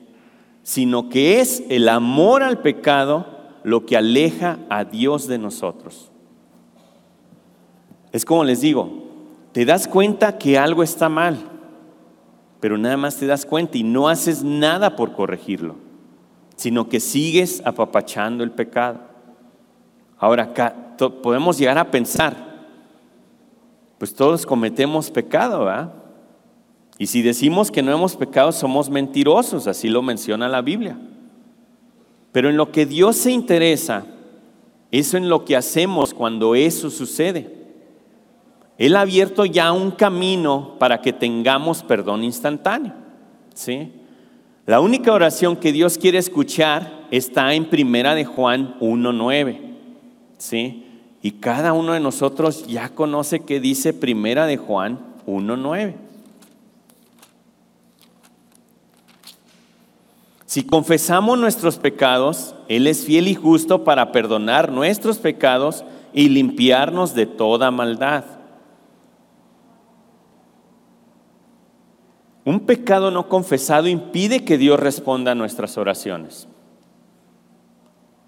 sino 0.66 1.10
que 1.10 1.40
es 1.42 1.64
el 1.70 1.88
amor 1.88 2.42
al 2.42 2.60
pecado 2.60 3.28
lo 3.64 3.86
que 3.86 3.98
aleja 3.98 4.58
a 4.70 4.84
Dios 4.84 5.28
de 5.28 5.38
nosotros. 5.38 6.12
Es 8.12 8.26
como 8.26 8.44
les 8.44 8.62
digo, 8.62 8.90
te 9.52 9.64
das 9.64 9.88
cuenta 9.88 10.40
que 10.40 10.58
algo 10.58 10.82
está 10.82 11.08
mal, 11.08 11.38
pero 12.60 12.80
nada 12.80 12.98
más 12.98 13.18
te 13.18 13.28
das 13.28 13.46
cuenta 13.46 13.78
y 13.78 13.84
no 13.84 14.10
haces 14.10 14.44
nada 14.44 14.96
por 14.96 15.14
corregirlo, 15.14 15.76
sino 16.56 16.88
que 16.90 17.00
sigues 17.00 17.62
apapachando 17.66 18.44
el 18.44 18.52
pecado. 18.52 19.00
Ahora, 20.18 20.44
acá 20.44 20.96
podemos 21.22 21.58
llegar 21.58 21.78
a 21.78 21.92
pensar, 21.92 22.36
pues 23.98 24.14
todos 24.14 24.46
cometemos 24.46 25.12
pecado, 25.12 25.66
¿verdad? 25.66 25.94
Y 26.98 27.08
si 27.08 27.22
decimos 27.22 27.72
que 27.72 27.82
no 27.82 27.92
hemos 27.92 28.16
pecado, 28.16 28.52
somos 28.52 28.90
mentirosos, 28.90 29.68
así 29.68 29.90
lo 29.90 30.02
menciona 30.02 30.48
la 30.48 30.62
Biblia. 30.62 30.98
Pero 32.32 32.50
en 32.50 32.58
lo 32.58 32.72
que 32.72 32.86
Dios 32.86 33.18
se 33.18 33.32
interesa, 33.32 34.06
eso 34.92 35.18
en 35.18 35.28
lo 35.28 35.44
que 35.44 35.58
hacemos 35.58 36.14
cuando 36.14 36.56
eso 36.56 36.90
sucede. 36.90 37.54
Él 38.78 38.96
ha 38.96 39.02
abierto 39.02 39.46
ya 39.46 39.72
un 39.72 39.92
camino 39.92 40.76
para 40.80 41.02
que 41.02 41.14
tengamos 41.14 41.84
perdón 41.84 42.24
instantáneo. 42.24 42.94
¿sí? 43.54 43.92
La 44.66 44.80
única 44.80 45.14
oración 45.14 45.58
que 45.58 45.72
Dios 45.72 46.00
quiere 46.00 46.18
escuchar 46.18 47.06
está 47.12 47.54
en 47.54 47.70
Primera 47.70 48.16
de 48.16 48.26
Juan 48.26 48.80
1.9. 48.80 49.60
¿sí? 50.40 50.86
Y 51.22 51.32
cada 51.34 51.74
uno 51.74 51.94
de 51.94 52.00
nosotros 52.00 52.66
ya 52.66 52.90
conoce 52.90 53.42
que 53.42 53.60
dice 53.60 53.94
Primera 53.94 54.48
de 54.48 54.58
Juan 54.58 55.00
1.9. 55.28 55.94
Si 60.48 60.64
confesamos 60.64 61.38
nuestros 61.38 61.78
pecados, 61.78 62.56
Él 62.68 62.88
es 62.88 63.06
fiel 63.06 63.28
y 63.28 63.36
justo 63.36 63.84
para 63.84 64.12
perdonar 64.12 64.72
nuestros 64.72 65.20
pecados 65.20 65.84
y 66.14 66.30
limpiarnos 66.30 67.14
de 67.14 67.28
toda 67.28 67.70
maldad. 67.70 68.24
Un 72.46 72.62
pecado 72.62 73.12
no 73.12 73.28
confesado 73.28 73.88
impide 73.88 74.46
que 74.46 74.58
Dios 74.58 74.80
responda 74.80 75.32
a 75.32 75.36
nuestras 75.36 75.78
oraciones. 75.78 76.48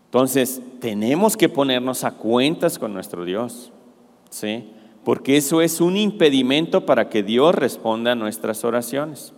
Entonces, 0.05 0.61
tenemos 0.81 1.37
que 1.37 1.47
ponernos 1.49 2.03
a 2.03 2.11
cuentas 2.11 2.79
con 2.79 2.93
nuestro 2.93 3.23
Dios, 3.23 3.71
¿sí? 4.29 4.71
Porque 5.05 5.37
eso 5.37 5.61
es 5.61 5.79
un 5.79 5.95
impedimento 5.95 6.85
para 6.85 7.09
que 7.09 7.23
Dios 7.23 7.55
responda 7.55 8.13
a 8.13 8.15
nuestras 8.15 8.65
oraciones. 8.65 9.33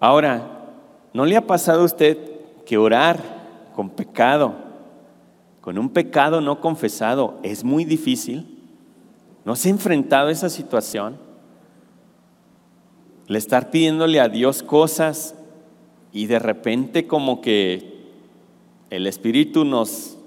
Ahora, 0.00 0.62
¿No 1.12 1.26
le 1.26 1.36
ha 1.36 1.46
pasado 1.46 1.82
a 1.82 1.84
usted 1.84 2.18
que 2.64 2.78
orar 2.78 3.20
con 3.74 3.90
pecado, 3.90 4.54
con 5.60 5.78
un 5.78 5.90
pecado 5.90 6.40
no 6.40 6.60
confesado, 6.60 7.38
es 7.42 7.64
muy 7.64 7.84
difícil? 7.84 8.58
¿No 9.44 9.56
se 9.56 9.68
ha 9.68 9.72
enfrentado 9.72 10.28
a 10.28 10.32
esa 10.32 10.48
situación? 10.48 11.16
Le 13.32 13.38
estar 13.38 13.70
pidiéndole 13.70 14.20
a 14.20 14.28
Dios 14.28 14.62
cosas 14.62 15.34
y 16.12 16.26
de 16.26 16.38
repente 16.38 17.06
como 17.06 17.40
que 17.40 18.10
el 18.90 19.06
Espíritu 19.06 19.64
nos, 19.64 20.18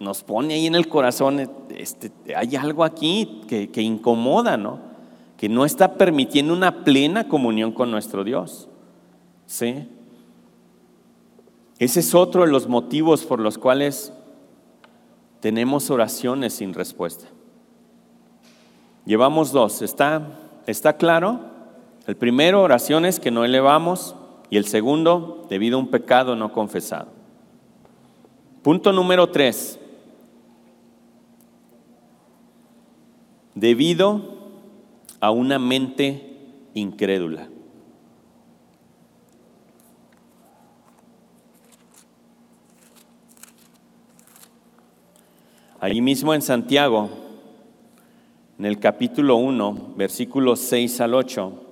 nos 0.00 0.24
pone 0.24 0.54
ahí 0.54 0.66
en 0.66 0.74
el 0.74 0.88
corazón, 0.88 1.48
este, 1.72 2.10
hay 2.34 2.56
algo 2.56 2.82
aquí 2.82 3.42
que, 3.46 3.70
que 3.70 3.80
incomoda, 3.80 4.56
¿no? 4.56 4.80
Que 5.36 5.48
no 5.48 5.64
está 5.64 5.94
permitiendo 5.94 6.52
una 6.52 6.82
plena 6.82 7.28
comunión 7.28 7.70
con 7.70 7.92
nuestro 7.92 8.24
Dios. 8.24 8.68
¿Sí? 9.46 9.86
Ese 11.78 12.00
es 12.00 12.12
otro 12.12 12.42
de 12.42 12.50
los 12.50 12.66
motivos 12.66 13.24
por 13.24 13.38
los 13.38 13.56
cuales 13.56 14.12
tenemos 15.38 15.90
oraciones 15.90 16.54
sin 16.54 16.74
respuesta. 16.74 17.28
Llevamos 19.06 19.52
dos, 19.52 19.80
¿está, 19.80 20.26
está 20.66 20.96
claro? 20.96 21.49
El 22.10 22.16
primero, 22.16 22.62
oraciones 22.62 23.20
que 23.20 23.30
no 23.30 23.44
elevamos, 23.44 24.16
y 24.50 24.56
el 24.56 24.64
segundo, 24.64 25.46
debido 25.48 25.76
a 25.76 25.80
un 25.80 25.92
pecado 25.92 26.34
no 26.34 26.52
confesado. 26.52 27.06
Punto 28.64 28.92
número 28.92 29.30
tres, 29.30 29.78
debido 33.54 34.22
a 35.20 35.30
una 35.30 35.60
mente 35.60 36.36
incrédula. 36.74 37.48
Allí 45.78 46.00
mismo 46.00 46.34
en 46.34 46.42
Santiago, 46.42 47.08
en 48.58 48.64
el 48.64 48.80
capítulo 48.80 49.36
1, 49.36 49.94
versículos 49.96 50.58
6 50.58 51.00
al 51.02 51.14
8. 51.14 51.66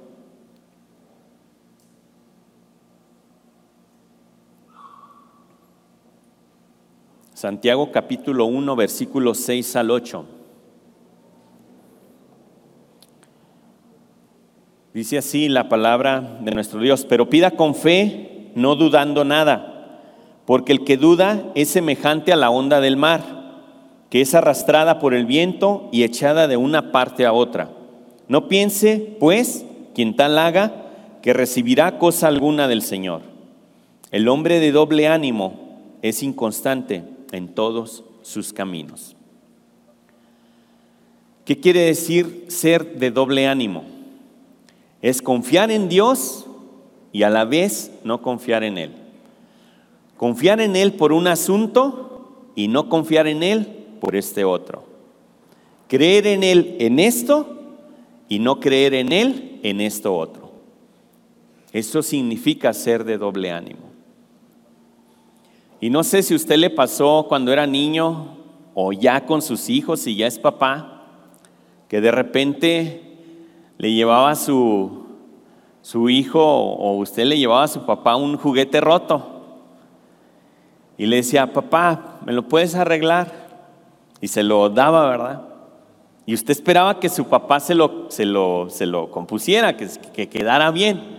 Santiago 7.38 7.92
capítulo 7.92 8.46
1, 8.46 8.74
versículos 8.74 9.38
6 9.38 9.76
al 9.76 9.92
8. 9.92 10.24
Dice 14.92 15.18
así 15.18 15.48
la 15.48 15.68
palabra 15.68 16.40
de 16.40 16.50
nuestro 16.50 16.80
Dios, 16.80 17.06
pero 17.08 17.30
pida 17.30 17.52
con 17.52 17.76
fe, 17.76 18.50
no 18.56 18.74
dudando 18.74 19.24
nada, 19.24 20.00
porque 20.46 20.72
el 20.72 20.82
que 20.82 20.96
duda 20.96 21.52
es 21.54 21.68
semejante 21.68 22.32
a 22.32 22.36
la 22.36 22.50
onda 22.50 22.80
del 22.80 22.96
mar 22.96 23.22
que 24.10 24.20
es 24.20 24.34
arrastrada 24.34 24.98
por 24.98 25.14
el 25.14 25.24
viento 25.24 25.88
y 25.92 26.02
echada 26.02 26.48
de 26.48 26.56
una 26.56 26.90
parte 26.90 27.24
a 27.24 27.32
otra. 27.32 27.70
No 28.26 28.48
piense, 28.48 29.16
pues, 29.20 29.64
quien 29.94 30.16
tal 30.16 30.38
haga, 30.38 30.72
que 31.22 31.34
recibirá 31.34 31.98
cosa 31.98 32.26
alguna 32.26 32.66
del 32.66 32.82
Señor. 32.82 33.20
El 34.10 34.26
hombre 34.26 34.58
de 34.58 34.72
doble 34.72 35.06
ánimo 35.06 35.54
es 36.02 36.24
inconstante 36.24 37.16
en 37.32 37.48
todos 37.48 38.04
sus 38.22 38.52
caminos. 38.52 39.16
¿Qué 41.44 41.58
quiere 41.58 41.80
decir 41.80 42.44
ser 42.48 42.98
de 42.98 43.10
doble 43.10 43.46
ánimo? 43.46 43.84
Es 45.00 45.22
confiar 45.22 45.70
en 45.70 45.88
Dios 45.88 46.46
y 47.12 47.22
a 47.22 47.30
la 47.30 47.44
vez 47.44 47.90
no 48.04 48.20
confiar 48.20 48.64
en 48.64 48.76
Él. 48.76 48.92
Confiar 50.16 50.60
en 50.60 50.76
Él 50.76 50.92
por 50.92 51.12
un 51.12 51.26
asunto 51.26 52.50
y 52.54 52.68
no 52.68 52.88
confiar 52.88 53.26
en 53.26 53.42
Él 53.42 53.66
por 54.00 54.16
este 54.16 54.44
otro. 54.44 54.84
Creer 55.88 56.26
en 56.26 56.42
Él 56.42 56.76
en 56.80 56.98
esto 56.98 57.56
y 58.28 58.40
no 58.40 58.60
creer 58.60 58.94
en 58.94 59.12
Él 59.12 59.60
en 59.62 59.80
esto 59.80 60.14
otro. 60.14 60.52
Eso 61.72 62.02
significa 62.02 62.72
ser 62.72 63.04
de 63.04 63.16
doble 63.16 63.52
ánimo. 63.52 63.87
Y 65.80 65.90
no 65.90 66.02
sé 66.02 66.22
si 66.22 66.34
usted 66.34 66.56
le 66.56 66.70
pasó 66.70 67.26
cuando 67.28 67.52
era 67.52 67.66
niño 67.66 68.36
o 68.74 68.92
ya 68.92 69.24
con 69.26 69.42
sus 69.42 69.68
hijos 69.68 70.06
y 70.06 70.16
ya 70.16 70.26
es 70.26 70.38
papá, 70.38 71.04
que 71.88 72.00
de 72.00 72.10
repente 72.10 73.02
le 73.78 73.92
llevaba 73.92 74.34
su, 74.34 75.06
su 75.82 76.10
hijo 76.10 76.42
o 76.42 76.96
usted 76.96 77.24
le 77.24 77.38
llevaba 77.38 77.64
a 77.64 77.68
su 77.68 77.86
papá 77.86 78.16
un 78.16 78.36
juguete 78.36 78.80
roto. 78.80 79.34
Y 80.96 81.06
le 81.06 81.16
decía, 81.16 81.52
papá, 81.52 82.18
¿me 82.26 82.32
lo 82.32 82.48
puedes 82.48 82.74
arreglar? 82.74 83.48
y 84.20 84.28
se 84.28 84.42
lo 84.42 84.68
daba, 84.68 85.08
¿verdad? 85.08 85.42
Y 86.26 86.34
usted 86.34 86.50
esperaba 86.50 87.00
que 87.00 87.08
su 87.08 87.26
papá 87.26 87.60
se 87.60 87.74
lo, 87.74 88.06
se 88.10 88.24
lo, 88.24 88.68
se 88.68 88.86
lo 88.86 89.10
compusiera, 89.10 89.76
que, 89.76 89.88
que 90.12 90.28
quedara 90.28 90.70
bien. 90.70 91.18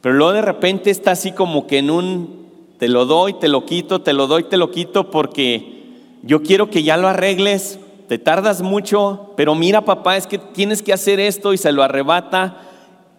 Pero 0.00 0.14
luego 0.14 0.32
de 0.32 0.42
repente 0.42 0.90
está 0.90 1.12
así 1.12 1.32
como 1.32 1.66
que 1.66 1.78
en 1.78 1.90
un, 1.90 2.41
te 2.82 2.88
lo 2.88 3.06
doy, 3.06 3.34
te 3.34 3.46
lo 3.46 3.64
quito, 3.64 4.00
te 4.00 4.12
lo 4.12 4.26
doy, 4.26 4.42
te 4.42 4.56
lo 4.56 4.72
quito, 4.72 5.08
porque 5.08 5.84
yo 6.24 6.42
quiero 6.42 6.68
que 6.68 6.82
ya 6.82 6.96
lo 6.96 7.06
arregles, 7.06 7.78
te 8.08 8.18
tardas 8.18 8.60
mucho, 8.60 9.34
pero 9.36 9.54
mira 9.54 9.84
papá, 9.84 10.16
es 10.16 10.26
que 10.26 10.38
tienes 10.38 10.82
que 10.82 10.92
hacer 10.92 11.20
esto 11.20 11.52
y 11.52 11.58
se 11.58 11.70
lo 11.70 11.84
arrebata 11.84 12.60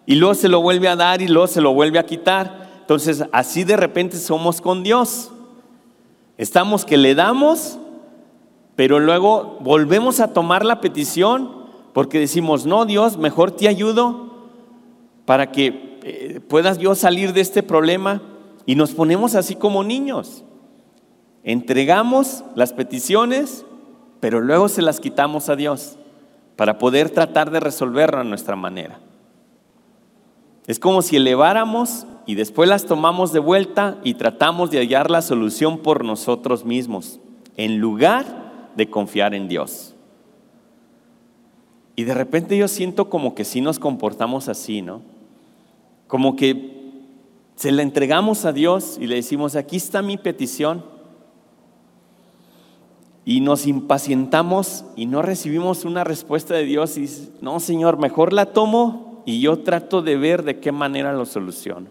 y 0.04 0.16
luego 0.16 0.34
se 0.34 0.50
lo 0.50 0.60
vuelve 0.60 0.88
a 0.88 0.96
dar 0.96 1.22
y 1.22 1.28
luego 1.28 1.46
se 1.46 1.62
lo 1.62 1.72
vuelve 1.72 1.98
a 1.98 2.04
quitar. 2.04 2.72
Entonces 2.80 3.24
así 3.32 3.64
de 3.64 3.78
repente 3.78 4.18
somos 4.18 4.60
con 4.60 4.82
Dios. 4.82 5.30
Estamos 6.36 6.84
que 6.84 6.98
le 6.98 7.14
damos 7.14 7.78
pero 8.76 9.00
luego 9.00 9.56
volvemos 9.60 10.20
a 10.20 10.34
tomar 10.34 10.62
la 10.66 10.82
petición 10.82 11.64
porque 11.94 12.18
decimos, 12.18 12.66
no, 12.66 12.84
Dios, 12.84 13.16
mejor 13.16 13.52
te 13.52 13.66
ayudo 13.66 14.28
para 15.24 15.52
que 15.52 16.00
eh, 16.02 16.40
puedas 16.46 16.76
yo 16.76 16.94
salir 16.94 17.32
de 17.32 17.40
este 17.40 17.62
problema. 17.62 18.20
Y 18.66 18.74
nos 18.74 18.92
ponemos 18.92 19.34
así 19.34 19.56
como 19.56 19.84
niños. 19.84 20.44
Entregamos 21.42 22.44
las 22.54 22.72
peticiones, 22.72 23.66
pero 24.20 24.40
luego 24.40 24.68
se 24.68 24.82
las 24.82 25.00
quitamos 25.00 25.48
a 25.48 25.56
Dios 25.56 25.96
para 26.56 26.78
poder 26.78 27.10
tratar 27.10 27.50
de 27.50 27.60
resolverlo 27.60 28.20
a 28.20 28.24
nuestra 28.24 28.56
manera. 28.56 29.00
Es 30.66 30.78
como 30.78 31.02
si 31.02 31.16
eleváramos 31.16 32.06
y 32.26 32.36
después 32.36 32.68
las 32.68 32.86
tomamos 32.86 33.32
de 33.32 33.40
vuelta 33.40 33.98
y 34.02 34.14
tratamos 34.14 34.70
de 34.70 34.78
hallar 34.78 35.10
la 35.10 35.20
solución 35.20 35.78
por 35.78 36.04
nosotros 36.04 36.64
mismos, 36.64 37.20
en 37.56 37.78
lugar 37.78 38.70
de 38.74 38.88
confiar 38.88 39.34
en 39.34 39.48
Dios. 39.48 39.94
Y 41.96 42.04
de 42.04 42.14
repente 42.14 42.56
yo 42.56 42.66
siento 42.66 43.10
como 43.10 43.34
que 43.34 43.44
sí 43.44 43.60
nos 43.60 43.78
comportamos 43.78 44.48
así, 44.48 44.80
¿no? 44.80 45.02
Como 46.06 46.34
que 46.34 46.73
se 47.56 47.72
la 47.72 47.82
entregamos 47.82 48.44
a 48.44 48.52
Dios 48.52 48.98
y 49.00 49.06
le 49.06 49.16
decimos, 49.16 49.56
aquí 49.56 49.76
está 49.76 50.02
mi 50.02 50.16
petición. 50.16 50.84
Y 53.24 53.40
nos 53.40 53.66
impacientamos 53.66 54.84
y 54.96 55.06
no 55.06 55.22
recibimos 55.22 55.84
una 55.84 56.04
respuesta 56.04 56.54
de 56.54 56.64
Dios 56.64 56.98
y 56.98 57.08
no, 57.40 57.58
Señor, 57.58 57.98
mejor 57.98 58.32
la 58.32 58.52
tomo 58.52 59.22
y 59.24 59.40
yo 59.40 59.60
trato 59.60 60.02
de 60.02 60.16
ver 60.16 60.42
de 60.42 60.60
qué 60.60 60.72
manera 60.72 61.14
lo 61.14 61.24
soluciono. 61.24 61.86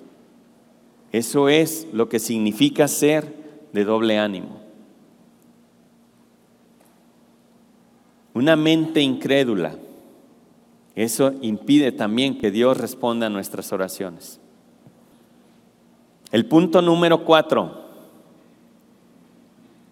Eso 1.12 1.50
es 1.50 1.88
lo 1.92 2.10
que 2.10 2.20
significa 2.20 2.88
ser 2.88 3.34
de 3.72 3.84
doble 3.84 4.20
ánimo. 4.20 4.62
Una 8.34 8.56
mente 8.56 9.02
incrédula. 9.02 9.76
Eso 10.96 11.34
impide 11.42 11.92
también 11.92 12.38
que 12.38 12.52
Dios 12.52 12.78
responda 12.78 13.28
a 13.28 13.30
nuestras 13.30 13.72
oraciones. 13.74 14.40
El 16.34 16.48
punto 16.48 16.82
número 16.82 17.26
cuatro, 17.26 17.72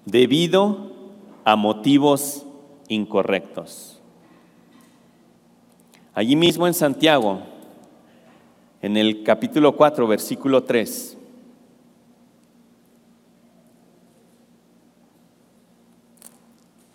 debido 0.06 0.90
a 1.46 1.56
motivos 1.56 2.48
incorrectos. 2.88 4.02
Allí 6.16 6.36
mismo 6.36 6.66
en 6.66 6.74
Santiago, 6.74 7.42
en 8.82 8.98
el 8.98 9.22
capítulo 9.22 9.76
4, 9.76 10.08
versículo 10.08 10.64
3. 10.64 11.16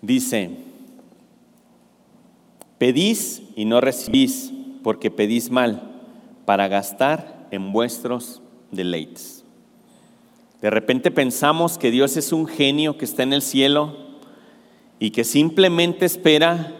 Dice, 0.02 0.56
pedís 2.78 3.44
y 3.54 3.64
no 3.64 3.80
recibís, 3.80 4.52
porque 4.82 5.12
pedís 5.12 5.52
mal, 5.52 5.82
para 6.46 6.66
gastar 6.66 7.46
en 7.52 7.72
vuestros 7.72 8.42
deleites. 8.70 9.44
De 10.60 10.70
repente 10.70 11.10
pensamos 11.10 11.78
que 11.78 11.90
Dios 11.90 12.16
es 12.16 12.32
un 12.32 12.46
genio 12.46 12.96
que 12.98 13.04
está 13.04 13.22
en 13.22 13.32
el 13.32 13.42
cielo 13.42 13.96
y 14.98 15.10
que 15.10 15.24
simplemente 15.24 16.06
espera 16.06 16.72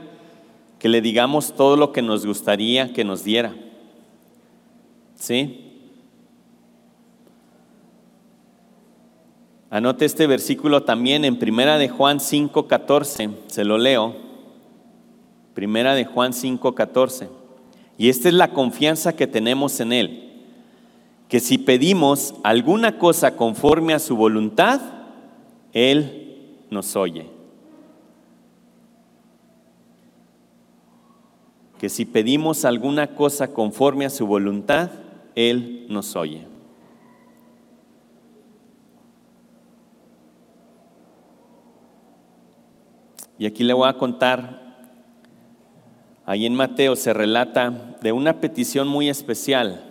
que 0.79 0.89
le 0.89 1.01
digamos 1.01 1.55
todo 1.55 1.77
lo 1.77 1.93
que 1.93 2.03
nos 2.03 2.27
gustaría 2.27 2.93
que 2.93 3.05
nos 3.05 3.25
diera. 3.25 3.55
¿Sí? 5.15 5.63
Anote 9.69 10.05
este 10.05 10.27
versículo 10.27 10.85
también 10.85 11.25
en 11.25 11.39
Primera 11.39 11.77
de 11.77 11.89
Juan 11.89 12.19
5:14, 12.19 13.31
se 13.47 13.65
lo 13.65 13.79
leo. 13.79 14.15
Primera 15.55 15.95
de 15.95 16.05
Juan 16.05 16.33
5:14. 16.33 17.29
Y 17.99 18.09
esta 18.09 18.29
es 18.29 18.35
la 18.35 18.53
confianza 18.53 19.17
que 19.17 19.27
tenemos 19.27 19.81
en 19.81 19.93
él, 19.93 20.26
que 21.29 21.41
si 21.41 21.59
pedimos 21.59 22.35
alguna 22.45 22.99
cosa 22.99 23.37
conforme 23.37 23.95
a 23.95 23.99
su 23.99 24.17
voluntad, 24.17 24.81
él 25.73 26.67
nos 26.71 26.95
oye. 26.95 27.27
Que 31.79 31.89
si 31.89 32.05
pedimos 32.05 32.65
alguna 32.65 33.09
cosa 33.09 33.53
conforme 33.53 34.07
a 34.07 34.11
su 34.11 34.27
voluntad, 34.27 34.91
él 35.35 35.87
nos 35.89 36.15
oye. 36.15 36.47
Y 43.39 43.45
aquí 43.45 43.65
le 43.65 43.75
voy 43.75 43.89
a 43.89 43.99
contar, 43.99 44.63
ahí 46.25 46.47
en 46.47 46.55
Mateo 46.55 46.97
se 46.97 47.13
relata 47.13 47.97
de 48.01 48.13
una 48.13 48.41
petición 48.41 48.89
muy 48.89 49.11
especial 49.11 49.86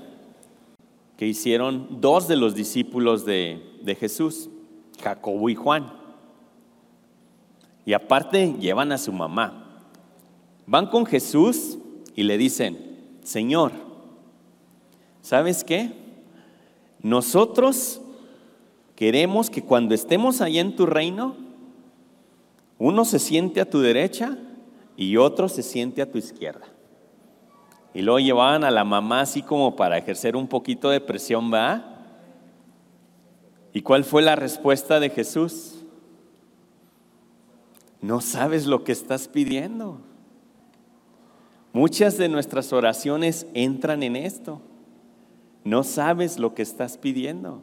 que 1.17 1.27
hicieron 1.27 2.01
dos 2.01 2.27
de 2.27 2.35
los 2.35 2.55
discípulos 2.55 3.25
de, 3.25 3.61
de 3.81 3.95
Jesús, 3.95 4.49
Jacobo 5.01 5.49
y 5.49 5.55
Juan. 5.55 5.93
Y 7.85 7.93
aparte 7.93 8.55
llevan 8.59 8.91
a 8.91 8.97
su 8.97 9.13
mamá. 9.13 9.83
Van 10.65 10.87
con 10.87 11.05
Jesús 11.05 11.77
y 12.15 12.23
le 12.23 12.37
dicen, 12.37 12.97
Señor, 13.23 13.71
¿Sabes 15.25 15.63
qué? 15.63 15.91
Nosotros 17.01 17.99
queremos 18.95 19.49
que 19.49 19.63
cuando 19.63 19.95
estemos 19.95 20.39
allá 20.39 20.61
en 20.61 20.75
tu 20.75 20.85
reino, 20.85 21.35
uno 22.77 23.05
se 23.05 23.17
siente 23.17 23.59
a 23.59 23.67
tu 23.67 23.79
derecha 23.79 24.37
y 24.95 25.17
otro 25.17 25.49
se 25.49 25.63
siente 25.63 26.03
a 26.03 26.11
tu 26.11 26.19
izquierda. 26.19 26.67
Y 27.95 28.01
luego 28.01 28.19
llevaban 28.19 28.65
a 28.65 28.71
la 28.71 28.83
mamá 28.83 29.21
así 29.21 29.41
como 29.41 29.77
para 29.77 29.97
ejercer 29.97 30.35
un 30.35 30.47
poquito 30.47 30.89
de 30.89 30.99
presión, 30.99 31.51
¿va? 31.51 31.95
¿Y 33.71 33.81
cuál 33.81 34.03
fue 34.03 34.21
la 34.21 34.35
respuesta 34.35 34.99
de 34.99 35.09
Jesús? 35.09 35.85
No 38.01 38.19
sabes 38.19 38.65
lo 38.65 38.83
que 38.83 38.91
estás 38.91 39.29
pidiendo. 39.29 40.01
Muchas 41.71 42.17
de 42.17 42.27
nuestras 42.27 42.73
oraciones 42.73 43.47
entran 43.53 44.03
en 44.03 44.17
esto. 44.17 44.61
No 45.63 45.85
sabes 45.85 46.37
lo 46.37 46.53
que 46.53 46.63
estás 46.63 46.97
pidiendo. 46.97 47.61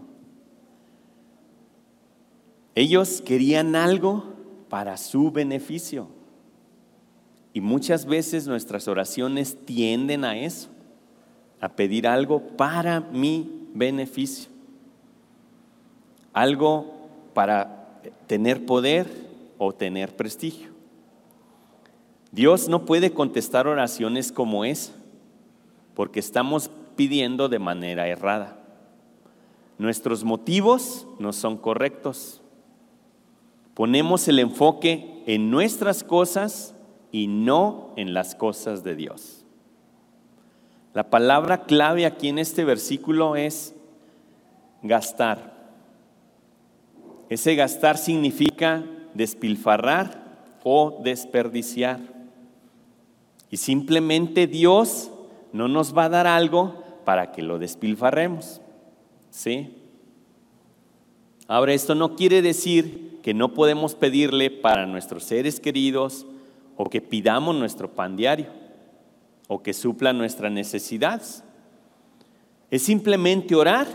Ellos 2.75 3.21
querían 3.21 3.77
algo 3.77 4.25
para 4.71 4.97
su 4.97 5.31
beneficio. 5.31 6.09
Y 7.53 7.61
muchas 7.61 8.07
veces 8.07 8.47
nuestras 8.47 8.89
oraciones 8.89 9.57
tienden 9.65 10.25
a 10.25 10.39
eso, 10.39 10.69
a 11.61 11.69
pedir 11.69 12.07
algo 12.07 12.41
para 12.57 13.01
mi 13.01 13.69
beneficio. 13.75 14.51
Algo 16.33 16.93
para 17.35 18.01
tener 18.27 18.65
poder 18.65 19.07
o 19.59 19.73
tener 19.73 20.17
prestigio. 20.17 20.71
Dios 22.31 22.69
no 22.69 22.87
puede 22.87 23.13
contestar 23.13 23.67
oraciones 23.67 24.33
como 24.33 24.65
esa, 24.65 24.93
porque 25.95 26.21
estamos 26.21 26.71
pidiendo 26.97 27.51
de 27.51 27.59
manera 27.59 28.09
errada. 28.09 28.59
Nuestros 29.77 30.25
motivos 30.25 31.07
no 31.19 31.35
son 31.35 31.59
correctos. 31.59 32.41
Ponemos 33.75 34.27
el 34.29 34.39
enfoque 34.39 35.23
en 35.27 35.51
nuestras 35.51 36.03
cosas 36.03 36.75
y 37.13 37.27
no 37.27 37.93
en 37.97 38.15
las 38.15 38.35
cosas 38.35 38.83
de 38.83 38.97
Dios. 38.97 39.45
La 40.95 41.11
palabra 41.11 41.65
clave 41.65 42.07
aquí 42.07 42.29
en 42.29 42.39
este 42.39 42.65
versículo 42.65 43.37
es 43.37 43.75
gastar. 44.83 45.53
Ese 47.29 47.55
gastar 47.55 47.99
significa 47.99 48.85
despilfarrar 49.15 50.23
o 50.65 51.01
desperdiciar. 51.05 52.01
Y 53.51 53.59
simplemente 53.59 54.47
Dios 54.47 55.11
no 55.53 55.69
nos 55.69 55.97
va 55.97 56.07
a 56.07 56.11
dar 56.11 56.27
algo 56.27 56.83
para 57.05 57.33
que 57.33 57.43
lo 57.43 57.59
despilfarremos. 57.59 58.61
¿Sí? 59.31 59.77
Ahora, 61.47 61.75
esto 61.75 61.95
no 61.95 62.17
quiere 62.17 62.41
decir 62.41 63.21
que 63.23 63.35
no 63.35 63.53
podemos 63.53 63.95
pedirle 63.95 64.51
para 64.51 64.87
nuestros 64.87 65.25
seres 65.25 65.61
queridos 65.61 66.27
o 66.77 66.89
que 66.89 67.01
pidamos 67.01 67.55
nuestro 67.55 67.93
pan 67.93 68.17
diario 68.17 68.47
o 69.49 69.63
que 69.63 69.75
supla 69.75 70.13
nuestras 70.13 70.51
necesidades. 70.51 71.45
Es 72.71 72.83
simplemente 72.83 73.55
orar 73.55 73.87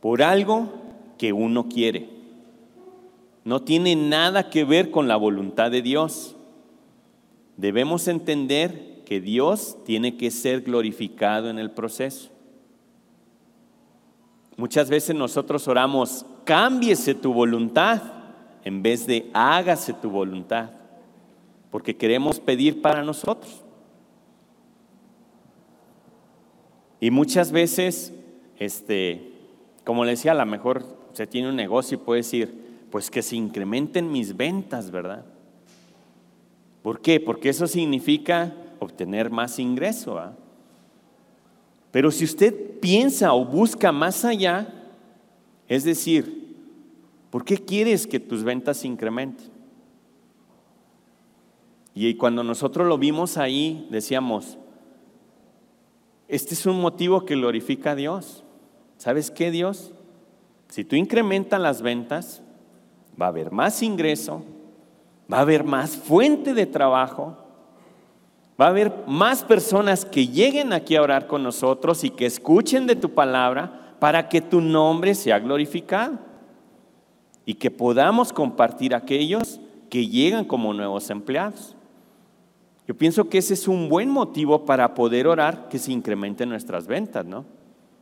por 0.00 0.22
algo 0.22 0.72
que 1.16 1.32
uno 1.32 1.68
quiere. 1.68 2.08
No 3.44 3.62
tiene 3.62 3.94
nada 3.94 4.50
que 4.50 4.64
ver 4.64 4.90
con 4.90 5.06
la 5.06 5.16
voluntad 5.16 5.70
de 5.70 5.82
Dios. 5.82 6.34
Debemos 7.56 8.08
entender 8.08 9.02
que 9.04 9.20
Dios 9.20 9.76
tiene 9.84 10.16
que 10.16 10.30
ser 10.30 10.62
glorificado 10.62 11.50
en 11.50 11.58
el 11.58 11.70
proceso. 11.70 12.30
Muchas 14.56 14.90
veces 14.90 15.14
nosotros 15.14 15.68
oramos, 15.68 16.26
cámbiese 16.44 17.14
tu 17.14 17.32
voluntad 17.32 18.21
en 18.64 18.82
vez 18.82 19.06
de 19.06 19.30
hágase 19.32 19.92
tu 19.92 20.10
voluntad, 20.10 20.70
porque 21.70 21.96
queremos 21.96 22.38
pedir 22.38 22.82
para 22.82 23.02
nosotros. 23.02 23.62
Y 27.00 27.10
muchas 27.10 27.50
veces, 27.50 28.14
este, 28.58 29.32
como 29.84 30.04
le 30.04 30.12
decía, 30.12 30.32
a 30.32 30.36
lo 30.36 30.46
mejor 30.46 30.84
se 31.12 31.26
tiene 31.26 31.48
un 31.48 31.56
negocio 31.56 31.96
y 31.96 32.04
puede 32.04 32.20
decir, 32.20 32.86
pues 32.90 33.10
que 33.10 33.22
se 33.22 33.36
incrementen 33.36 34.12
mis 34.12 34.36
ventas, 34.36 34.90
¿verdad? 34.90 35.24
¿Por 36.82 37.00
qué? 37.00 37.20
Porque 37.20 37.48
eso 37.48 37.66
significa 37.66 38.52
obtener 38.78 39.30
más 39.30 39.58
ingreso. 39.58 40.20
Pero 41.90 42.10
si 42.10 42.24
usted 42.24 42.78
piensa 42.80 43.32
o 43.32 43.44
busca 43.44 43.92
más 43.92 44.24
allá, 44.24 44.68
es 45.68 45.84
decir, 45.84 46.41
¿por 47.32 47.46
qué 47.46 47.56
quieres 47.56 48.06
que 48.06 48.20
tus 48.20 48.44
ventas 48.44 48.84
incrementen? 48.84 49.50
Y 51.94 52.14
cuando 52.14 52.44
nosotros 52.44 52.86
lo 52.86 52.98
vimos 52.98 53.38
ahí, 53.38 53.88
decíamos, 53.90 54.58
este 56.28 56.52
es 56.52 56.66
un 56.66 56.78
motivo 56.78 57.24
que 57.24 57.34
glorifica 57.34 57.92
a 57.92 57.94
Dios. 57.94 58.44
¿Sabes 58.98 59.30
qué, 59.30 59.50
Dios? 59.50 59.94
Si 60.68 60.84
tú 60.84 60.94
incrementas 60.94 61.58
las 61.58 61.80
ventas, 61.80 62.42
va 63.20 63.26
a 63.26 63.28
haber 63.30 63.50
más 63.50 63.82
ingreso, 63.82 64.44
va 65.32 65.38
a 65.38 65.42
haber 65.42 65.64
más 65.64 65.96
fuente 65.96 66.52
de 66.52 66.66
trabajo, 66.66 67.38
va 68.60 68.66
a 68.66 68.70
haber 68.70 68.92
más 69.06 69.42
personas 69.42 70.04
que 70.04 70.26
lleguen 70.26 70.74
aquí 70.74 70.96
a 70.96 71.02
orar 71.02 71.26
con 71.26 71.42
nosotros 71.42 72.04
y 72.04 72.10
que 72.10 72.26
escuchen 72.26 72.86
de 72.86 72.96
tu 72.96 73.14
palabra 73.14 73.96
para 74.00 74.28
que 74.28 74.42
tu 74.42 74.60
nombre 74.60 75.14
sea 75.14 75.38
glorificado 75.38 76.31
y 77.44 77.54
que 77.54 77.70
podamos 77.70 78.32
compartir 78.32 78.94
aquellos 78.94 79.60
que 79.90 80.06
llegan 80.06 80.44
como 80.44 80.72
nuevos 80.72 81.10
empleados. 81.10 81.76
Yo 82.86 82.96
pienso 82.96 83.28
que 83.28 83.38
ese 83.38 83.54
es 83.54 83.68
un 83.68 83.88
buen 83.88 84.08
motivo 84.08 84.64
para 84.64 84.94
poder 84.94 85.26
orar 85.26 85.68
que 85.68 85.78
se 85.78 85.92
incrementen 85.92 86.48
nuestras 86.48 86.86
ventas, 86.86 87.24
¿no? 87.24 87.44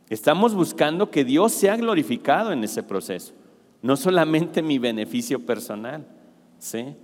Estamos 0.09 0.53
buscando 0.53 1.09
que 1.09 1.23
Dios 1.23 1.53
sea 1.53 1.77
glorificado 1.77 2.51
en 2.51 2.63
ese 2.63 2.83
proceso, 2.83 3.33
no 3.81 3.95
solamente 3.95 4.61
mi 4.61 4.79
beneficio 4.79 5.45
personal, 5.45 6.05
¿sí? 6.59 6.95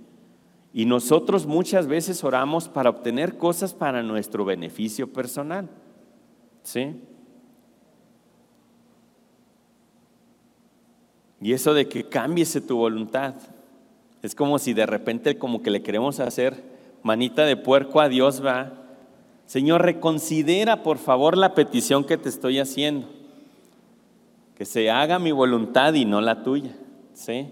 Y 0.74 0.84
nosotros 0.84 1.46
muchas 1.46 1.86
veces 1.86 2.22
oramos 2.22 2.68
para 2.68 2.90
obtener 2.90 3.38
cosas 3.38 3.72
para 3.72 4.02
nuestro 4.02 4.44
beneficio 4.44 5.10
personal, 5.10 5.68
¿sí? 6.62 6.96
Y 11.40 11.52
eso 11.52 11.74
de 11.74 11.88
que 11.88 12.04
cambiese 12.04 12.60
tu 12.60 12.76
voluntad, 12.76 13.34
es 14.22 14.34
como 14.34 14.58
si 14.58 14.72
de 14.72 14.86
repente 14.86 15.38
como 15.38 15.62
que 15.62 15.70
le 15.70 15.82
queremos 15.82 16.18
hacer 16.20 16.62
manita 17.02 17.44
de 17.44 17.56
puerco 17.56 18.00
a 18.00 18.08
Dios, 18.08 18.44
va. 18.44 18.72
Señor, 19.46 19.82
reconsidera 19.82 20.82
por 20.82 20.98
favor 20.98 21.36
la 21.36 21.54
petición 21.54 22.04
que 22.04 22.18
te 22.18 22.28
estoy 22.28 22.58
haciendo. 22.58 23.08
Que 24.56 24.64
se 24.64 24.90
haga 24.90 25.18
mi 25.18 25.30
voluntad 25.30 25.94
y 25.94 26.04
no 26.04 26.20
la 26.20 26.42
tuya. 26.42 26.74
¿Sí? 27.14 27.48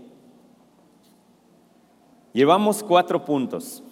Llevamos 2.32 2.82
cuatro 2.82 3.24
puntos. 3.24 3.82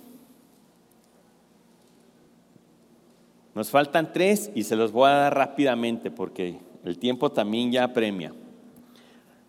Nos 3.55 3.70
faltan 3.70 4.12
tres 4.12 4.51
y 4.55 4.64
se 4.64 4.74
los 4.74 4.90
voy 4.90 5.09
a 5.09 5.14
dar 5.14 5.34
rápidamente 5.34 6.11
porque 6.11 6.59
el 6.84 6.99
tiempo 6.99 7.30
también 7.30 7.70
ya 7.70 7.84
apremia. 7.84 8.34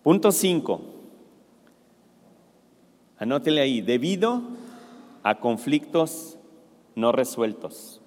Punto 0.06 0.30
cinco. 0.30 0.82
Anótele 3.18 3.60
ahí. 3.60 3.80
Debido 3.80 4.40
a 5.24 5.40
conflictos 5.40 6.38
no 6.94 7.10
resueltos. 7.10 8.00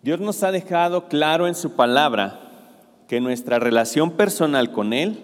Dios 0.00 0.20
nos 0.20 0.42
ha 0.42 0.50
dejado 0.50 1.08
claro 1.08 1.46
en 1.46 1.54
su 1.54 1.72
palabra 1.76 2.40
que 3.08 3.20
nuestra 3.20 3.58
relación 3.58 4.12
personal 4.12 4.72
con 4.72 4.94
Él, 4.94 5.18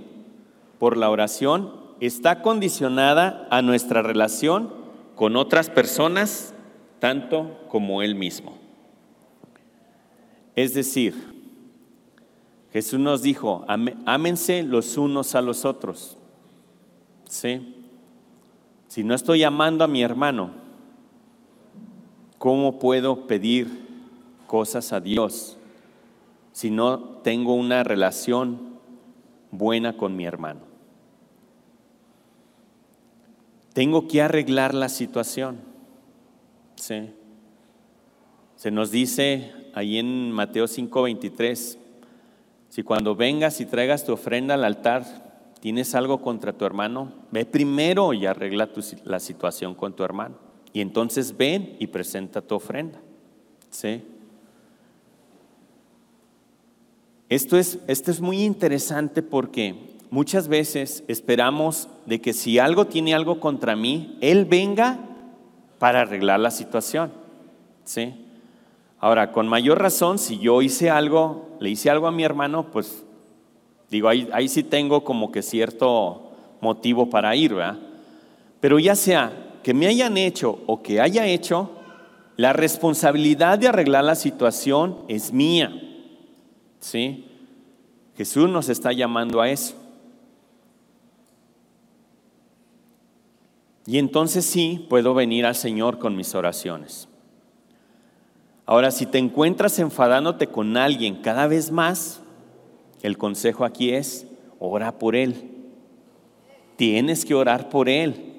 por 0.79 0.99
la 0.99 1.09
oración, 1.09 1.84
está 2.07 2.43
condicionada 2.43 3.47
a 3.51 3.63
nuestra 3.63 4.03
relación 4.03 4.71
con 5.15 5.37
otras 5.37 5.71
personas, 5.71 6.55
tanto 6.99 7.61
como 7.69 8.03
Él 8.03 8.15
mismo. 8.15 8.59
Es 10.57 10.75
decir, 10.75 11.15
Jesús 12.73 12.99
nos 12.99 13.23
dijo, 13.23 13.65
ámense 14.05 14.63
los 14.63 14.97
unos 14.97 15.35
a 15.35 15.43
los 15.43 15.65
otros. 15.65 16.17
Si 17.29 19.05
no 19.05 19.15
estoy 19.15 19.45
amando 19.45 19.85
a 19.85 19.89
mi 19.89 20.03
hermano, 20.03 20.51
¿cómo 22.39 22.79
puedo 22.79 23.27
pedir 23.27 23.87
cosas 24.47 24.93
a 24.93 25.01
Dios 25.01 25.57
si 26.53 26.71
no 26.71 26.99
tengo 27.23 27.55
una 27.55 27.85
relación 27.85 28.79
buena 29.51 29.97
con 29.97 30.17
mi 30.17 30.25
hermano? 30.25 30.74
Tengo 33.75 34.09
que 34.09 34.23
arreglar 34.23 34.73
la 34.73 34.89
situación. 34.89 35.59
¿Sí? 36.77 37.11
Se 38.57 38.71
nos 38.71 38.91
dice 38.91 39.53
ahí 39.75 39.99
en 39.99 40.31
Mateo 40.31 40.67
5:23, 40.67 41.77
si 42.71 42.83
cuando 42.83 43.15
vengas 43.15 43.61
y 43.61 43.67
traigas 43.67 44.05
tu 44.05 44.13
ofrenda 44.13 44.55
al 44.55 44.65
altar, 44.65 45.05
tienes 45.61 45.95
algo 45.95 46.23
contra 46.23 46.53
tu 46.53 46.65
hermano, 46.65 47.13
ve 47.31 47.45
primero 47.45 48.13
y 48.13 48.27
arregla 48.27 48.71
la 49.05 49.21
situación 49.21 49.75
con 49.75 49.95
tu 49.95 50.05
hermano. 50.05 50.37
Y 50.73 50.81
entonces 50.81 51.37
ven 51.37 51.77
y 51.79 51.89
presenta 51.89 52.41
tu 52.43 52.55
ofrenda. 52.55 53.01
¿Sí? 53.71 54.03
Esto 57.29 57.59
es, 57.59 57.81
esto 57.89 58.11
es 58.11 58.21
muy 58.21 58.43
interesante 58.43 59.23
porque 59.23 59.94
muchas 60.15 60.47
veces 60.47 61.03
esperamos 61.09 61.89
de 62.07 62.21
que 62.21 62.33
si 62.33 62.61
algo 62.61 62.87
tiene 62.87 63.17
algo 63.17 63.41
contra 63.41 63.75
mí, 63.75 64.17
Él 64.21 64.45
venga 64.45 65.01
para 65.81 66.03
arreglar 66.03 66.39
la 66.39 66.53
situación. 66.53 67.11
¿Sí? 67.83 68.15
Ahora, 69.01 69.33
con 69.33 69.49
mayor 69.49 69.83
razón, 69.83 70.21
si 70.21 70.39
yo 70.39 70.63
hice 70.63 70.89
algo, 70.89 71.57
le 71.59 71.71
hice 71.71 71.91
algo 71.91 72.07
a 72.07 72.13
mi 72.13 72.23
hermano, 72.23 72.71
pues 72.71 73.03
digo, 73.91 74.09
ahí, 74.09 74.29
ahí 74.33 74.47
sí 74.47 74.63
tengo 74.63 75.03
como 75.03 75.33
que 75.33 75.43
cierto 75.43 76.31
motivo 76.61 77.11
para 77.11 77.35
ir, 77.35 77.53
¿verdad? 77.53 77.81
Pero 78.61 78.79
ya 78.79 78.95
sea 78.95 79.59
que 79.65 79.75
me 79.75 79.89
hayan 79.89 80.17
hecho 80.17 80.61
o 80.67 80.81
que 80.81 81.01
haya 81.01 81.27
hecho, 81.27 81.73
la 82.37 82.53
responsabilidad 82.53 83.59
de 83.59 83.67
arreglar 83.67 84.05
la 84.05 84.15
situación 84.15 84.97
es 85.09 85.33
mía. 85.33 85.73
¿Sí? 86.79 87.27
Jesús 88.17 88.49
nos 88.49 88.69
está 88.69 88.93
llamando 88.93 89.41
a 89.41 89.51
eso. 89.51 89.84
Y 93.87 93.99
entonces 93.99 94.45
sí 94.45 94.87
puedo 94.89 95.15
venir 95.15 95.45
al 95.45 95.55
Señor 95.55 95.99
con 95.99 96.17
mis 96.17 96.35
oraciones. 96.35 97.09
Ahora, 98.67 98.91
si 98.91 99.05
te 99.05 99.19
encuentras 99.19 99.79
enfadándote 99.79 100.47
con 100.47 100.77
alguien 100.77 101.17
cada 101.17 101.47
vez 101.47 101.71
más, 101.71 102.23
el 103.03 103.19
consejo 103.19 103.65
aquí 103.65 103.91
es, 103.91 104.27
ora 104.59 104.99
por 104.99 105.15
él. 105.15 105.51
Tienes 106.77 107.27
que 107.27 107.35
orar 107.35 107.69
por 107.69 107.91
él. 107.91 108.33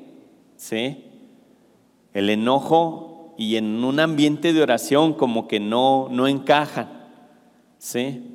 ¿Sí? 0.56 1.04
El 2.14 2.30
enojo 2.30 3.36
y 3.38 3.58
en 3.58 3.84
un 3.84 4.00
ambiente 4.00 4.52
de 4.52 4.64
oración 4.64 5.14
como 5.14 5.48
que 5.48 5.60
no, 5.60 6.08
no 6.10 6.28
encajan. 6.28 6.90
¿Sí? 7.78 8.32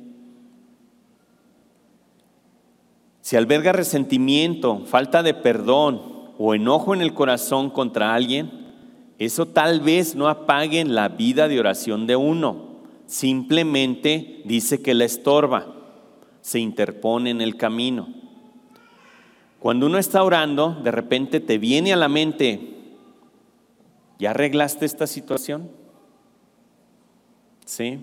Si 3.19 3.35
alberga 3.35 3.73
resentimiento, 3.73 4.85
falta 4.85 5.23
de 5.23 5.33
perdón 5.33 6.10
o 6.37 6.55
enojo 6.55 6.93
en 6.93 7.01
el 7.01 7.13
corazón 7.13 7.69
contra 7.69 8.13
alguien, 8.13 8.51
eso 9.19 9.45
tal 9.45 9.81
vez 9.81 10.15
no 10.15 10.27
apague 10.27 10.83
la 10.85 11.09
vida 11.09 11.47
de 11.47 11.59
oración 11.59 12.07
de 12.07 12.15
uno, 12.15 12.77
simplemente 13.05 14.41
dice 14.45 14.81
que 14.81 14.93
la 14.93 15.05
estorba, 15.05 15.75
se 16.41 16.59
interpone 16.59 17.29
en 17.29 17.41
el 17.41 17.55
camino. 17.55 18.07
Cuando 19.59 19.85
uno 19.85 19.99
está 19.99 20.23
orando, 20.23 20.79
de 20.83 20.89
repente 20.89 21.39
te 21.39 21.59
viene 21.59 21.93
a 21.93 21.97
la 21.97 22.09
mente, 22.09 22.73
¿ya 24.17 24.31
arreglaste 24.31 24.85
esta 24.85 25.05
situación? 25.05 25.69
¿Sí? 27.65 27.99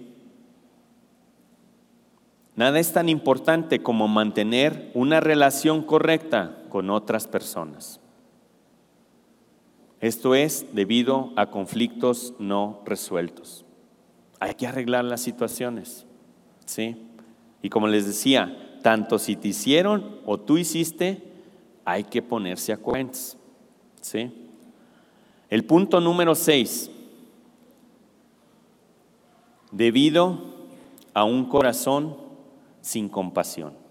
Nada 2.54 2.78
es 2.78 2.92
tan 2.92 3.08
importante 3.08 3.82
como 3.82 4.08
mantener 4.08 4.90
una 4.94 5.20
relación 5.20 5.82
correcta 5.82 6.58
con 6.68 6.90
otras 6.90 7.26
personas. 7.26 7.97
Esto 10.00 10.34
es 10.34 10.66
debido 10.74 11.32
a 11.36 11.50
conflictos 11.50 12.34
no 12.38 12.82
resueltos. 12.84 13.64
Hay 14.38 14.54
que 14.54 14.66
arreglar 14.66 15.04
las 15.04 15.20
situaciones. 15.20 16.06
¿sí? 16.64 16.96
Y 17.62 17.68
como 17.68 17.88
les 17.88 18.06
decía, 18.06 18.78
tanto 18.82 19.18
si 19.18 19.34
te 19.34 19.48
hicieron 19.48 20.20
o 20.24 20.38
tú 20.38 20.56
hiciste, 20.56 21.22
hay 21.84 22.04
que 22.04 22.22
ponerse 22.22 22.72
a 22.72 22.76
cuentas. 22.76 23.36
¿sí? 24.00 24.32
El 25.50 25.64
punto 25.64 26.00
número 26.00 26.34
6. 26.34 26.90
Debido 29.72 30.38
a 31.12 31.24
un 31.24 31.46
corazón 31.46 32.16
sin 32.80 33.08
compasión. 33.08 33.87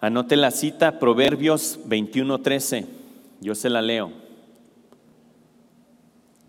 Anote 0.00 0.36
la 0.36 0.50
cita, 0.50 0.98
Proverbios 0.98 1.78
21:13. 1.86 2.86
Yo 3.40 3.54
se 3.54 3.70
la 3.70 3.80
leo. 3.80 4.12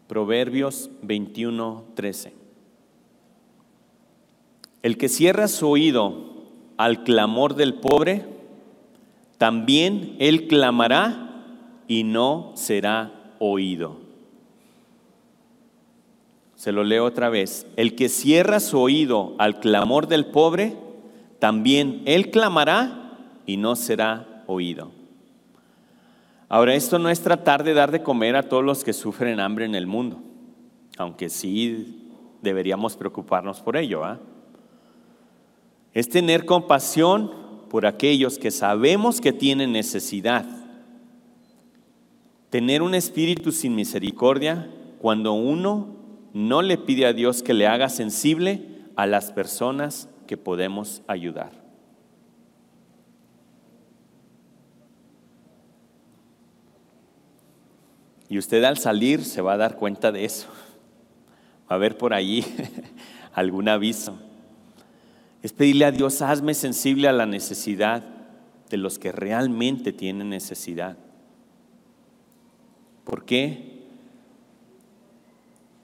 Proverbios 0.08 0.90
21:13. 1.02 2.34
El 4.84 4.98
que 4.98 5.10
cierra 5.10 5.48
su 5.48 5.68
oído 5.68 6.36
al 6.78 7.04
clamor 7.04 7.56
del 7.56 7.76
pobre, 7.76 8.26
también 9.38 10.16
él 10.20 10.48
clamará 10.48 11.44
y 11.88 12.04
no 12.04 12.52
será 12.56 13.34
oído. 13.40 13.98
Se 16.56 16.72
lo 16.72 16.84
leo 16.84 17.06
otra 17.06 17.30
vez. 17.30 17.66
El 17.76 17.96
que 17.96 18.10
cierra 18.10 18.60
su 18.60 18.80
oído 18.80 19.36
al 19.38 19.60
clamor 19.60 20.08
del 20.08 20.26
pobre, 20.26 20.76
también 21.40 22.02
él 22.06 22.30
clamará 22.32 23.07
y 23.48 23.58
no 23.58 23.76
será 23.76 24.44
oído. 24.46 24.92
Ahora, 26.50 26.76
esto 26.76 27.00
no 27.00 27.10
es 27.10 27.22
tratar 27.22 27.64
de 27.64 27.74
dar 27.74 27.92
de 27.92 28.04
comer 28.04 28.36
a 28.36 28.44
todos 28.44 28.64
los 28.64 28.84
que 28.84 28.94
sufren 28.94 29.40
hambre 29.40 29.66
en 29.66 29.74
el 29.74 29.88
mundo, 29.88 30.22
aunque 30.98 31.30
sí 31.30 32.08
deberíamos 32.42 32.96
preocuparnos 32.96 33.62
por 33.62 33.76
ello. 33.76 34.04
¿ah? 34.04 34.20
Es 35.94 36.08
tener 36.10 36.46
compasión 36.46 37.32
por 37.70 37.86
aquellos 37.86 38.38
que 38.38 38.52
sabemos 38.52 39.20
que 39.20 39.34
tienen 39.34 39.72
necesidad. 39.72 40.46
Tener 42.50 42.82
un 42.82 42.96
espíritu 42.96 43.52
sin 43.52 43.76
misericordia 43.76 44.70
cuando 45.00 45.34
uno 45.34 45.96
no 46.34 46.62
le 46.62 46.78
pide 46.78 47.06
a 47.06 47.14
Dios 47.14 47.44
que 47.44 47.54
le 47.54 47.68
haga 47.68 47.90
sensible 47.90 48.62
a 48.96 49.06
las 49.06 49.32
personas 49.32 50.10
que 50.28 50.38
podemos 50.38 51.02
ayudar. 51.08 51.57
Y 58.30 58.38
usted 58.38 58.64
al 58.64 58.78
salir 58.78 59.24
se 59.24 59.42
va 59.42 59.54
a 59.54 59.58
dar 59.58 59.78
cuenta 59.78 60.12
de 60.12 60.26
eso. 60.26 60.48
Va 61.70 61.76
a 61.76 61.80
ver 61.80 61.98
por 61.98 62.14
allí 62.14 62.46
algún 63.34 63.70
aviso. 63.70 64.18
Es 65.44 65.54
pedirle 65.54 65.86
a 65.86 65.92
Dios, 65.92 66.22
hazme 66.22 66.54
sensible 66.54 67.08
a 67.08 67.14
la 67.14 67.26
necesidad 67.26 68.04
de 68.70 68.78
los 68.78 69.00
que 69.00 69.12
realmente 69.12 69.94
tienen 69.94 70.30
necesidad. 70.30 70.98
¿Por 73.06 73.24
qué? 73.24 73.78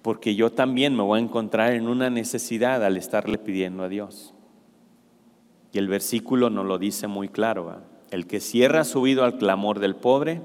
Porque 0.01 0.35
yo 0.35 0.51
también 0.51 0.95
me 0.95 1.03
voy 1.03 1.19
a 1.19 1.23
encontrar 1.23 1.73
en 1.73 1.87
una 1.87 2.09
necesidad 2.09 2.83
al 2.83 2.97
estarle 2.97 3.37
pidiendo 3.37 3.83
a 3.83 3.89
Dios. 3.89 4.33
Y 5.71 5.77
el 5.77 5.87
versículo 5.87 6.49
nos 6.49 6.65
lo 6.65 6.77
dice 6.77 7.07
muy 7.07 7.29
claro. 7.29 7.81
El 8.11 8.27
que 8.27 8.41
cierra 8.41 8.83
su 8.83 8.99
oído 9.01 9.23
al 9.23 9.37
clamor 9.37 9.79
del 9.79 9.95
pobre, 9.95 10.41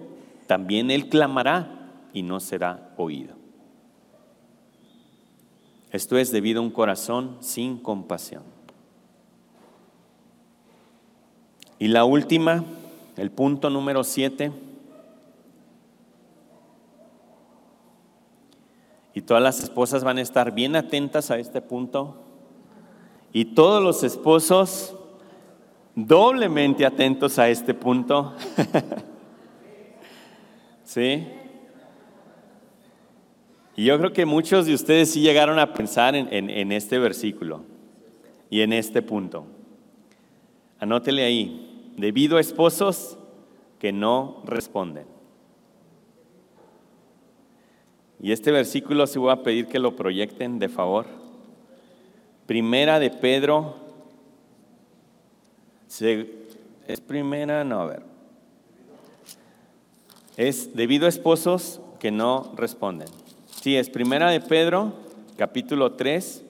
también 0.47 0.93
él 0.93 1.09
clamará 1.09 1.78
y 2.19 2.23
no 2.25 2.41
será 2.41 2.91
oído. 2.97 3.37
Esto 5.93 6.19
es 6.19 6.33
debido 6.33 6.61
a 6.61 6.65
un 6.65 6.73
corazón 6.73 7.37
sin 7.39 7.79
compasión. 7.79 8.43
Y 11.79 11.87
la 11.87 12.05
última, 12.05 12.65
el 13.17 13.31
punto 13.31 13.71
número 13.71 14.03
siete. 14.03 14.51
Y 19.15 19.23
todas 19.23 19.43
las 19.43 19.63
esposas 19.63 20.03
van 20.03 20.19
a 20.19 20.23
estar 20.23 20.53
bien 20.53 20.75
atentas 20.75 21.31
a 21.31 21.39
este 21.39 21.61
punto. 21.61 22.17
Y 23.33 23.55
todos 23.55 23.81
los 23.81 24.03
esposos 24.03 24.97
doblemente 25.95 26.85
atentos 26.85 27.39
a 27.39 27.49
este 27.49 27.75
punto. 27.75 28.35
¿Sí? 30.85 31.38
Y 33.79 33.85
yo 33.85 33.97
creo 33.97 34.13
que 34.13 34.27
muchos 34.27 34.67
de 34.67 34.75
ustedes 34.75 35.13
sí 35.13 35.21
llegaron 35.21 35.61
a 35.61 35.73
pensar 35.73 36.17
en, 36.17 36.73
este 36.73 36.99
versículo 36.99 37.63
y 38.51 38.63
en 38.63 38.73
este 38.73 39.03
punto. 39.03 39.47
Anótele 40.81 41.23
ahí, 41.23 41.93
debido 41.97 42.39
a 42.39 42.41
esposos 42.41 43.17
que 43.79 43.93
no 43.93 44.43
responden. 44.45 45.07
Y 48.21 48.33
este 48.33 48.51
versículo 48.51 49.07
se 49.07 49.21
voy 49.21 49.31
a 49.31 49.45
pedir 49.45 49.69
que 49.69 49.79
lo 49.79 49.95
proyecten 49.95 50.59
de 50.59 50.69
favor. 50.69 51.07
Primera 52.47 52.99
de 52.99 53.11
Pedro, 53.11 53.77
es 56.89 57.01
primera, 57.01 57.63
no, 57.63 57.83
a 57.83 57.87
ver. 57.87 58.03
Es 60.37 60.75
debido 60.75 61.07
a 61.07 61.11
esposos 61.11 61.81
que 62.01 62.11
no 62.11 62.53
responden. 62.57 63.07
Sí, 63.69 63.77
es 63.77 63.91
Primera 63.91 64.31
de 64.31 64.41
Pedro, 64.41 64.95
capítulo 65.37 65.93
3, 65.93 66.43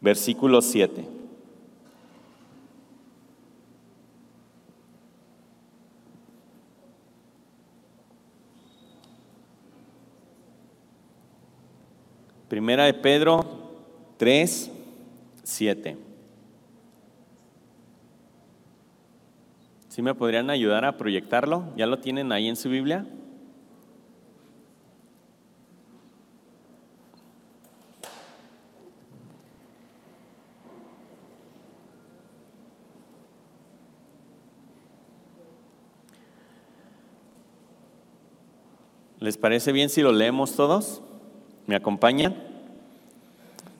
versículo 0.00 0.60
7. 0.62 1.06
Primera 12.48 12.86
de 12.86 12.94
Pedro 12.94 13.44
3, 14.16 14.72
7. 15.44 15.96
¿Sí 19.86 20.02
me 20.02 20.16
podrían 20.16 20.50
ayudar 20.50 20.84
a 20.84 20.96
proyectarlo? 20.96 21.72
¿Ya 21.76 21.86
lo 21.86 22.00
tienen 22.00 22.32
ahí 22.32 22.48
en 22.48 22.56
su 22.56 22.68
Biblia? 22.70 23.06
¿Les 39.24 39.38
parece 39.38 39.72
bien 39.72 39.88
si 39.88 40.02
lo 40.02 40.12
leemos 40.12 40.52
todos? 40.52 41.00
¿Me 41.66 41.76
acompañan? 41.76 42.36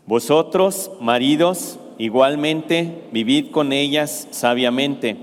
Vosotros, 0.06 0.90
maridos, 1.02 1.78
igualmente 1.98 3.02
vivid 3.12 3.50
con 3.50 3.74
ellas 3.74 4.26
sabiamente, 4.30 5.18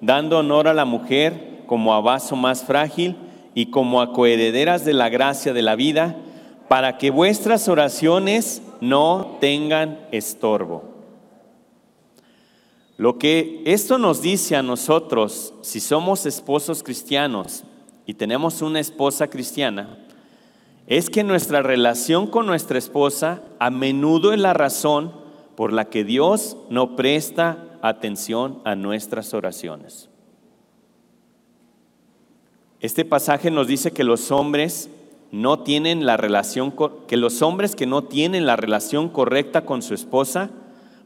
dando 0.00 0.38
honor 0.38 0.68
a 0.68 0.74
la 0.74 0.84
mujer 0.84 1.64
como 1.66 1.92
a 1.92 2.00
vaso 2.00 2.36
más 2.36 2.62
frágil 2.62 3.16
y 3.52 3.72
como 3.72 4.00
a 4.00 4.12
coherederas 4.12 4.84
de 4.84 4.94
la 4.94 5.08
gracia 5.08 5.52
de 5.52 5.62
la 5.62 5.74
vida, 5.74 6.18
para 6.68 6.96
que 6.96 7.10
vuestras 7.10 7.66
oraciones 7.66 8.62
no 8.80 9.38
tengan 9.40 10.06
estorbo. 10.12 10.84
Lo 12.96 13.18
que 13.18 13.60
esto 13.66 13.98
nos 13.98 14.22
dice 14.22 14.54
a 14.54 14.62
nosotros, 14.62 15.52
si 15.62 15.80
somos 15.80 16.26
esposos 16.26 16.84
cristianos, 16.84 17.64
y 18.06 18.14
tenemos 18.14 18.62
una 18.62 18.80
esposa 18.80 19.28
cristiana, 19.28 19.98
es 20.86 21.08
que 21.08 21.24
nuestra 21.24 21.62
relación 21.62 22.26
con 22.26 22.46
nuestra 22.46 22.78
esposa 22.78 23.42
a 23.58 23.70
menudo 23.70 24.32
es 24.32 24.38
la 24.38 24.52
razón 24.52 25.12
por 25.56 25.72
la 25.72 25.86
que 25.86 26.04
Dios 26.04 26.56
no 26.68 26.96
presta 26.96 27.78
atención 27.80 28.60
a 28.64 28.74
nuestras 28.74 29.32
oraciones. 29.32 30.10
Este 32.80 33.04
pasaje 33.04 33.50
nos 33.50 33.66
dice 33.66 33.92
que 33.92 34.04
los 34.04 34.30
hombres 34.30 34.90
no 35.32 35.60
tienen 35.60 36.04
la 36.04 36.16
relación 36.16 36.74
que 37.08 37.16
los 37.16 37.40
hombres 37.40 37.74
que 37.74 37.86
no 37.86 38.04
tienen 38.04 38.46
la 38.46 38.56
relación 38.56 39.08
correcta 39.08 39.64
con 39.64 39.82
su 39.82 39.94
esposa 39.94 40.50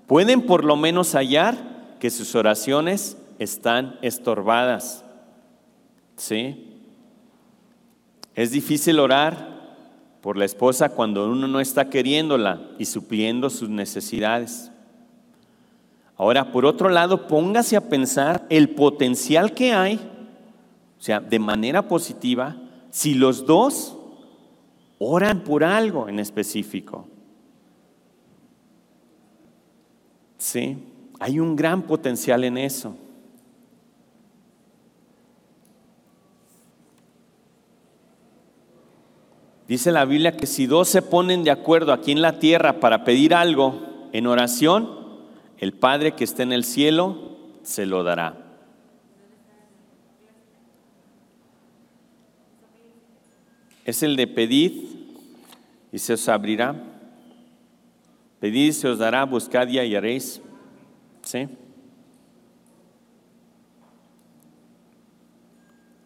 pueden 0.07 0.43
por 0.43 0.65
lo 0.65 0.77
menos 0.77 1.15
hallar 1.15 1.57
que 2.01 2.11
sus 2.11 2.35
oraciones 2.35 3.17
están 3.39 3.99
estorbadas. 4.03 5.05
¿Sí? 6.17 6.68
Es 8.39 8.53
difícil 8.53 9.01
orar 9.01 9.49
por 10.21 10.37
la 10.37 10.45
esposa 10.45 10.91
cuando 10.91 11.29
uno 11.29 11.49
no 11.49 11.59
está 11.59 11.91
queriéndola 11.91 12.71
y 12.79 12.85
supliendo 12.85 13.51
sus 13.51 13.69
necesidades. 13.69 14.71
Ahora, 16.17 16.53
por 16.53 16.65
otro 16.65 16.89
lado, 16.89 17.27
póngase 17.27 17.75
a 17.75 17.89
pensar 17.89 18.47
el 18.49 18.69
potencial 18.69 19.55
que 19.55 19.73
hay, 19.73 19.97
o 19.97 21.03
sea, 21.03 21.19
de 21.19 21.41
manera 21.41 21.89
positiva, 21.89 22.55
si 22.91 23.15
los 23.15 23.45
dos 23.45 23.97
oran 25.01 25.43
por 25.43 25.65
algo 25.65 26.09
en 26.09 26.21
específico. 26.21 27.09
Sí, 30.37 30.79
hay 31.19 31.41
un 31.41 31.57
gran 31.57 31.83
potencial 31.83 32.45
en 32.45 32.57
eso. 32.57 32.95
Dice 39.69 39.93
la 39.93 40.07
Biblia 40.07 40.35
que 40.35 40.47
si 40.47 40.67
dos 40.67 40.89
se 40.89 41.03
ponen 41.03 41.45
de 41.45 41.51
acuerdo 41.51 41.93
aquí 41.93 42.11
en 42.11 42.23
la 42.23 42.39
tierra 42.39 42.81
para 42.81 43.05
pedir 43.05 43.35
algo 43.35 44.09
en 44.15 44.27
oración, 44.27 44.89
el 45.59 45.75
Padre 45.75 46.13
que 46.13 46.25
está 46.25 46.43
en 46.43 46.53
el 46.53 46.65
cielo 46.65 47.37
se 47.63 47.85
lo 47.85 48.03
dará. 48.03 48.47
Es 53.85 54.03
el 54.03 54.17
de 54.17 54.27
pedid 54.27 54.85
y 55.93 55.99
se 55.99 56.15
os 56.15 56.29
abrirá. 56.31 56.75
Pedid 58.41 58.69
y 58.69 58.73
se 58.73 58.89
os 58.89 58.99
dará, 58.99 59.25
buscad 59.25 59.69
y 59.69 59.79
hallaréis. 59.79 60.41
¿Sí? 61.23 61.47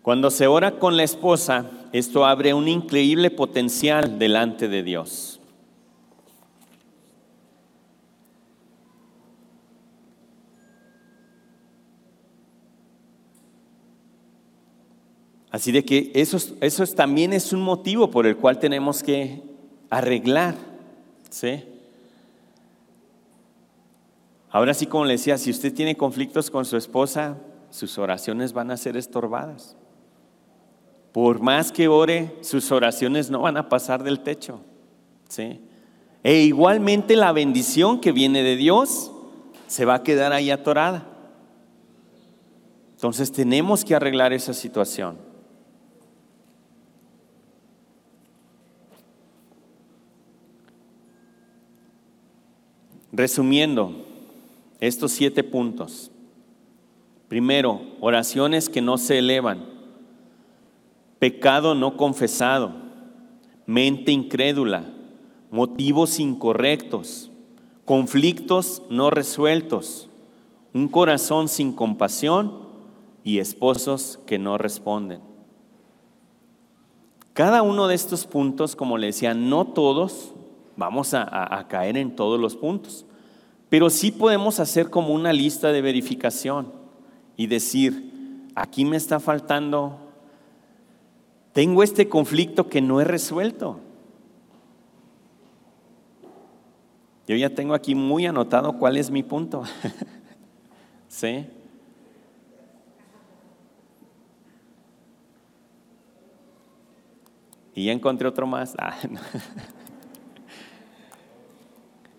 Cuando 0.02 0.30
se 0.30 0.48
ora 0.48 0.78
con 0.78 0.96
la 0.96 1.04
esposa, 1.04 1.70
esto 1.92 2.24
abre 2.24 2.54
un 2.54 2.66
increíble 2.66 3.30
potencial 3.30 4.18
delante 4.18 4.68
de 4.68 4.82
Dios. 4.82 5.40
Así 15.52 15.70
de 15.70 15.84
que 15.84 16.10
eso, 16.14 16.38
eso 16.62 16.86
también 16.94 17.34
es 17.34 17.52
un 17.52 17.60
motivo 17.60 18.10
por 18.10 18.26
el 18.26 18.38
cual 18.38 18.58
tenemos 18.58 19.02
que 19.02 19.42
arreglar. 19.90 20.56
¿sí? 21.28 21.62
Ahora 24.50 24.72
sí, 24.72 24.86
como 24.86 25.04
le 25.04 25.12
decía, 25.12 25.36
si 25.36 25.50
usted 25.50 25.72
tiene 25.72 25.94
conflictos 25.94 26.50
con 26.50 26.64
su 26.64 26.78
esposa, 26.78 27.36
sus 27.70 27.98
oraciones 27.98 28.54
van 28.54 28.70
a 28.70 28.78
ser 28.78 28.96
estorbadas. 28.96 29.76
Por 31.12 31.40
más 31.40 31.70
que 31.70 31.88
ore, 31.88 32.36
sus 32.40 32.72
oraciones 32.72 33.30
no 33.30 33.42
van 33.42 33.58
a 33.58 33.68
pasar 33.68 34.02
del 34.02 34.20
techo. 34.20 34.60
¿sí? 35.28 35.60
E 36.22 36.40
igualmente 36.40 37.16
la 37.16 37.32
bendición 37.32 38.00
que 38.00 38.12
viene 38.12 38.42
de 38.42 38.56
Dios 38.56 39.12
se 39.66 39.84
va 39.84 39.96
a 39.96 40.02
quedar 40.02 40.32
ahí 40.32 40.50
atorada. 40.50 41.06
Entonces 42.94 43.32
tenemos 43.32 43.84
que 43.84 43.94
arreglar 43.94 44.32
esa 44.32 44.54
situación. 44.54 45.18
Resumiendo 53.10 54.06
estos 54.80 55.12
siete 55.12 55.44
puntos. 55.44 56.10
Primero, 57.28 57.82
oraciones 58.00 58.68
que 58.68 58.80
no 58.80 58.98
se 58.98 59.18
elevan, 59.18 59.71
pecado 61.22 61.76
no 61.76 61.96
confesado, 61.96 62.72
mente 63.64 64.10
incrédula, 64.10 64.86
motivos 65.52 66.18
incorrectos, 66.18 67.30
conflictos 67.84 68.82
no 68.90 69.08
resueltos, 69.08 70.08
un 70.74 70.88
corazón 70.88 71.46
sin 71.46 71.74
compasión 71.74 72.66
y 73.22 73.38
esposos 73.38 74.18
que 74.26 74.40
no 74.40 74.58
responden. 74.58 75.20
Cada 77.34 77.62
uno 77.62 77.86
de 77.86 77.94
estos 77.94 78.26
puntos, 78.26 78.74
como 78.74 78.98
le 78.98 79.06
decía, 79.06 79.32
no 79.32 79.68
todos 79.68 80.32
vamos 80.76 81.14
a, 81.14 81.66
caer 81.68 81.98
en 81.98 82.16
todos 82.16 82.40
los 82.40 82.56
puntos. 82.56 83.06
Pero 83.68 83.90
sí 83.90 84.10
podemos 84.10 84.58
hacer 84.58 84.90
como 84.90 85.14
una 85.14 85.32
lista 85.32 85.70
de 85.70 85.82
verificación 85.82 86.72
y 87.36 87.46
decir, 87.46 88.48
aquí 88.56 88.84
me 88.84 88.96
está 88.96 89.20
faltando, 89.20 90.11
tengo 91.52 91.82
este 91.82 92.08
conflicto 92.08 92.68
que 92.68 92.80
no 92.80 93.00
he 93.00 93.04
resuelto. 93.04 93.80
Yo 97.26 97.36
ya 97.36 97.50
tengo 97.50 97.74
aquí 97.74 97.94
muy 97.94 98.26
anotado 98.26 98.78
cuál 98.78 98.96
es 98.96 99.10
mi 99.10 99.22
punto. 99.22 99.62
¿Sí? 101.08 101.46
Y 107.74 107.86
ya 107.86 107.92
encontré 107.92 108.28
otro 108.28 108.46
más. 108.46 108.74
Ah, 108.82 108.96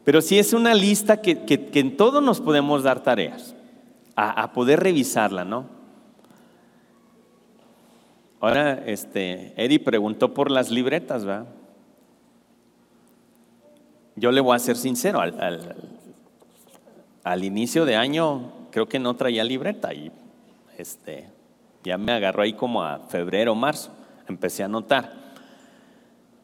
pero 0.05 0.21
sí 0.21 0.37
es 0.37 0.51
una 0.51 0.73
lista 0.73 1.21
que, 1.21 1.45
en 1.73 1.95
todo 1.95 2.19
nos 2.19 2.41
podemos 2.41 2.83
dar 2.83 3.03
tareas, 3.03 3.55
a, 4.17 4.51
poder 4.51 4.81
revisarla, 4.81 5.45
¿no? 5.45 5.65
Ahora, 8.43 8.83
este, 8.87 9.53
Eddie 9.55 9.79
preguntó 9.79 10.33
por 10.33 10.51
las 10.51 10.69
libretas, 10.69 11.23
¿verdad? 11.23 11.47
Yo 14.17 14.33
le 14.33 14.41
voy 14.41 14.53
a 14.53 14.59
ser 14.59 14.75
sincero, 14.75 15.21
al, 15.21 15.77
al, 17.23 17.43
inicio 17.45 17.85
de 17.85 17.95
año 17.95 18.51
creo 18.69 18.89
que 18.89 18.99
no 18.99 19.15
traía 19.15 19.45
libreta 19.45 19.93
y 19.93 20.11
este, 20.77 21.29
ya 21.85 21.97
me 21.97 22.11
agarró 22.11 22.41
ahí 22.41 22.51
como 22.51 22.83
a 22.83 22.99
febrero, 23.07 23.55
marzo, 23.55 23.93
empecé 24.27 24.61
a 24.61 24.67
notar. 24.67 25.13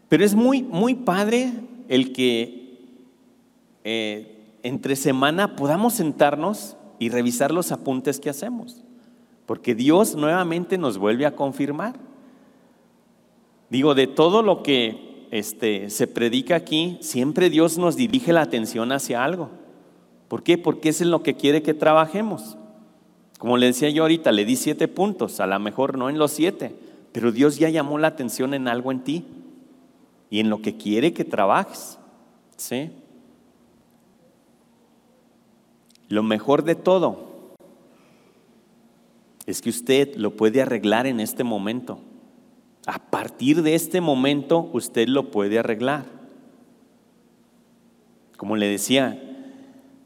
Pero 0.08 0.24
es 0.24 0.36
muy, 0.36 0.64
muy 0.64 0.96
padre 0.96 1.52
el 1.90 2.14
que 2.14 2.78
eh, 3.84 4.56
entre 4.64 4.96
semana 4.96 5.58
podamos 5.58 5.96
sentarnos 5.96 6.78
y 6.98 7.10
revisar 7.10 7.52
los 7.52 7.74
apuntes 7.74 8.22
que 8.22 8.30
hacemos. 8.30 8.86
Porque 9.50 9.74
Dios 9.74 10.14
nuevamente 10.14 10.78
nos 10.78 11.00
vuelve 11.00 11.26
a 11.26 11.36
confirmar. 11.36 11.96
Digo, 13.72 13.96
de 13.96 14.06
todo 14.06 14.44
lo 14.44 14.62
que 14.62 15.26
este, 15.32 15.90
se 15.90 16.06
predica 16.06 16.56
aquí, 16.56 17.00
siempre 17.02 17.50
Dios 17.50 17.80
nos 17.80 17.96
dirige 17.96 18.32
la 18.32 18.44
atención 18.44 18.92
hacia 18.92 19.24
algo. 19.24 19.50
¿Por 20.28 20.44
qué? 20.44 20.60
Porque 20.60 20.90
es 20.90 21.02
en 21.02 21.10
lo 21.10 21.24
que 21.24 21.34
quiere 21.34 21.64
que 21.64 21.74
trabajemos. 21.74 22.60
Como 23.40 23.58
le 23.58 23.66
decía 23.66 23.90
yo 23.90 24.04
ahorita, 24.04 24.32
le 24.32 24.46
di 24.46 24.56
siete 24.56 24.88
puntos, 24.88 25.40
a 25.40 25.48
lo 25.48 25.60
mejor 25.60 25.98
no 25.98 26.12
en 26.12 26.20
los 26.20 26.30
siete, 26.30 26.76
pero 27.12 27.32
Dios 27.32 27.58
ya 27.58 27.70
llamó 27.70 27.98
la 27.98 28.10
atención 28.10 28.54
en 28.54 28.68
algo 28.68 28.92
en 28.92 29.04
ti 29.04 29.26
y 30.30 30.42
en 30.42 30.52
lo 30.52 30.62
que 30.62 30.78
quiere 30.78 31.12
que 31.12 31.26
trabajes. 31.26 31.98
¿Sí? 32.56 32.92
Lo 36.08 36.22
mejor 36.22 36.64
de 36.64 36.76
todo 36.76 37.29
es 39.50 39.62
que 39.62 39.70
usted 39.70 40.16
lo 40.16 40.36
puede 40.36 40.62
arreglar 40.62 41.08
en 41.08 41.20
este 41.20 41.44
momento. 41.44 42.00
A 42.86 43.00
partir 43.00 43.64
de 43.64 43.74
este 43.74 44.00
momento 44.00 44.70
usted 44.74 45.08
lo 45.08 45.32
puede 45.32 45.58
arreglar. 45.58 46.06
Como 48.38 48.56
le 48.56 48.68
decía, 48.68 49.20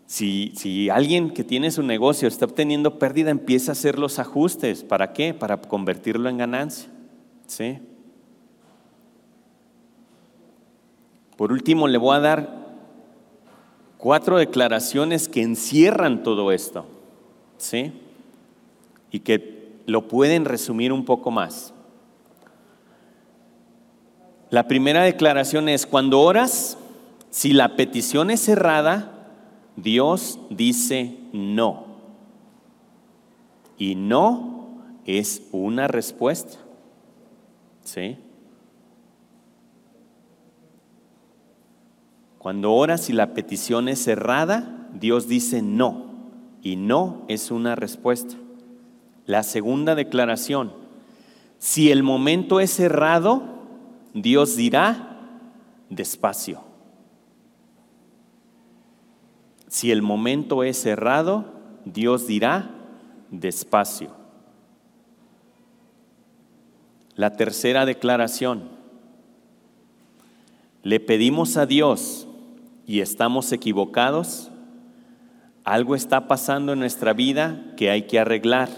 si, 0.05 0.53
si, 0.55 0.89
alguien 0.89 1.31
que 1.31 1.43
tiene 1.43 1.71
su 1.71 1.83
negocio 1.83 2.27
está 2.27 2.45
obteniendo 2.45 2.99
pérdida, 2.99 3.31
empieza 3.31 3.71
a 3.71 3.73
hacer 3.73 3.99
los 3.99 4.17
ajustes. 4.17 4.83
¿Para 4.83 5.11
qué? 5.11 5.33
Para 5.33 5.59
convertirlo 5.59 6.29
en 6.29 6.37
ganancia. 6.37 6.89
¿Sí? 7.45 7.79
Por 11.35 11.51
último, 11.51 11.89
le 11.89 11.97
voy 11.97 12.15
a 12.15 12.19
dar 12.19 12.63
cuatro 13.97 14.37
declaraciones 14.37 15.27
que 15.27 15.41
encierran 15.41 16.23
todo 16.23 16.51
esto, 16.53 16.85
¿sí? 17.57 17.91
Y 19.14 19.22
que 19.22 19.72
lo 19.86 20.09
pueden 20.09 20.43
resumir 20.43 20.91
un 20.91 21.05
poco 21.05 21.32
más. 21.32 21.74
La 24.49 24.68
primera 24.68 25.03
declaración 25.03 25.70
es, 25.70 25.86
cuando 25.86 26.20
oras, 26.20 26.78
si 27.30 27.53
la 27.53 27.76
petición 27.76 28.30
es 28.30 28.41
cerrada, 28.41 29.30
Dios 29.76 30.39
dice 30.49 31.18
no. 31.32 31.86
Y 33.78 33.95
no 33.95 34.78
es 35.05 35.43
una 35.51 35.88
respuesta. 35.88 36.59
¿Sí? 37.84 38.18
Cuando 42.38 42.74
oras 42.74 43.09
y 43.09 43.14
la 43.14 43.34
petición 43.34 43.88
es 43.88 44.03
cerrada, 44.03 44.89
Dios 44.93 45.28
dice 45.28 45.61
no. 45.61 46.11
Y 46.61 46.76
no 46.76 47.24
es 47.28 47.51
una 47.51 47.76
respuesta. 47.76 48.36
La 49.26 49.43
segunda 49.43 49.95
declaración, 49.95 50.74
si 51.57 51.91
el 51.91 52.03
momento 52.03 52.59
es 52.59 52.71
cerrado, 52.71 53.43
Dios 54.13 54.55
dirá 54.57 55.17
despacio. 55.89 56.61
Si 59.67 59.91
el 59.91 60.01
momento 60.01 60.63
es 60.63 60.80
cerrado, 60.82 61.45
Dios 61.86 62.28
dirá 62.28 62.69
despacio. 63.32 64.11
La 67.15 67.36
tercera 67.36 67.86
declaración, 67.86 68.69
le 70.84 70.99
pedimos 70.99 71.57
a 71.57 71.65
Dios 71.65 72.28
y 72.86 72.99
estamos 72.99 73.51
equivocados, 73.51 74.51
algo 75.63 75.95
está 75.95 76.28
pasando 76.28 76.74
en 76.74 76.80
nuestra 76.80 77.13
vida 77.13 77.74
que 77.78 77.89
hay 77.89 78.03
que 78.03 78.19
arreglar. 78.19 78.69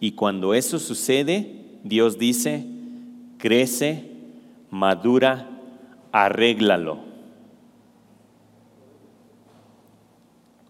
Y 0.00 0.12
cuando 0.12 0.54
eso 0.54 0.78
sucede, 0.78 1.64
Dios 1.82 2.18
dice, 2.18 2.64
crece, 3.38 4.10
madura, 4.70 5.48
arréglalo. 6.12 6.98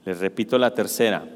Les 0.05 0.19
repito 0.21 0.59
la 0.59 0.73
tercera. 0.73 1.29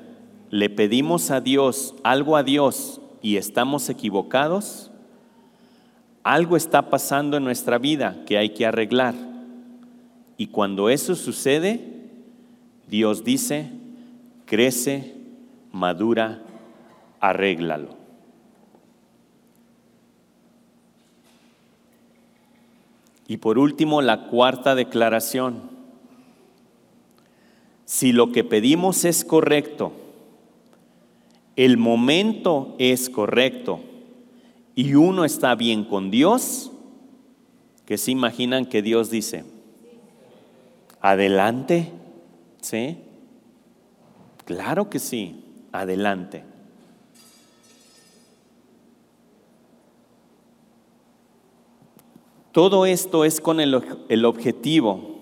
Le 0.51 0.71
pedimos 0.71 1.31
a 1.31 1.41
Dios 1.41 1.95
algo 2.03 2.37
a 2.37 2.43
Dios 2.43 3.01
y 3.21 3.37
estamos 3.37 3.89
equivocados. 3.89 4.91
algo 6.23 6.57
está 6.57 6.89
pasando 6.89 7.37
en 7.37 7.45
nuestra 7.45 7.79
vida 7.79 8.23
que 8.27 8.39
hay 8.39 8.51
que 8.51 8.65
arreglar. 8.65 9.15
Y 10.37 10.47
cuando 10.47 10.89
eso 10.89 11.17
sucede, 11.17 11.81
Dios 12.89 13.25
dice, 13.25 13.71
crece, 14.47 15.17
madura, 15.73 16.43
arréglalo. 17.23 17.97
Y 23.29 23.39
por 23.39 23.59
último, 23.59 24.03
la 24.03 24.27
cuarta 24.27 24.75
declaración. 24.75 25.71
Si 27.87 28.13
lo 28.13 28.33
que 28.33 28.45
pedimos 28.45 29.05
es 29.05 29.25
correcto, 29.25 29.93
el 31.57 31.79
momento 31.79 32.75
es 32.79 33.09
correcto 33.09 33.81
y 34.75 34.95
uno 34.95 35.25
está 35.25 35.55
bien 35.55 35.85
con 35.85 36.11
Dios, 36.11 36.73
que 37.87 37.99
se 37.99 38.11
imaginan 38.11 38.67
que 38.67 38.83
Dios 38.83 39.11
dice, 39.11 39.45
adelante, 41.01 41.93
¿sí? 42.61 42.99
Claro 44.45 44.91
que 44.91 44.99
sí, 44.99 45.45
adelante. 45.73 46.52
Todo 52.53 52.85
esto 52.85 53.25
es 53.25 53.41
con 53.41 53.61
el, 53.61 53.75
objetivo 54.25 55.19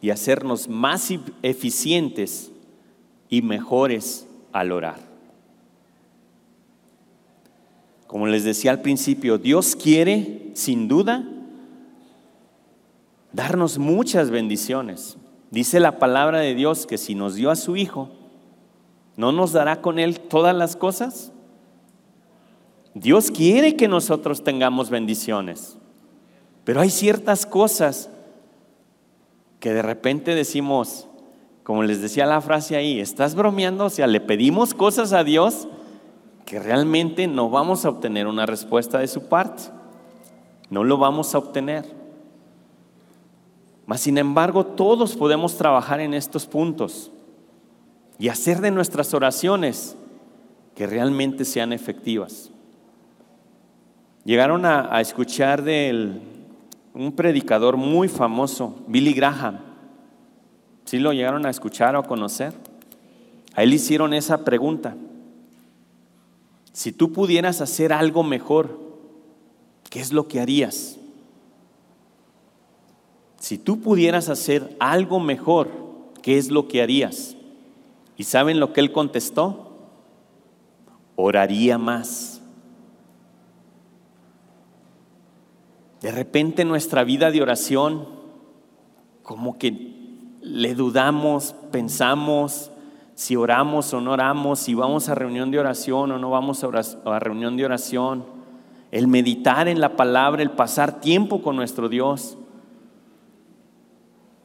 y 0.00 0.10
hacernos 0.10 0.68
más 0.68 1.08
eficientes 1.42 2.50
y 3.28 3.42
mejores 3.42 4.26
al 4.52 4.72
orar. 4.72 4.98
Como 8.08 8.26
les 8.26 8.42
decía 8.42 8.72
al 8.72 8.82
principio, 8.82 9.38
Dios 9.38 9.76
quiere, 9.76 10.50
sin 10.54 10.88
duda, 10.88 11.24
darnos 13.32 13.78
muchas 13.78 14.30
bendiciones. 14.30 15.16
Dice 15.52 15.78
la 15.78 16.00
palabra 16.00 16.40
de 16.40 16.56
Dios 16.56 16.84
que 16.84 16.98
si 16.98 17.14
nos 17.14 17.36
dio 17.36 17.52
a 17.52 17.56
su 17.56 17.76
Hijo, 17.76 18.10
¿no 19.16 19.30
nos 19.30 19.52
dará 19.52 19.80
con 19.80 20.00
Él 20.00 20.18
todas 20.18 20.56
las 20.56 20.74
cosas? 20.74 21.30
Dios 22.94 23.30
quiere 23.30 23.76
que 23.76 23.86
nosotros 23.86 24.42
tengamos 24.42 24.90
bendiciones. 24.90 25.79
Pero 26.64 26.80
hay 26.80 26.90
ciertas 26.90 27.46
cosas 27.46 28.10
que 29.60 29.72
de 29.72 29.82
repente 29.82 30.34
decimos, 30.34 31.06
como 31.62 31.82
les 31.82 32.00
decía 32.00 32.26
la 32.26 32.40
frase 32.40 32.76
ahí, 32.76 33.00
estás 33.00 33.34
bromeando, 33.34 33.84
o 33.86 33.90
sea, 33.90 34.06
le 34.06 34.20
pedimos 34.20 34.74
cosas 34.74 35.12
a 35.12 35.24
Dios 35.24 35.68
que 36.46 36.58
realmente 36.58 37.26
no 37.28 37.50
vamos 37.50 37.84
a 37.84 37.90
obtener 37.90 38.26
una 38.26 38.46
respuesta 38.46 38.98
de 38.98 39.06
su 39.06 39.28
parte. 39.28 39.64
No 40.68 40.84
lo 40.84 40.98
vamos 40.98 41.34
a 41.34 41.38
obtener. 41.38 41.84
Mas, 43.86 44.00
sin 44.00 44.18
embargo, 44.18 44.64
todos 44.64 45.16
podemos 45.16 45.56
trabajar 45.56 46.00
en 46.00 46.14
estos 46.14 46.46
puntos 46.46 47.10
y 48.18 48.28
hacer 48.28 48.60
de 48.60 48.70
nuestras 48.70 49.14
oraciones 49.14 49.96
que 50.74 50.86
realmente 50.86 51.44
sean 51.44 51.72
efectivas. 51.72 52.50
Llegaron 54.24 54.64
a, 54.64 54.94
a 54.94 55.00
escuchar 55.00 55.62
del 55.62 56.20
un 56.94 57.12
predicador 57.12 57.76
muy 57.76 58.08
famoso, 58.08 58.76
Billy 58.86 59.12
Graham. 59.12 59.58
¿Sí 60.84 60.98
lo 60.98 61.12
llegaron 61.12 61.46
a 61.46 61.50
escuchar 61.50 61.94
o 61.94 62.00
a 62.00 62.06
conocer? 62.06 62.52
A 63.54 63.62
él 63.62 63.74
hicieron 63.74 64.12
esa 64.14 64.44
pregunta. 64.44 64.96
Si 66.72 66.92
tú 66.92 67.12
pudieras 67.12 67.60
hacer 67.60 67.92
algo 67.92 68.22
mejor, 68.22 68.78
¿qué 69.88 70.00
es 70.00 70.12
lo 70.12 70.28
que 70.28 70.40
harías? 70.40 70.98
Si 73.38 73.58
tú 73.58 73.80
pudieras 73.80 74.28
hacer 74.28 74.76
algo 74.78 75.18
mejor, 75.20 75.70
¿qué 76.22 76.38
es 76.38 76.50
lo 76.50 76.68
que 76.68 76.82
harías? 76.82 77.36
¿Y 78.16 78.24
saben 78.24 78.60
lo 78.60 78.72
que 78.72 78.80
él 78.80 78.92
contestó? 78.92 79.78
Oraría 81.16 81.78
más. 81.78 82.39
De 86.00 86.10
repente 86.10 86.64
nuestra 86.64 87.04
vida 87.04 87.30
de 87.30 87.42
oración, 87.42 88.06
como 89.22 89.58
que 89.58 90.00
le 90.40 90.74
dudamos, 90.74 91.54
pensamos 91.70 92.70
si 93.14 93.36
oramos 93.36 93.92
o 93.92 94.00
no 94.00 94.12
oramos, 94.12 94.60
si 94.60 94.72
vamos 94.72 95.10
a 95.10 95.14
reunión 95.14 95.50
de 95.50 95.58
oración 95.58 96.10
o 96.10 96.18
no 96.18 96.30
vamos 96.30 96.64
a, 96.64 97.18
reunión 97.18 97.58
de 97.58 97.66
oración, 97.66 98.24
el 98.90 99.08
meditar 99.08 99.68
en 99.68 99.78
la 99.78 99.94
palabra, 99.94 100.40
el 100.40 100.52
pasar 100.52 101.02
tiempo 101.02 101.42
con 101.42 101.54
nuestro 101.54 101.90
Dios. 101.90 102.38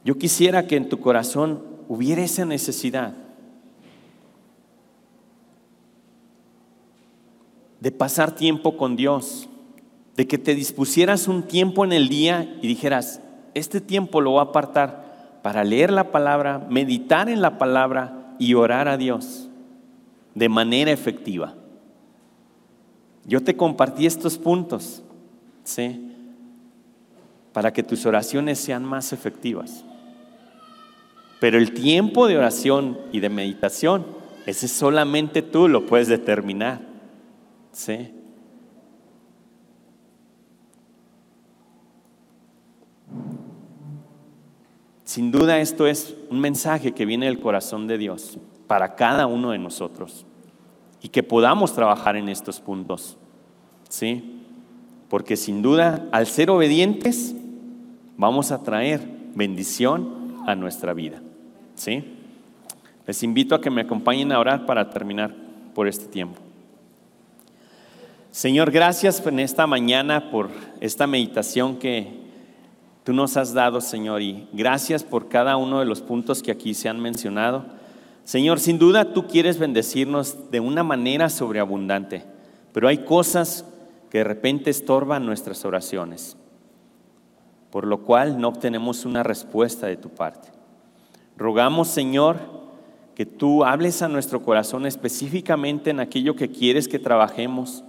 Yo 0.04 0.18
quisiera 0.18 0.66
que 0.66 0.76
en 0.76 0.90
tu 0.90 1.00
corazón 1.00 1.62
hubiera 1.88 2.22
esa 2.22 2.44
necesidad 2.44 3.14
de 7.80 7.92
pasar 7.92 8.32
tiempo 8.32 8.76
con 8.76 8.94
Dios 8.94 9.48
de 10.16 10.26
que 10.26 10.38
te 10.38 10.54
dispusieras 10.54 11.28
un 11.28 11.42
tiempo 11.42 11.84
en 11.84 11.92
el 11.92 12.08
día 12.08 12.56
y 12.62 12.66
dijeras, 12.66 13.20
este 13.54 13.80
tiempo 13.80 14.20
lo 14.20 14.32
voy 14.32 14.40
a 14.40 14.44
apartar 14.44 15.40
para 15.42 15.62
leer 15.62 15.92
la 15.92 16.10
palabra, 16.10 16.66
meditar 16.70 17.28
en 17.28 17.42
la 17.42 17.58
palabra 17.58 18.34
y 18.38 18.54
orar 18.54 18.88
a 18.88 18.96
Dios 18.96 19.48
de 20.34 20.48
manera 20.48 20.90
efectiva. 20.90 21.54
Yo 23.24 23.42
te 23.42 23.56
compartí 23.56 24.06
estos 24.06 24.38
puntos, 24.38 25.02
¿sí? 25.64 26.12
Para 27.52 27.72
que 27.72 27.82
tus 27.82 28.06
oraciones 28.06 28.58
sean 28.58 28.84
más 28.84 29.12
efectivas. 29.12 29.84
Pero 31.40 31.58
el 31.58 31.72
tiempo 31.72 32.26
de 32.26 32.38
oración 32.38 32.98
y 33.12 33.20
de 33.20 33.28
meditación, 33.28 34.06
ese 34.46 34.68
solamente 34.68 35.42
tú 35.42 35.68
lo 35.68 35.86
puedes 35.86 36.08
determinar, 36.08 36.80
¿sí? 37.72 38.15
Sin 45.06 45.30
duda 45.30 45.60
esto 45.60 45.86
es 45.86 46.16
un 46.30 46.40
mensaje 46.40 46.92
que 46.92 47.06
viene 47.06 47.26
del 47.26 47.38
corazón 47.38 47.86
de 47.86 47.96
Dios 47.96 48.38
para 48.66 48.96
cada 48.96 49.28
uno 49.28 49.52
de 49.52 49.58
nosotros 49.58 50.26
y 51.00 51.10
que 51.10 51.22
podamos 51.22 51.72
trabajar 51.72 52.16
en 52.16 52.28
estos 52.28 52.58
puntos. 52.58 53.16
¿Sí? 53.88 54.42
Porque 55.08 55.36
sin 55.36 55.62
duda 55.62 56.08
al 56.10 56.26
ser 56.26 56.50
obedientes 56.50 57.36
vamos 58.16 58.50
a 58.50 58.64
traer 58.64 59.00
bendición 59.36 60.42
a 60.44 60.56
nuestra 60.56 60.92
vida. 60.92 61.22
¿Sí? 61.76 62.02
Les 63.06 63.22
invito 63.22 63.54
a 63.54 63.60
que 63.60 63.70
me 63.70 63.82
acompañen 63.82 64.32
a 64.32 64.40
orar 64.40 64.66
para 64.66 64.90
terminar 64.90 65.32
por 65.72 65.86
este 65.86 66.06
tiempo. 66.06 66.40
Señor, 68.32 68.72
gracias 68.72 69.24
en 69.24 69.38
esta 69.38 69.68
mañana 69.68 70.32
por 70.32 70.50
esta 70.80 71.06
meditación 71.06 71.76
que 71.76 72.25
tú 73.06 73.12
nos 73.12 73.36
has 73.36 73.54
dado, 73.54 73.80
Señor, 73.80 74.20
y 74.20 74.48
gracias 74.52 75.04
por 75.04 75.28
cada 75.28 75.56
uno 75.56 75.78
de 75.78 75.86
los 75.86 76.02
puntos 76.02 76.42
que 76.42 76.50
aquí 76.50 76.74
se 76.74 76.88
han 76.88 76.98
mencionado. 76.98 77.64
Señor, 78.24 78.58
sin 78.58 78.80
duda 78.80 79.12
tú 79.12 79.28
quieres 79.28 79.60
bendecirnos 79.60 80.50
de 80.50 80.58
una 80.58 80.82
manera 80.82 81.28
sobreabundante, 81.28 82.24
pero 82.72 82.88
hay 82.88 83.04
cosas 83.04 83.64
que 84.10 84.18
de 84.18 84.24
repente 84.24 84.70
estorban 84.70 85.24
nuestras 85.24 85.64
oraciones, 85.64 86.36
por 87.70 87.86
lo 87.86 88.02
cual 88.02 88.40
no 88.40 88.48
obtenemos 88.48 89.04
una 89.04 89.22
respuesta 89.22 89.86
de 89.86 89.98
tu 89.98 90.08
parte. 90.08 90.48
Rogamos, 91.36 91.86
Señor, 91.86 92.38
que 93.14 93.24
tú 93.24 93.64
hables 93.64 94.02
a 94.02 94.08
nuestro 94.08 94.42
corazón 94.42 94.84
específicamente 94.84 95.90
en 95.90 96.00
aquello 96.00 96.34
que 96.34 96.50
quieres 96.50 96.88
que 96.88 96.98
trabajemos 96.98 97.84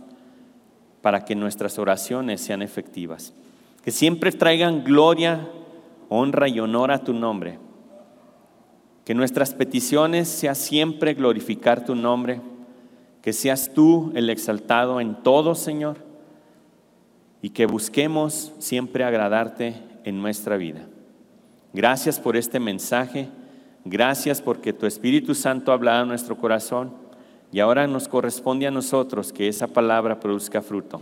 para 1.02 1.26
que 1.26 1.34
nuestras 1.34 1.80
oraciones 1.80 2.40
sean 2.40 2.62
efectivas 2.62 3.34
que 3.88 3.92
siempre 3.92 4.34
traigan 4.34 4.84
gloria, 4.84 5.48
honra 6.10 6.50
y 6.50 6.60
honor 6.60 6.92
a 6.92 7.06
tu 7.06 7.14
nombre. 7.14 7.58
Que 9.06 9.14
nuestras 9.14 9.54
peticiones 9.54 10.28
sea 10.28 10.56
siempre 10.56 11.14
glorificar 11.14 11.86
tu 11.86 11.96
nombre, 11.96 12.42
que 13.22 13.32
seas 13.32 13.72
tú 13.74 14.12
el 14.14 14.30
exaltado 14.30 15.00
en 15.00 15.24
todo, 15.24 15.56
Señor, 15.56 16.00
y 17.42 17.52
que 17.52 17.66
busquemos 17.66 18.52
siempre 18.60 19.06
agradarte 19.06 19.82
en 20.04 20.22
nuestra 20.22 20.58
vida. 20.58 20.82
Gracias 21.72 22.20
por 22.20 22.36
este 22.36 22.60
mensaje, 22.60 23.30
gracias 23.86 24.42
porque 24.42 24.74
tu 24.74 24.86
Espíritu 24.86 25.34
Santo 25.34 25.72
ha 25.72 25.76
hablado 25.76 26.02
en 26.02 26.10
nuestro 26.10 26.36
corazón 26.36 26.92
y 27.54 27.62
ahora 27.62 27.88
nos 27.88 28.10
corresponde 28.10 28.68
a 28.68 28.72
nosotros 28.72 29.32
que 29.32 29.48
esa 29.48 29.68
palabra 29.68 30.20
produzca 30.20 30.62
fruto 30.62 31.00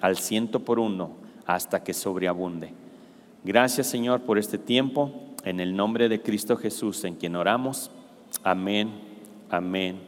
al 0.00 0.16
ciento 0.18 0.60
por 0.60 0.78
uno 0.78 1.26
hasta 1.48 1.82
que 1.82 1.94
sobreabunde. 1.94 2.72
Gracias 3.42 3.86
Señor 3.88 4.20
por 4.20 4.38
este 4.38 4.58
tiempo, 4.58 5.12
en 5.44 5.60
el 5.60 5.74
nombre 5.74 6.08
de 6.08 6.20
Cristo 6.20 6.56
Jesús, 6.56 7.02
en 7.04 7.14
quien 7.14 7.34
oramos. 7.34 7.90
Amén, 8.44 8.92
amén 9.48 9.98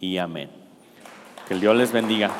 y 0.00 0.16
amén. 0.16 0.48
Que 1.46 1.54
el 1.54 1.60
Dios 1.60 1.76
les 1.76 1.92
bendiga. 1.92 2.30